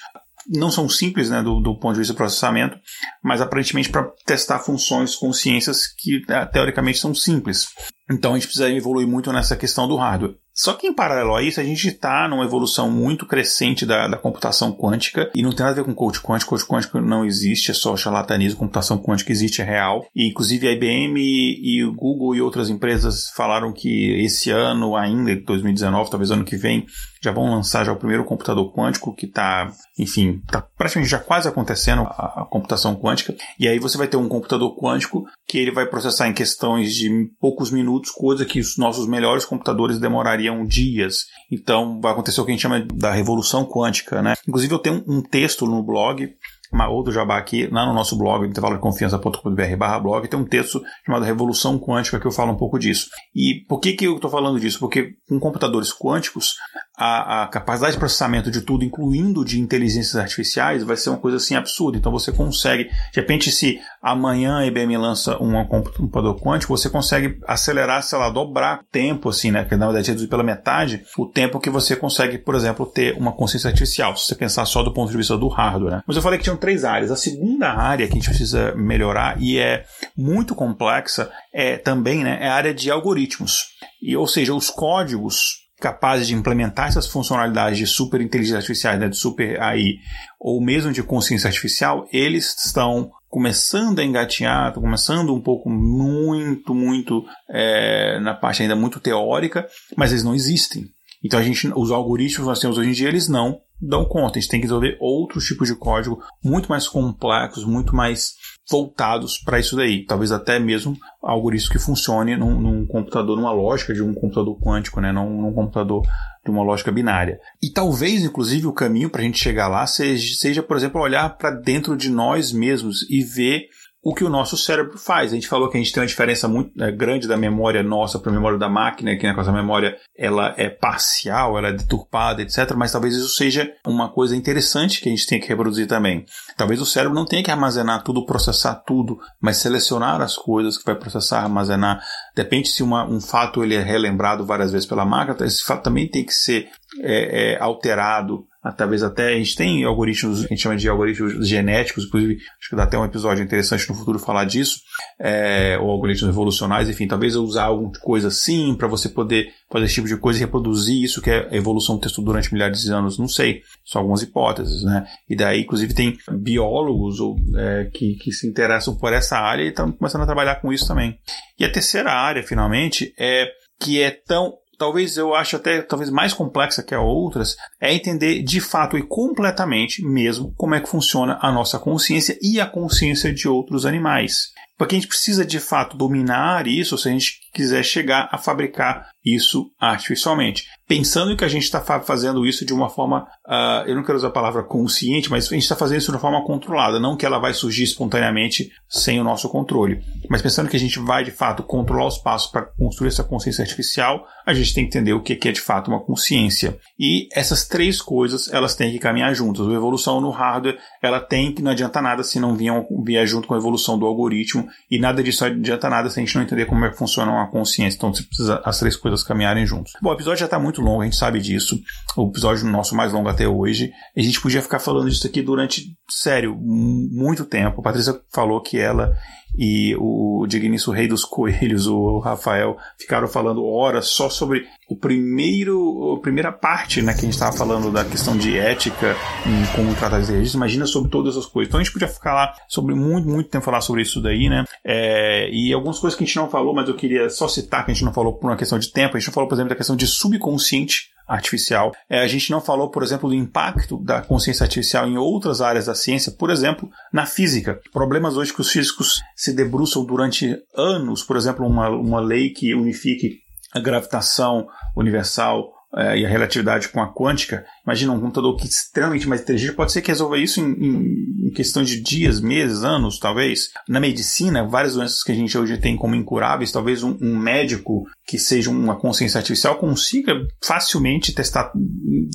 [0.50, 2.78] não são simples né, do, do, ponto de vista do processamento,
[3.24, 7.68] mas aparentemente para testar funções com ciências que é, teoricamente são simples.
[8.12, 10.36] Então a gente precisa evoluir muito nessa questão do hardware.
[10.60, 14.18] Só que em paralelo a isso, a gente está numa evolução muito crescente da, da,
[14.18, 16.50] computação quântica e não tem nada a ver com coach quântico.
[16.50, 18.60] Coach quântico não existe, é só charlatanismo.
[18.60, 20.06] Computação quântica existe, é real.
[20.14, 25.34] E inclusive a IBM e o Google e outras empresas falaram que esse ano ainda,
[25.46, 26.86] 2019, talvez ano que vem,
[27.22, 31.48] já vão lançar já o primeiro computador quântico que está, enfim, está praticamente já quase
[31.48, 33.36] acontecendo a, a, computação quântica.
[33.60, 37.10] E aí você vai ter um computador quântico que ele vai processar em questões de
[37.40, 41.26] poucos minutos, coisa que os nossos melhores computadores demorariam dias.
[41.52, 44.36] Então vai acontecer o que a gente chama da revolução quântica, né?
[44.48, 46.30] Inclusive eu tenho um texto no blog
[46.72, 51.26] uma outro jabá aqui, lá no nosso blog, intervalodeconfiança.com.br barra blog, tem um texto chamado
[51.26, 53.10] Revolução Quântica que eu falo um pouco disso.
[53.36, 54.80] E por que, que eu estou falando disso?
[54.80, 56.56] Porque com computadores quânticos,
[56.96, 61.38] a, a, capacidade de processamento de tudo, incluindo de inteligências artificiais, vai ser uma coisa
[61.38, 61.98] assim absurda.
[61.98, 67.38] Então você consegue, de repente, se amanhã a IBM lança um computador quântico, você consegue
[67.48, 69.66] acelerar, sei lá, dobrar tempo, assim, né?
[69.66, 73.32] Que na verdade reduzir pela metade o tempo que você consegue, por exemplo, ter uma
[73.32, 76.04] consciência artificial, se você pensar só do ponto de vista do hardware, né?
[76.08, 77.12] Mas eu falei que tinham três áreas.
[77.12, 79.84] A segunda área que a gente precisa melhorar e é
[80.18, 83.68] muito complexa é também, né, é a área de algoritmos.
[84.02, 89.08] E, ou seja, os códigos capazes de implementar essas funcionalidades de super inteligência artificial, né,
[89.08, 89.96] de super AI,
[90.40, 97.24] ou mesmo de consciência artificial, eles estão começando a engatinhar, começando um pouco muito, muito
[97.50, 100.86] é, na parte ainda muito teórica, mas eles não existem.
[101.24, 104.38] Então a gente, os algoritmos que nós temos hoje em dia, eles não dão conta.
[104.38, 108.34] A gente tem que desenvolver outros tipos de código muito mais complexos, muito mais
[108.70, 110.06] voltados para isso daí.
[110.06, 115.02] Talvez até mesmo algoritmos que funcione num, num, computador, numa lógica de um computador quântico,
[115.02, 115.12] né?
[115.12, 116.04] não num computador
[116.50, 117.40] uma lógica binária.
[117.62, 121.38] E talvez, inclusive, o caminho para a gente chegar lá seja, seja por exemplo, olhar
[121.38, 123.70] para dentro de nós mesmos e ver
[124.02, 125.32] o que o nosso cérebro faz.
[125.32, 128.18] A gente falou que a gente tem uma diferença muito né, grande da memória nossa
[128.18, 131.74] para a memória da máquina, que né, a nossa memória ela é parcial, ela é
[131.74, 132.74] deturpada, etc.
[132.76, 136.26] Mas talvez isso seja uma coisa interessante que a gente tem que reproduzir também.
[136.56, 140.86] Talvez o cérebro não tenha que armazenar tudo, processar tudo, mas selecionar as coisas que
[140.86, 142.02] vai processar, armazenar.
[142.36, 146.10] Depende se uma, um fato ele é relembrado várias vezes pela máquina, esse fato também
[146.10, 146.70] tem que ser
[147.02, 152.06] é, é, alterado talvez até a gente tem algoritmos, a gente chama de algoritmos genéticos,
[152.06, 154.82] inclusive acho que dá até um episódio interessante no futuro falar disso,
[155.20, 159.96] é, ou algoritmos evolucionais, enfim, talvez usar alguma coisa assim para você poder fazer esse
[159.96, 162.92] tipo de coisa e reproduzir isso que é a evolução do texto durante milhares de
[162.92, 165.08] anos, não sei, só algumas hipóteses, né?
[165.30, 169.70] E daí, inclusive, tem biólogos ou, é, que, que se interessam por essa área e
[169.70, 171.18] estão começando a trabalhar com isso também.
[171.58, 173.48] E a terceira área, finalmente, é
[173.80, 178.42] que é tão talvez eu acho até talvez mais complexa que a outras, é entender
[178.42, 183.32] de fato e completamente mesmo como é que funciona a nossa consciência e a consciência
[183.32, 184.54] de outros animais.
[184.78, 189.10] Porque a gente precisa de fato dominar isso se a gente quiser chegar a fabricar
[189.24, 190.66] isso artificialmente.
[190.88, 194.30] Pensando que a gente está fazendo isso de uma forma, uh, eu não quero usar
[194.30, 197.26] a palavra consciente, mas a gente está fazendo isso de uma forma controlada, não que
[197.26, 200.02] ela vai surgir espontaneamente sem o nosso controle.
[200.30, 203.62] Mas pensando que a gente vai de fato controlar os passos para construir essa consciência
[203.62, 206.80] artificial, a gente tem que entender o que é de fato uma consciência.
[206.98, 209.68] E essas três coisas elas têm que caminhar juntas.
[209.68, 213.54] A evolução no hardware ela tem que não adianta nada se não vier, junto com
[213.54, 216.84] a evolução do algoritmo e nada disso adianta nada se a gente não entender como
[216.86, 217.98] é que funciona uma consciência.
[217.98, 219.94] Então você precisa as três coisas caminharem juntos.
[220.02, 221.80] Bom, o episódio já está muito longo, a gente sabe disso.
[222.16, 223.92] O episódio nosso mais longo até hoje.
[224.16, 227.80] A gente podia ficar falando disso aqui durante, sério, muito tempo.
[227.80, 229.14] A Patrícia falou que ela
[229.58, 236.16] e o digníssimo rei dos coelhos, o Rafael, ficaram falando horas só sobre o primeiro,
[236.18, 239.16] a primeira parte, né, que a gente estava falando da questão de ética
[239.46, 241.70] em como tratar de registros, imagina sobre todas essas coisas.
[241.70, 244.66] Então a gente podia ficar lá sobre muito, muito tempo falar sobre isso daí, né,
[244.84, 247.92] é, e algumas coisas que a gente não falou, mas eu queria só citar que
[247.92, 249.70] a gente não falou por uma questão de tempo, a gente não falou, por exemplo,
[249.70, 251.94] da questão de subconsciente, artificial.
[252.10, 255.86] É, a gente não falou, por exemplo, do impacto da consciência artificial em outras áreas
[255.86, 257.80] da ciência, por exemplo, na física.
[257.94, 262.74] Problemas hoje que os físicos se debruçam durante anos, por exemplo, uma, uma lei que
[262.74, 263.38] unifique
[263.72, 268.68] a gravitação universal é, e a relatividade com a quântica, imagina um computador que é
[268.68, 272.84] extremamente mais inteligente, pode ser que resolva isso em, em, em, questão de dias, meses,
[272.84, 273.70] anos, talvez.
[273.88, 278.04] Na medicina, várias doenças que a gente hoje tem como incuráveis, talvez um, um médico
[278.30, 281.72] que seja uma consciência artificial consiga facilmente testar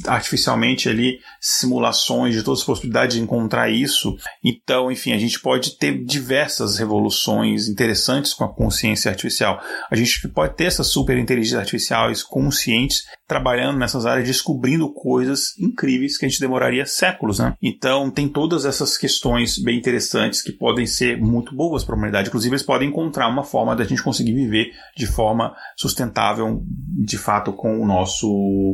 [0.08, 4.16] artificialmente ali simulações de todas as possibilidades de encontrar isso.
[4.42, 9.62] Então, enfim, a gente pode ter diversas revoluções interessantes com a consciência artificial.
[9.88, 16.18] A gente pode ter essas super inteligências artificiais conscientes trabalhando nessas áreas, descobrindo coisas incríveis
[16.18, 17.54] que a gente demoraria séculos, né?
[17.62, 22.28] Então, tem todas essas questões bem interessantes que podem ser muito boas para a humanidade.
[22.28, 25.54] Inclusive, eles podem encontrar uma forma da gente conseguir viver de forma
[25.84, 26.62] sustentável,
[27.04, 28.26] de fato, com o nosso,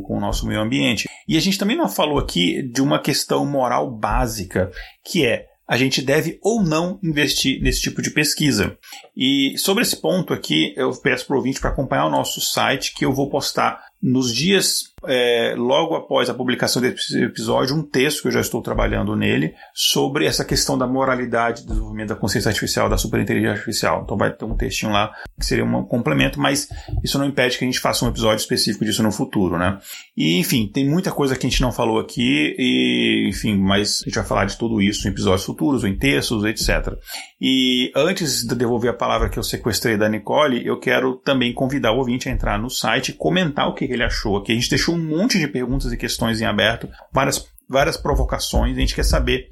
[0.07, 1.09] com o nosso meio ambiente.
[1.27, 4.70] E a gente também não falou aqui de uma questão moral básica,
[5.05, 8.77] que é a gente deve ou não investir nesse tipo de pesquisa.
[9.16, 12.93] E sobre esse ponto aqui, eu peço para o ouvinte para acompanhar o nosso site,
[12.93, 18.22] que eu vou postar nos dias é, logo após a publicação desse episódio, um texto
[18.22, 22.48] que eu já estou trabalhando nele sobre essa questão da moralidade do desenvolvimento da consciência
[22.48, 24.02] artificial, da superinteligência artificial.
[24.05, 26.68] Então vai ter um textinho lá que seria um complemento, mas
[27.02, 29.78] isso não impede que a gente faça um episódio específico disso no futuro, né?
[30.16, 34.05] E enfim, tem muita coisa que a gente não falou aqui, e enfim, mas a
[34.09, 36.94] gente vai falar de tudo isso em episódios futuros, em textos, etc.
[37.40, 41.93] E antes de devolver a palavra que eu sequestrei da Nicole, eu quero também convidar
[41.93, 44.52] o ouvinte a entrar no site e comentar o que ele achou aqui.
[44.52, 48.77] A gente deixou deixou um monte de perguntas e questões em aberto, várias, várias provocações.
[48.77, 49.49] A gente quer saber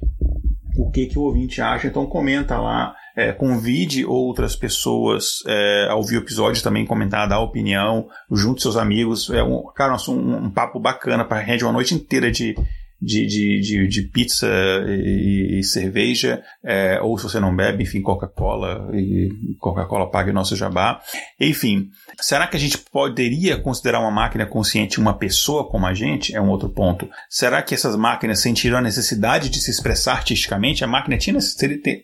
[0.77, 5.95] o que, que o ouvinte acha, então comenta lá, é, convide outras pessoas é, a
[5.95, 9.29] ouvir o episódio também, comentar, dar opinião, junto seus amigos.
[9.29, 12.55] É um, cara, um, um papo bacana para rende uma noite inteira de,
[13.01, 14.47] de, de, de, de pizza
[14.87, 20.33] e, e cerveja, é, ou se você não bebe, enfim, Coca-Cola, e Coca-Cola paga o
[20.33, 21.01] nosso jabá.
[21.39, 21.89] Enfim,
[22.19, 26.35] será que a gente poderia considerar uma máquina consciente uma pessoa como a gente?
[26.35, 27.09] É um outro ponto.
[27.29, 30.83] Será que essas máquinas sentiram a necessidade de se expressar artisticamente?
[30.83, 31.37] A máquina tinha,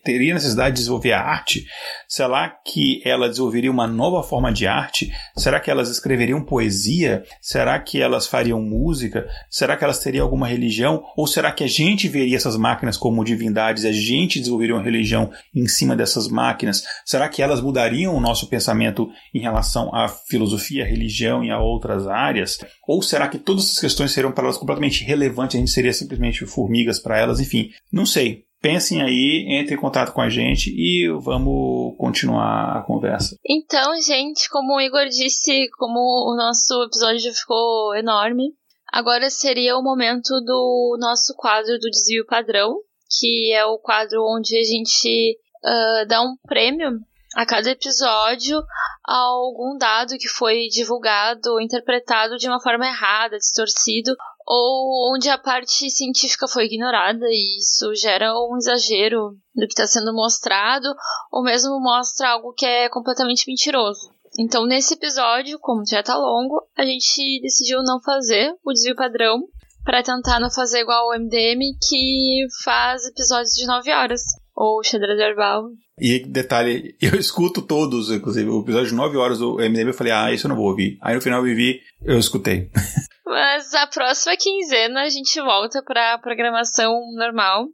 [0.02, 1.66] teria necessidade de desenvolver a arte?
[2.08, 5.12] Será que ela desenvolveria uma nova forma de arte?
[5.36, 7.22] Será que elas escreveriam poesia?
[7.40, 9.26] Será que elas fariam música?
[9.50, 10.85] Será que elas teriam alguma religião?
[10.86, 11.04] Religião?
[11.16, 14.84] Ou será que a gente veria essas máquinas como divindades e a gente desenvolveria uma
[14.84, 16.84] religião em cima dessas máquinas?
[17.04, 21.58] Será que elas mudariam o nosso pensamento em relação à filosofia, à religião e a
[21.58, 22.58] outras áreas?
[22.86, 25.56] Ou será que todas essas questões seriam para elas completamente irrelevantes?
[25.56, 27.40] A gente seria simplesmente formigas para elas?
[27.40, 28.44] Enfim, não sei.
[28.62, 33.36] Pensem aí, entrem em contato com a gente e vamos continuar a conversa.
[33.46, 38.54] Então, gente, como o Igor disse, como o nosso episódio ficou enorme,
[38.96, 42.80] Agora seria o momento do nosso quadro do desvio padrão,
[43.18, 46.98] que é o quadro onde a gente uh, dá um prêmio
[47.34, 48.58] a cada episódio
[49.06, 54.16] a algum dado que foi divulgado ou interpretado de uma forma errada, distorcido,
[54.46, 59.86] ou onde a parte científica foi ignorada e isso gera um exagero do que está
[59.86, 60.88] sendo mostrado,
[61.30, 64.15] ou mesmo mostra algo que é completamente mentiroso.
[64.38, 69.42] Então, nesse episódio, como já tá longo, a gente decidiu não fazer o desvio padrão
[69.84, 74.22] para tentar não fazer igual o MDM que faz episódios de 9 horas.
[74.54, 75.68] Ou xadrez verbal.
[75.98, 80.12] E detalhe, eu escuto todos, inclusive, o episódio de 9 horas do MDM eu falei,
[80.12, 80.98] ah, isso eu não vou ouvir.
[81.00, 82.70] Aí no final eu vi, eu escutei.
[83.24, 87.66] Mas a próxima quinzena a gente volta pra programação normal.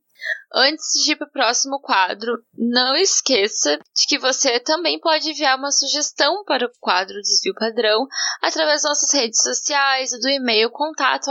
[0.54, 5.56] Antes de ir para o próximo quadro, não esqueça de que você também pode enviar
[5.56, 8.06] uma sugestão para o quadro Desvio Padrão
[8.42, 11.30] através das nossas redes sociais ou do e-mail contato.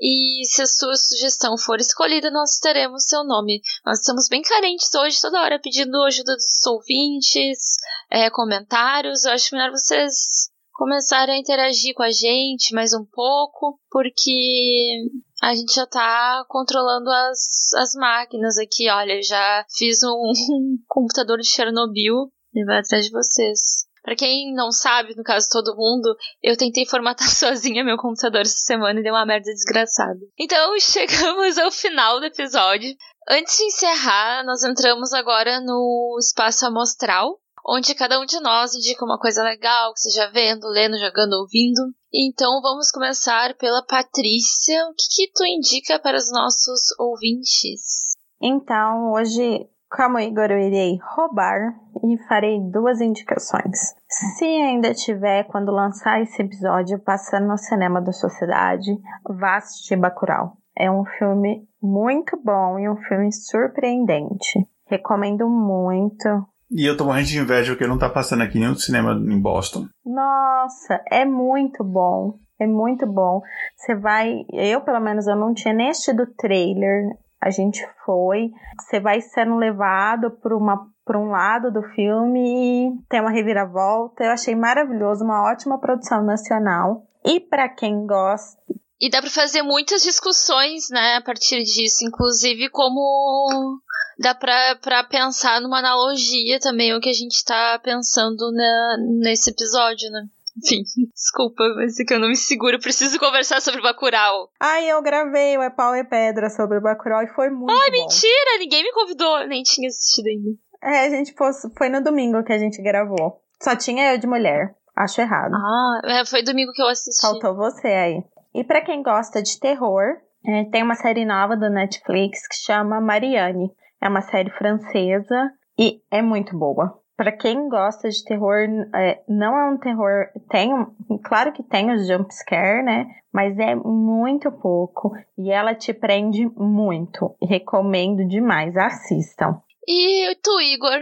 [0.00, 3.60] E se a sua sugestão for escolhida, nós teremos seu nome.
[3.84, 7.76] Nós estamos bem carentes hoje, toda hora pedindo ajuda dos ouvintes,
[8.10, 9.24] é, comentários.
[9.24, 15.04] Eu acho melhor vocês começarem a interagir com a gente mais um pouco, porque
[15.42, 18.88] a gente já tá controlando as, as máquinas aqui.
[18.88, 20.32] Olha, já fiz um,
[20.86, 23.58] computador de Chernobyl e vai atrás de vocês.
[24.04, 28.58] Para quem não sabe, no caso todo mundo, eu tentei formatar sozinha meu computador essa
[28.58, 30.20] semana e deu uma merda desgraçada.
[30.38, 32.94] Então chegamos ao final do episódio.
[33.28, 39.04] Antes de encerrar, nós entramos agora no espaço amostral, onde cada um de nós indica
[39.04, 41.80] uma coisa legal que seja vendo, lendo, jogando, ouvindo.
[42.12, 44.86] Então vamos começar pela Patrícia.
[44.88, 48.12] O que, que tu indica para os nossos ouvintes?
[48.40, 53.94] Então, hoje, como Igor, eu irei roubar e farei duas indicações.
[54.08, 58.90] Se ainda tiver, quando lançar esse episódio, passando no cinema da sociedade,
[59.24, 60.56] vá assistir Bacurau.
[60.76, 64.66] É um filme muito bom e um filme surpreendente.
[64.86, 66.28] Recomendo muito
[66.74, 69.86] E eu tô morrendo de inveja porque não tá passando aqui nenhum cinema em Boston.
[70.04, 72.38] Nossa, é muito bom.
[72.58, 73.42] É muito bom.
[73.76, 74.44] Você vai.
[74.52, 77.10] Eu, pelo menos, eu não tinha nem assistido o trailer.
[77.40, 78.50] A gente foi.
[78.80, 84.24] Você vai sendo levado por uma por um lado do filme e tem uma reviravolta.
[84.24, 87.02] Eu achei maravilhoso, uma ótima produção nacional.
[87.24, 88.56] E para quem gosta.
[89.00, 93.80] E dá para fazer muitas discussões, né, a partir disso, inclusive como
[94.18, 99.50] dá pra, pra pensar numa analogia também, o que a gente tá pensando na, nesse
[99.50, 100.22] episódio, né?
[100.62, 100.82] Enfim,
[101.14, 102.76] desculpa, mas é que eu não me seguro.
[102.76, 104.50] Eu preciso conversar sobre o Bacurau.
[104.60, 107.90] Ai, eu gravei o É Pau e Pedra sobre o Bacurau e foi muito Ai,
[107.90, 107.96] bom.
[107.96, 108.58] mentira!
[108.58, 109.46] Ninguém me convidou.
[109.46, 110.50] Nem tinha assistido ainda.
[110.82, 113.40] É, a gente pôs, foi no domingo que a gente gravou.
[113.62, 114.74] Só tinha eu de mulher.
[114.96, 115.54] Acho errado.
[115.54, 117.20] Ah, é, foi domingo que eu assisti.
[117.20, 118.22] Faltou você aí.
[118.54, 120.02] E pra quem gosta de terror,
[120.44, 123.70] é, tem uma série nova do Netflix que chama Marianne.
[124.02, 126.98] É uma série francesa e é muito boa.
[127.16, 128.56] Pra quem gosta de terror,
[128.94, 130.26] é, não é um terror.
[130.50, 130.86] Tem, um-
[131.22, 133.06] claro que tem os jump scare, né?
[133.32, 135.12] Mas é muito pouco.
[135.38, 137.36] E ela te prende muito.
[137.42, 138.76] Recomendo demais.
[138.76, 139.60] Assistam.
[139.86, 140.98] E tu, Igor?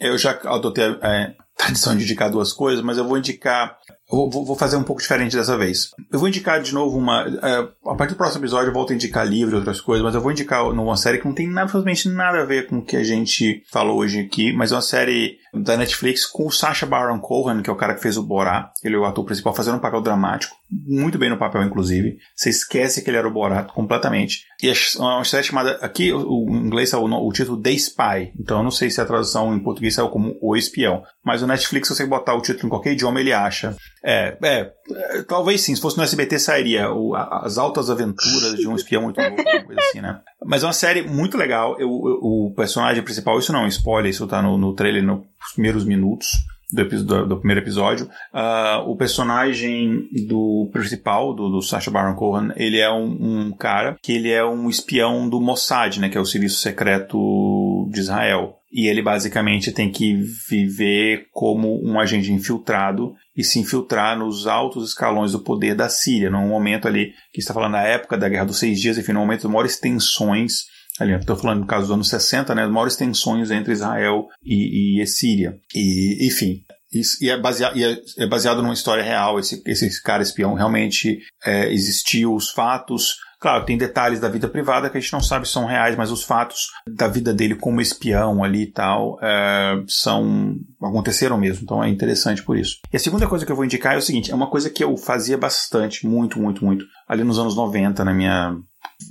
[0.00, 3.78] Eu já adotei a é, tradição de indicar duas coisas, mas eu vou indicar.
[4.12, 5.90] Vou, vou- fazer um pouco diferente dessa vez.
[6.12, 7.26] Eu vou indicar de novo uma.
[7.42, 10.14] é, a partir do próximo episódio eu volto a indicar livro e outras coisas, mas
[10.14, 12.96] eu vou indicar uma série que não tem absolutamente nada a ver com o que
[12.96, 17.18] a gente falou hoje aqui, mas é uma série da Netflix com o Sacha Baron
[17.18, 18.70] Cohen, que é o cara que fez o Borá.
[18.84, 22.16] Ele é o ator principal fazendo um papel dramático, muito bem no papel, inclusive.
[22.34, 24.44] Você esquece que ele era o Borat completamente.
[24.62, 25.72] E é uma série chamada.
[25.82, 28.32] Aqui, o, inglês é o, o título The Spy.
[28.38, 31.02] Então eu não sei se a tradução em português é como O Espião.
[31.24, 33.76] Mas o Netflix, se você botar o título em qualquer idioma, ele acha.
[34.04, 35.74] É, é, é, talvez sim.
[35.74, 39.80] Se fosse no SBT, sairia o- As Altas Aventuras de um Espião Muito Louco, coisa
[39.80, 40.20] assim, né?
[40.44, 41.72] Mas é uma série muito legal.
[41.78, 45.22] Eu, eu- o personagem principal, isso não é spoiler, isso tá no, no trailer nos
[45.54, 46.28] primeiros minutos.
[46.74, 48.08] Do, do- do primeiro episódio.
[48.32, 53.98] Ah, o personagem do principal, do, do Sacha Baron Cohen, ele é um, um cara
[54.02, 58.56] que ele é um espião do Mossad, né, que é o serviço secreto de Israel.
[58.72, 60.14] E ele basicamente tem que
[60.48, 66.30] viver como um agente infiltrado e se infiltrar nos altos escalões do poder da Síria,
[66.30, 69.20] num momento ali que está falando da época da Guerra dos Seis Dias, enfim, num
[69.20, 70.66] momento de maiores tensões
[71.00, 75.02] ali, estou falando no caso dos anos 60, né, maiores tensões entre Israel e, e
[75.02, 75.58] a Síria.
[75.74, 76.62] E, enfim,
[76.92, 79.38] isso, e, é baseado, e é, é baseado numa história real.
[79.38, 83.16] Esse, esse cara espião realmente é, existiu, os fatos.
[83.42, 86.12] Claro, tem detalhes da vida privada que a gente não sabe se são reais, mas
[86.12, 91.64] os fatos da vida dele como espião ali e tal é, são aconteceram mesmo.
[91.64, 92.78] Então é interessante por isso.
[92.92, 94.84] E a segunda coisa que eu vou indicar é o seguinte: é uma coisa que
[94.84, 98.56] eu fazia bastante, muito, muito, muito, ali nos anos 90, na minha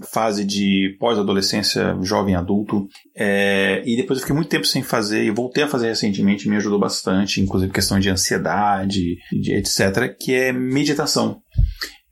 [0.09, 5.29] fase de pós-adolescência, jovem adulto, é, e depois eu fiquei muito tempo sem fazer, e
[5.29, 10.53] voltei a fazer recentemente, me ajudou bastante, inclusive questão de ansiedade, de etc., que é
[10.53, 11.41] meditação.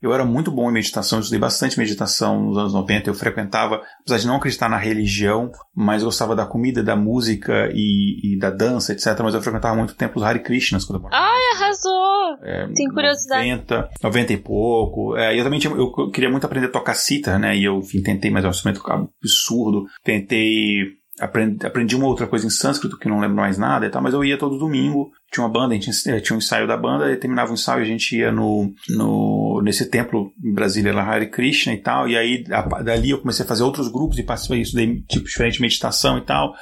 [0.02, 3.10] Eu era muito bom em meditação, eu estudei bastante meditação nos anos 90.
[3.10, 8.34] Eu frequentava, apesar de não acreditar na religião, mas gostava da comida, da música e,
[8.34, 9.18] e da dança, etc.
[9.22, 11.22] Mas eu frequentava muito templos Hare Krishnas quando eu morava.
[11.22, 12.10] Ai, arrasou!
[12.42, 13.48] É, Tem curiosidade.
[13.50, 15.16] 90, 90 e pouco.
[15.16, 17.56] É, eu também tinha, eu queria muito aprender a tocar cítara, né?
[17.56, 19.84] E eu enfim, tentei, mas é um instrumento absurdo.
[20.02, 20.99] Tentei.
[21.20, 24.14] Aprendi, aprendi uma outra coisa em sânscrito que não lembro mais nada e tal, mas
[24.14, 25.10] eu ia todo domingo.
[25.30, 27.82] Tinha uma banda, a gente eh, tinha um ensaio da banda, e terminava o ensaio,
[27.82, 32.16] a gente ia no, no nesse templo em Brasília, lá Hare Krishna e tal, e
[32.16, 35.54] aí a, dali eu comecei a fazer outros grupos e participei disso, daí tipo diferente
[35.54, 36.54] de meditação e tal.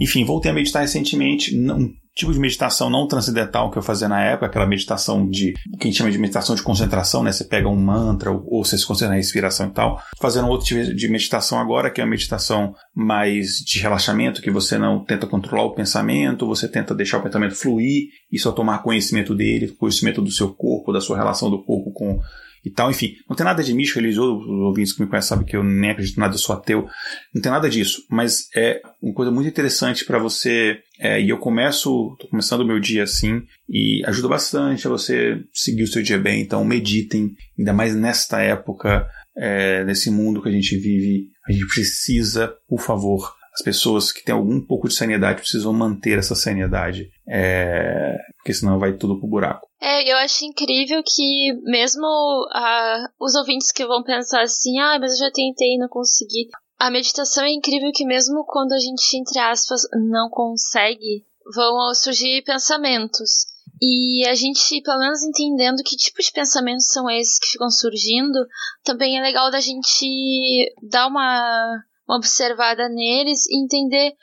[0.00, 1.88] Enfim, voltei a meditar recentemente, não,
[2.18, 5.84] tipo de meditação não transcendental que eu fazia na época, aquela meditação de, que a
[5.84, 7.30] gente chama de meditação de concentração, né?
[7.30, 10.02] Você pega um mantra ou, ou você se concentra na respiração e tal.
[10.20, 14.76] Fazendo outro tipo de meditação agora, que é uma meditação mais de relaxamento, que você
[14.76, 19.32] não tenta controlar o pensamento, você tenta deixar o pensamento fluir e só tomar conhecimento
[19.32, 22.18] dele, conhecimento do seu corpo, da sua relação do corpo com
[22.64, 25.46] e tal, enfim, não tem nada de místico religioso, os ouvintes que me conhecem sabem
[25.46, 26.88] que eu nem acredito nada, eu sou ateu,
[27.34, 31.38] não tem nada disso, mas é uma coisa muito interessante para você, é, e eu
[31.38, 36.02] começo, tô começando o meu dia assim, e ajuda bastante a você seguir o seu
[36.02, 39.06] dia bem, então meditem, ainda mais nesta época,
[39.36, 44.24] é, nesse mundo que a gente vive, a gente precisa, por favor, as pessoas que
[44.24, 48.16] têm algum pouco de sanidade precisam manter essa sanidade, é,
[48.48, 49.68] porque senão vai tudo pro buraco.
[49.78, 52.06] É, eu acho incrível que mesmo
[52.50, 56.48] ah, os ouvintes que vão pensar assim, ah, mas eu já tentei e não consegui.
[56.78, 62.42] A meditação é incrível que mesmo quando a gente, entre aspas, não consegue, vão surgir
[62.42, 63.44] pensamentos.
[63.82, 68.46] E a gente, pelo menos entendendo que tipo de pensamentos são esses que ficam surgindo,
[68.82, 74.14] também é legal da gente dar uma, uma observada neles e entender.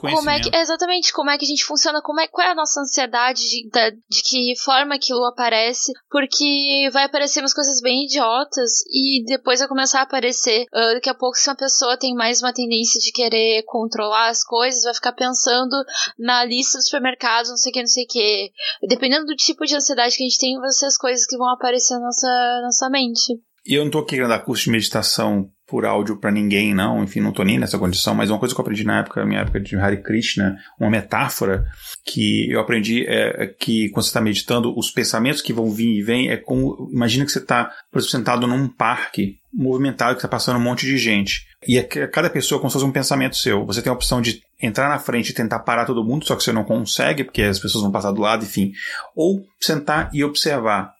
[0.00, 2.54] Como é que, exatamente, como é que a gente funciona, como é, qual é a
[2.54, 8.04] nossa ansiedade, de, de, de que forma aquilo aparece, porque vai aparecer umas coisas bem
[8.04, 10.66] idiotas e depois vai começar a aparecer.
[10.72, 14.44] Uh, daqui a pouco, se uma pessoa tem mais uma tendência de querer controlar as
[14.44, 15.76] coisas, vai ficar pensando
[16.16, 18.52] na lista do supermercado, não sei o que, não sei o que.
[18.86, 21.52] Dependendo do tipo de ansiedade que a gente tem, vão ser as coisas que vão
[21.52, 23.40] aparecer na nossa, nossa mente.
[23.66, 27.02] E eu não tô aqui querendo dar curso de meditação por áudio para ninguém, não.
[27.04, 29.40] Enfim, não tô nem nessa condição, mas uma coisa que eu aprendi na época, minha
[29.40, 31.64] época de Hare Krishna, uma metáfora
[32.04, 35.98] que eu aprendi é, é que quando você está meditando, os pensamentos que vão vir
[35.98, 36.90] e vêm é como.
[36.92, 40.86] Imagina que você está, por exemplo, sentado num parque movimentado, que está passando um monte
[40.86, 41.46] de gente.
[41.66, 43.64] E é cada pessoa é como se fosse um pensamento seu.
[43.66, 46.42] Você tem a opção de entrar na frente e tentar parar todo mundo, só que
[46.42, 48.72] você não consegue, porque as pessoas vão passar do lado, enfim.
[49.14, 50.92] Ou sentar e observar.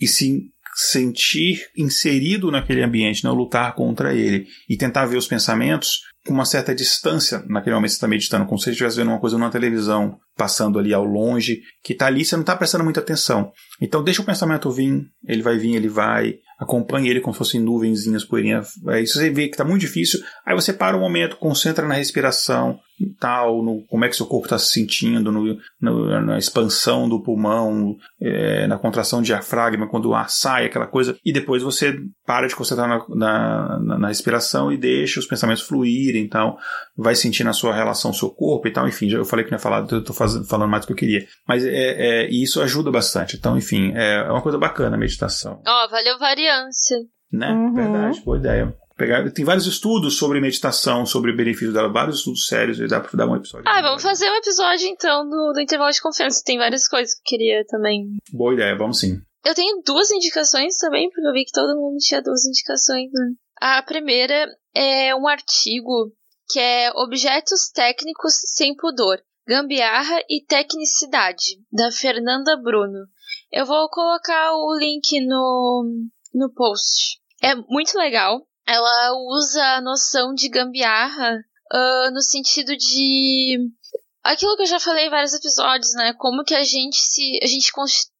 [0.00, 0.50] E se
[0.80, 6.44] sentir inserido naquele ambiente, não lutar contra ele e tentar ver os pensamentos com uma
[6.44, 9.36] certa distância naquele momento que você está meditando, como se você estivesse vendo uma coisa
[9.36, 13.52] numa televisão, passando ali ao longe, que está ali, você não está prestando muita atenção.
[13.82, 17.60] Então deixa o pensamento vir, ele vai vir, ele vai, acompanhe ele como se fossem
[17.60, 18.62] nuvenzinhas, poeirinha.
[18.86, 22.78] Aí você vê que está muito difícil, aí você para um momento, concentra na respiração,
[23.20, 27.22] tal, no como é que seu corpo está se sentindo, no, no, na expansão do
[27.22, 31.96] pulmão, é, na contração diafragma, quando o ar sai, aquela coisa, e depois você
[32.26, 33.06] para de concentrar na,
[33.78, 36.56] na, na respiração e deixa os pensamentos fluírem, então
[36.96, 39.58] vai sentindo a sua relação, seu corpo e tal, enfim, já eu falei que não
[39.58, 42.60] ia falar, eu tô faz, falando mais do que eu queria, mas é, é, isso
[42.60, 45.62] ajuda bastante, então enfim, é, é uma coisa bacana a meditação.
[45.66, 46.98] Ó, oh, valeu variância.
[47.30, 47.50] Né?
[47.50, 47.74] Uhum.
[47.74, 49.30] Verdade, boa ideia pegar.
[49.30, 53.10] Tem vários estudos sobre meditação, sobre o benefício dela, vários estudos sérios, e dá pra
[53.14, 53.64] dar um episódio.
[53.66, 56.42] Ah, vamos fazer um episódio então do, do intervalo de confiança.
[56.44, 58.08] Tem várias coisas que eu queria também.
[58.32, 59.20] Boa ideia, vamos sim.
[59.46, 63.10] Eu tenho duas indicações também, porque eu vi que todo mundo tinha duas indicações.
[63.12, 63.30] Né?
[63.60, 66.12] A primeira é um artigo
[66.50, 69.18] que é Objetos Técnicos Sem Pudor.
[69.48, 73.06] Gambiarra e Tecnicidade, da Fernanda Bruno.
[73.50, 77.18] Eu vou colocar o link no, no post.
[77.42, 81.42] É muito legal ela usa a noção de gambiarra
[81.72, 83.58] uh, no sentido de
[84.22, 86.12] aquilo que eu já falei em vários episódios, né?
[86.18, 87.72] Como que a gente se a gente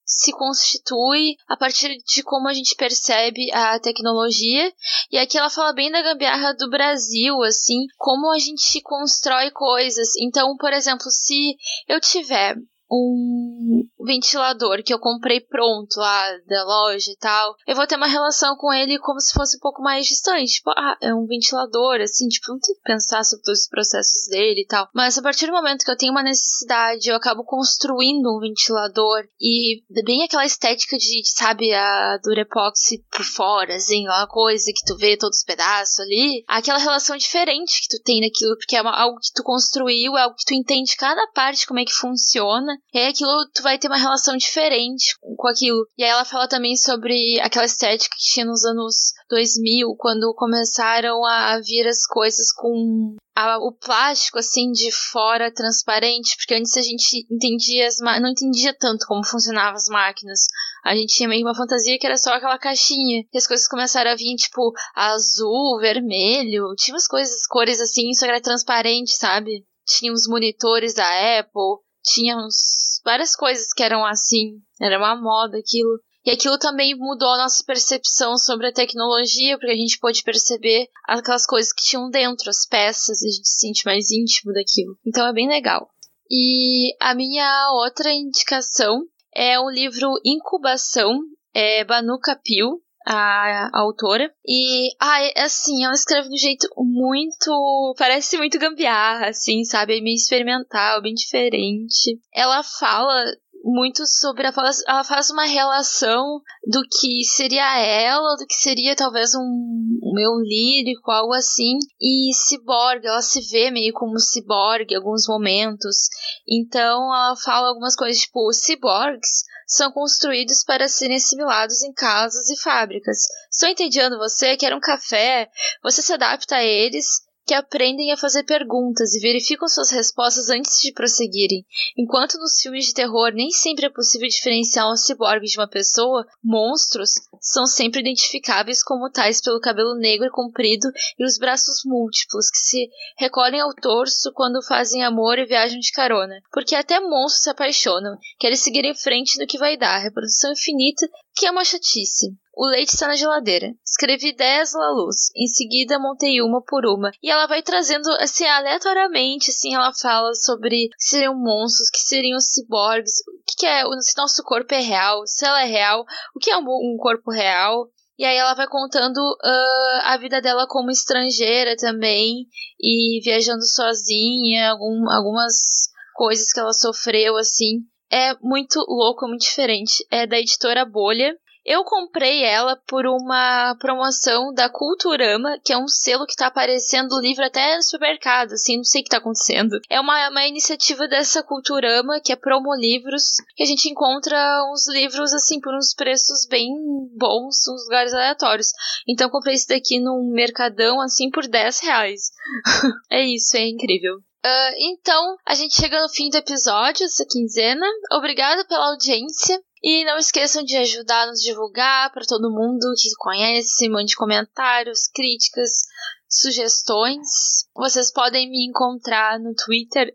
[0.09, 4.73] se constitui a partir de como a gente percebe a tecnologia.
[5.13, 10.17] E aqui ela fala bem da gambiarra do Brasil, assim, como a gente constrói coisas.
[10.17, 11.55] Então, por exemplo, se
[11.87, 12.57] eu tiver
[12.91, 18.07] um ventilador que eu comprei pronto lá da loja e tal, eu vou ter uma
[18.07, 20.55] relação com ele como se fosse um pouco mais distante.
[20.55, 24.63] Tipo, ah, é um ventilador, assim, tipo, não tem que pensar sobre os processos dele
[24.63, 24.89] e tal.
[24.95, 29.25] Mas a partir do momento que eu tenho uma necessidade, eu acabo construindo um ventilador
[29.41, 34.97] e bem aquela estética de, sabe, a Durepoxy por fora, assim, uma coisa que tu
[34.97, 38.97] vê todos os pedaços ali, aquela relação diferente que tu tem naquilo, porque é uma,
[38.97, 42.78] algo que tu construiu, é algo que tu entende cada parte como é que funciona
[42.93, 45.87] e aí aquilo tu vai ter uma relação diferente com aquilo.
[45.97, 51.25] E aí ela fala também sobre aquela estética que tinha nos anos 2000, quando começaram
[51.25, 56.83] a vir as coisas com a, o plástico assim de fora transparente, porque antes a
[56.83, 60.47] gente entendia as não entendia tanto como funcionavam as máquinas.
[60.85, 63.25] A gente tinha meio uma fantasia que era só aquela caixinha.
[63.33, 68.27] E as coisas começaram a vir tipo azul, vermelho, tinha umas coisas, cores assim, só
[68.27, 69.65] era transparente, sabe?
[69.87, 75.59] Tinha uns monitores da Apple, tinha uns, várias coisas que eram assim, era uma moda
[75.59, 76.01] aquilo.
[76.25, 80.89] E aquilo também mudou a nossa percepção sobre a tecnologia, porque a gente pôde perceber
[81.07, 84.99] aquelas coisas que tinham dentro, as peças, a gente se sente mais íntimo daquilo.
[85.07, 85.89] Então é bem legal.
[86.31, 89.03] E a minha outra indicação
[89.35, 91.19] é o livro Incubação,
[91.55, 94.31] é Banu Kapil, a, autora.
[94.47, 97.95] E, é, assim, ela escreve de um jeito muito.
[97.97, 99.99] Parece muito gambiarra, assim, sabe?
[99.99, 102.21] É meio experimental, bem diferente.
[102.35, 103.25] Ela fala
[103.65, 109.41] muito sobre ela faz uma relação do que seria ela, do que seria talvez um,
[109.41, 116.09] um lírico, algo assim, e ciborgue, ela se vê meio como ciborgue em alguns momentos.
[116.49, 122.57] Então ela fala algumas coisas tipo ciborgues são construídos para serem assimilados em casas e
[122.57, 123.19] fábricas.
[123.53, 124.57] Estou entediando você?
[124.57, 125.51] Quer um café?
[125.83, 130.83] Você se adapta a eles que aprendem a fazer perguntas e verificam suas respostas antes
[130.83, 131.65] de prosseguirem.
[131.97, 136.27] Enquanto nos filmes de terror nem sempre é possível diferenciar um ciborgue de uma pessoa,
[136.45, 140.89] monstros são sempre identificáveis como tais pelo cabelo negro e comprido
[141.19, 145.91] e os braços múltiplos que se recolhem ao torso quando fazem amor e viajam de
[145.93, 146.43] carona.
[146.53, 151.09] Porque até monstros se apaixonam, querem seguir em frente no que vai dar, reprodução infinita,
[151.35, 152.27] que é uma chatice.
[152.61, 153.73] O leite está na geladeira.
[153.87, 155.31] Escrevi 10 lalus.
[155.37, 157.13] Em seguida, montei uma por uma.
[157.23, 162.41] E ela vai trazendo, assim, aleatoriamente, assim, ela fala sobre que seriam monstros, que seriam
[162.41, 166.05] ciborgues, o que, que é, se nosso corpo é real, se ela é real,
[166.35, 167.87] o que é um corpo real.
[168.19, 172.45] E aí ela vai contando uh, a vida dela como estrangeira também
[172.81, 177.85] e viajando sozinha, algum, algumas coisas que ela sofreu assim.
[178.11, 180.05] É muito louco, muito diferente.
[180.11, 181.37] É da editora Bolha.
[181.71, 187.21] Eu comprei ela por uma promoção da Culturama, que é um selo que tá aparecendo
[187.21, 189.79] livro até no supermercado, assim, não sei o que tá acontecendo.
[189.91, 194.89] É uma, uma iniciativa dessa Culturama, que é Promo Livros, que a gente encontra uns
[194.89, 196.71] livros, assim, por uns preços bem
[197.15, 198.69] bons, uns lugares aleatórios.
[199.07, 202.31] Então comprei esse daqui num mercadão, assim, por 10 reais.
[203.13, 204.15] é isso, é incrível.
[204.47, 207.87] Uh, então, a gente chega no fim do episódio, essa quinzena.
[208.13, 209.61] Obrigada pela audiência.
[209.83, 215.07] E não esqueçam de ajudar a nos divulgar para todo mundo que conhece, mande comentários,
[215.07, 215.87] críticas,
[216.29, 217.67] sugestões.
[217.75, 220.15] Vocês podem me encontrar no Twitter,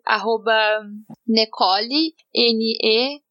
[1.27, 3.23] Necoli, N-E-K-O-L-L-I.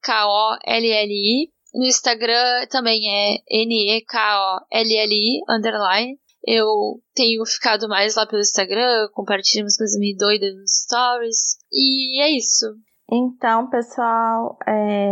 [1.74, 6.18] No Instagram também é N-E-K-O-L-L-I, underline.
[6.44, 11.56] Eu tenho ficado mais lá pelo Instagram, compartilho umas coisas meio doidas nos stories.
[11.72, 12.66] E é isso.
[13.14, 15.10] Então, pessoal, é...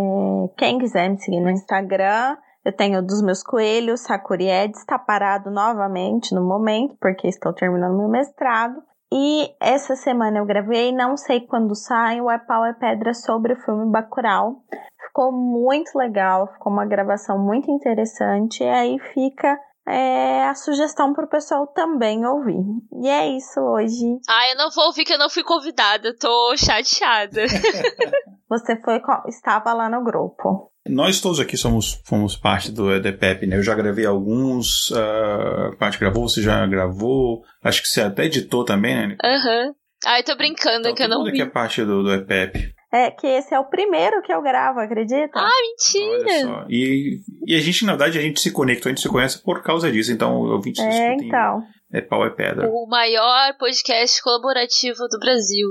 [0.56, 5.50] quem quiser me seguir no Instagram, eu tenho dos meus coelhos, Sakuri Ed, está parado
[5.50, 8.82] novamente no momento, porque estou terminando meu mestrado.
[9.12, 13.52] E essa semana eu gravei, não sei quando sai, o É Pau é Pedra sobre
[13.52, 14.62] o filme Bacurau.
[15.06, 21.24] Ficou muito legal, ficou uma gravação muito interessante, e aí fica é a sugestão para
[21.24, 22.62] o pessoal também ouvir.
[23.02, 24.18] E é isso hoje.
[24.28, 27.44] Ah, eu não vou ouvir que eu não fui convidada, tô chateada.
[28.48, 30.70] Você foi estava lá no grupo.
[30.88, 33.56] Nós todos aqui somos fomos parte do EDPEP, né?
[33.56, 38.64] Eu já gravei alguns, uh, parte gravou, você já gravou, acho que você até editou
[38.64, 39.16] também, né?
[39.22, 39.66] Aham.
[39.66, 39.74] Uhum.
[40.06, 41.32] Ai, tô brincando então, que eu não vi.
[41.32, 42.74] que é parte do, do EPEP.
[42.92, 45.38] É que esse é o primeiro que eu gravo, acredita?
[45.38, 46.66] Ah, mentira!
[46.68, 49.62] E, e a gente, na verdade, a gente se conectou, a gente se conhece por
[49.62, 50.12] causa disso.
[50.12, 51.62] Então, eu vim É, então.
[51.92, 52.68] É pau é pedra.
[52.68, 55.68] O maior podcast colaborativo do Brasil.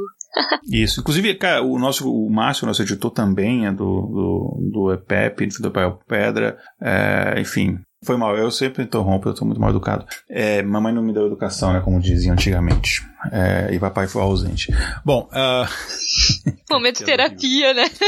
[0.70, 1.02] Isso.
[1.02, 5.72] Inclusive, cara, o nosso o Márcio, nosso editor, também é do, do, do EPEP, do
[5.72, 6.58] Pau é Pedra.
[6.82, 10.06] É, enfim, foi mal, eu sempre interrompo, eu sou muito mal educado.
[10.30, 11.82] É, mamãe não me deu educação, né?
[11.82, 13.02] Como diziam antigamente.
[13.32, 14.72] É, e papai foi ausente.
[15.04, 15.68] Bom, uh...
[16.72, 17.86] momento terapia, né?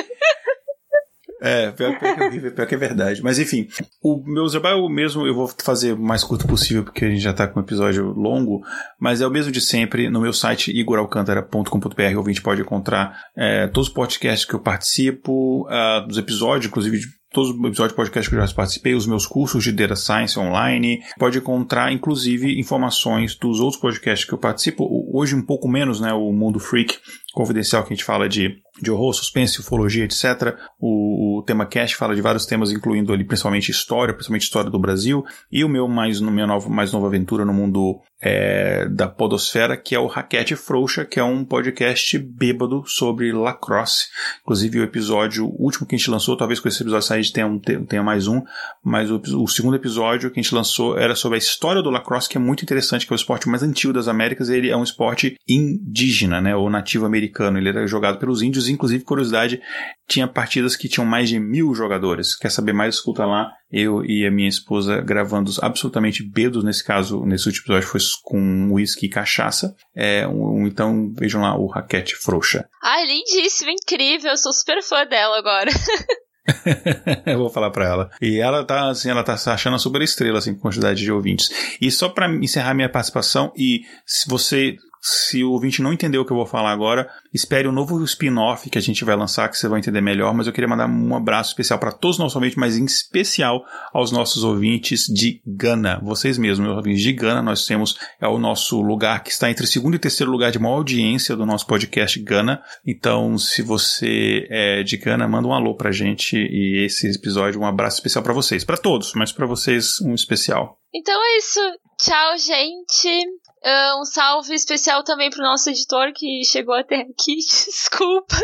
[1.43, 3.23] É, pior, pior, que, pior que é verdade.
[3.23, 3.67] Mas enfim,
[3.99, 7.33] o meu trabalho mesmo eu vou fazer o mais curto possível, porque a gente já
[7.33, 8.61] tá com um episódio longo,
[8.99, 10.07] mas é o mesmo de sempre.
[10.07, 16.07] No meu site igoralcantara.com.br, ouvinte pode encontrar é, todos os podcasts que eu participo, uh,
[16.07, 16.99] dos episódios, inclusive
[17.31, 20.37] todos os episódios de podcast que eu já participei, os meus cursos de Data Science
[20.37, 21.01] online.
[21.17, 24.87] Pode encontrar, inclusive, informações dos outros podcasts que eu participo.
[25.13, 26.13] Hoje um pouco menos, né?
[26.13, 26.97] O Mundo Freak
[27.33, 30.55] Confidencial, que a gente fala de de horror, suspense, ufologia, etc.
[30.79, 34.79] O, o tema cast fala de vários temas, incluindo ali principalmente história, principalmente história do
[34.79, 35.23] Brasil.
[35.51, 39.75] E o meu mais, no minha nova, mais nova aventura no mundo é, da podosfera,
[39.75, 44.07] que é o Raquete Frouxa, que é um podcast bêbado sobre lacrosse.
[44.41, 47.59] Inclusive o episódio último que a gente lançou, talvez com esse episódio sair tenha, um,
[47.59, 48.41] tenha mais um,
[48.83, 52.29] mas o, o, segundo episódio que a gente lançou era sobre a história do lacrosse,
[52.29, 54.49] que é muito interessante, que é o esporte mais antigo das Américas.
[54.49, 57.20] Ele é um esporte indígena, né, ou nativo americano.
[57.57, 59.61] Ele era jogado pelos índios inclusive, curiosidade,
[60.07, 62.35] tinha partidas que tinham mais de mil jogadores.
[62.35, 62.95] Quer saber mais?
[62.95, 63.51] Escuta lá.
[63.71, 68.71] Eu e a minha esposa gravando absolutamente bedos, nesse caso, nesse último episódio foi com
[68.71, 69.75] uísque e cachaça.
[69.95, 72.67] É, um, então vejam lá o Raquete Frouxa.
[72.83, 75.71] Ai, lindíssima, incrível, eu sou super fã dela agora.
[77.25, 78.09] eu vou falar para ela.
[78.21, 81.49] E ela tá assim, ela tá achando a super estrela assim com quantidade de ouvintes.
[81.79, 86.25] E só para encerrar minha participação e se você se o ouvinte não entendeu o
[86.25, 89.49] que eu vou falar agora, espere o um novo spin-off que a gente vai lançar,
[89.49, 90.33] que você vai entender melhor.
[90.33, 93.65] Mas eu queria mandar um abraço especial para todos os nossos ouvintes, mas em especial
[93.91, 95.99] aos nossos ouvintes de Gana.
[96.03, 99.65] Vocês mesmos, meus ouvintes de Gana, nós temos é o nosso lugar que está entre
[99.65, 102.61] segundo e terceiro lugar de maior audiência do nosso podcast Gana.
[102.85, 107.65] Então, se você é de Gana, manda um alô pra gente e esse episódio, um
[107.65, 110.77] abraço especial para vocês, para todos, mas para vocês um especial.
[110.93, 111.59] Então é isso.
[111.97, 113.25] Tchau, gente.
[113.63, 117.35] Uh, um salve especial também pro nosso editor que chegou até aqui.
[117.45, 118.35] Desculpa.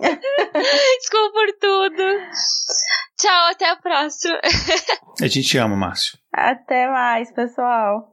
[0.00, 2.02] Desculpa por tudo.
[3.16, 4.40] Tchau, até a próxima.
[5.20, 6.18] a gente ama, Márcio.
[6.32, 8.12] Até mais, pessoal.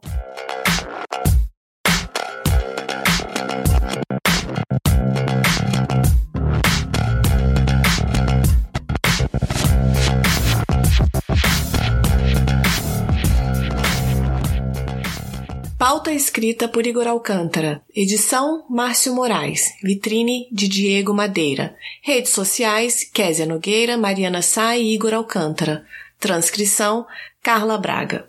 [15.78, 17.84] Pauta escrita por Igor Alcântara.
[17.96, 19.76] Edição Márcio Moraes.
[19.84, 21.76] Vitrine de Diego Madeira.
[22.02, 25.86] Redes sociais Késia Nogueira, Mariana Sá e Igor Alcântara.
[26.20, 27.06] Transcrição
[27.44, 28.28] Carla Braga.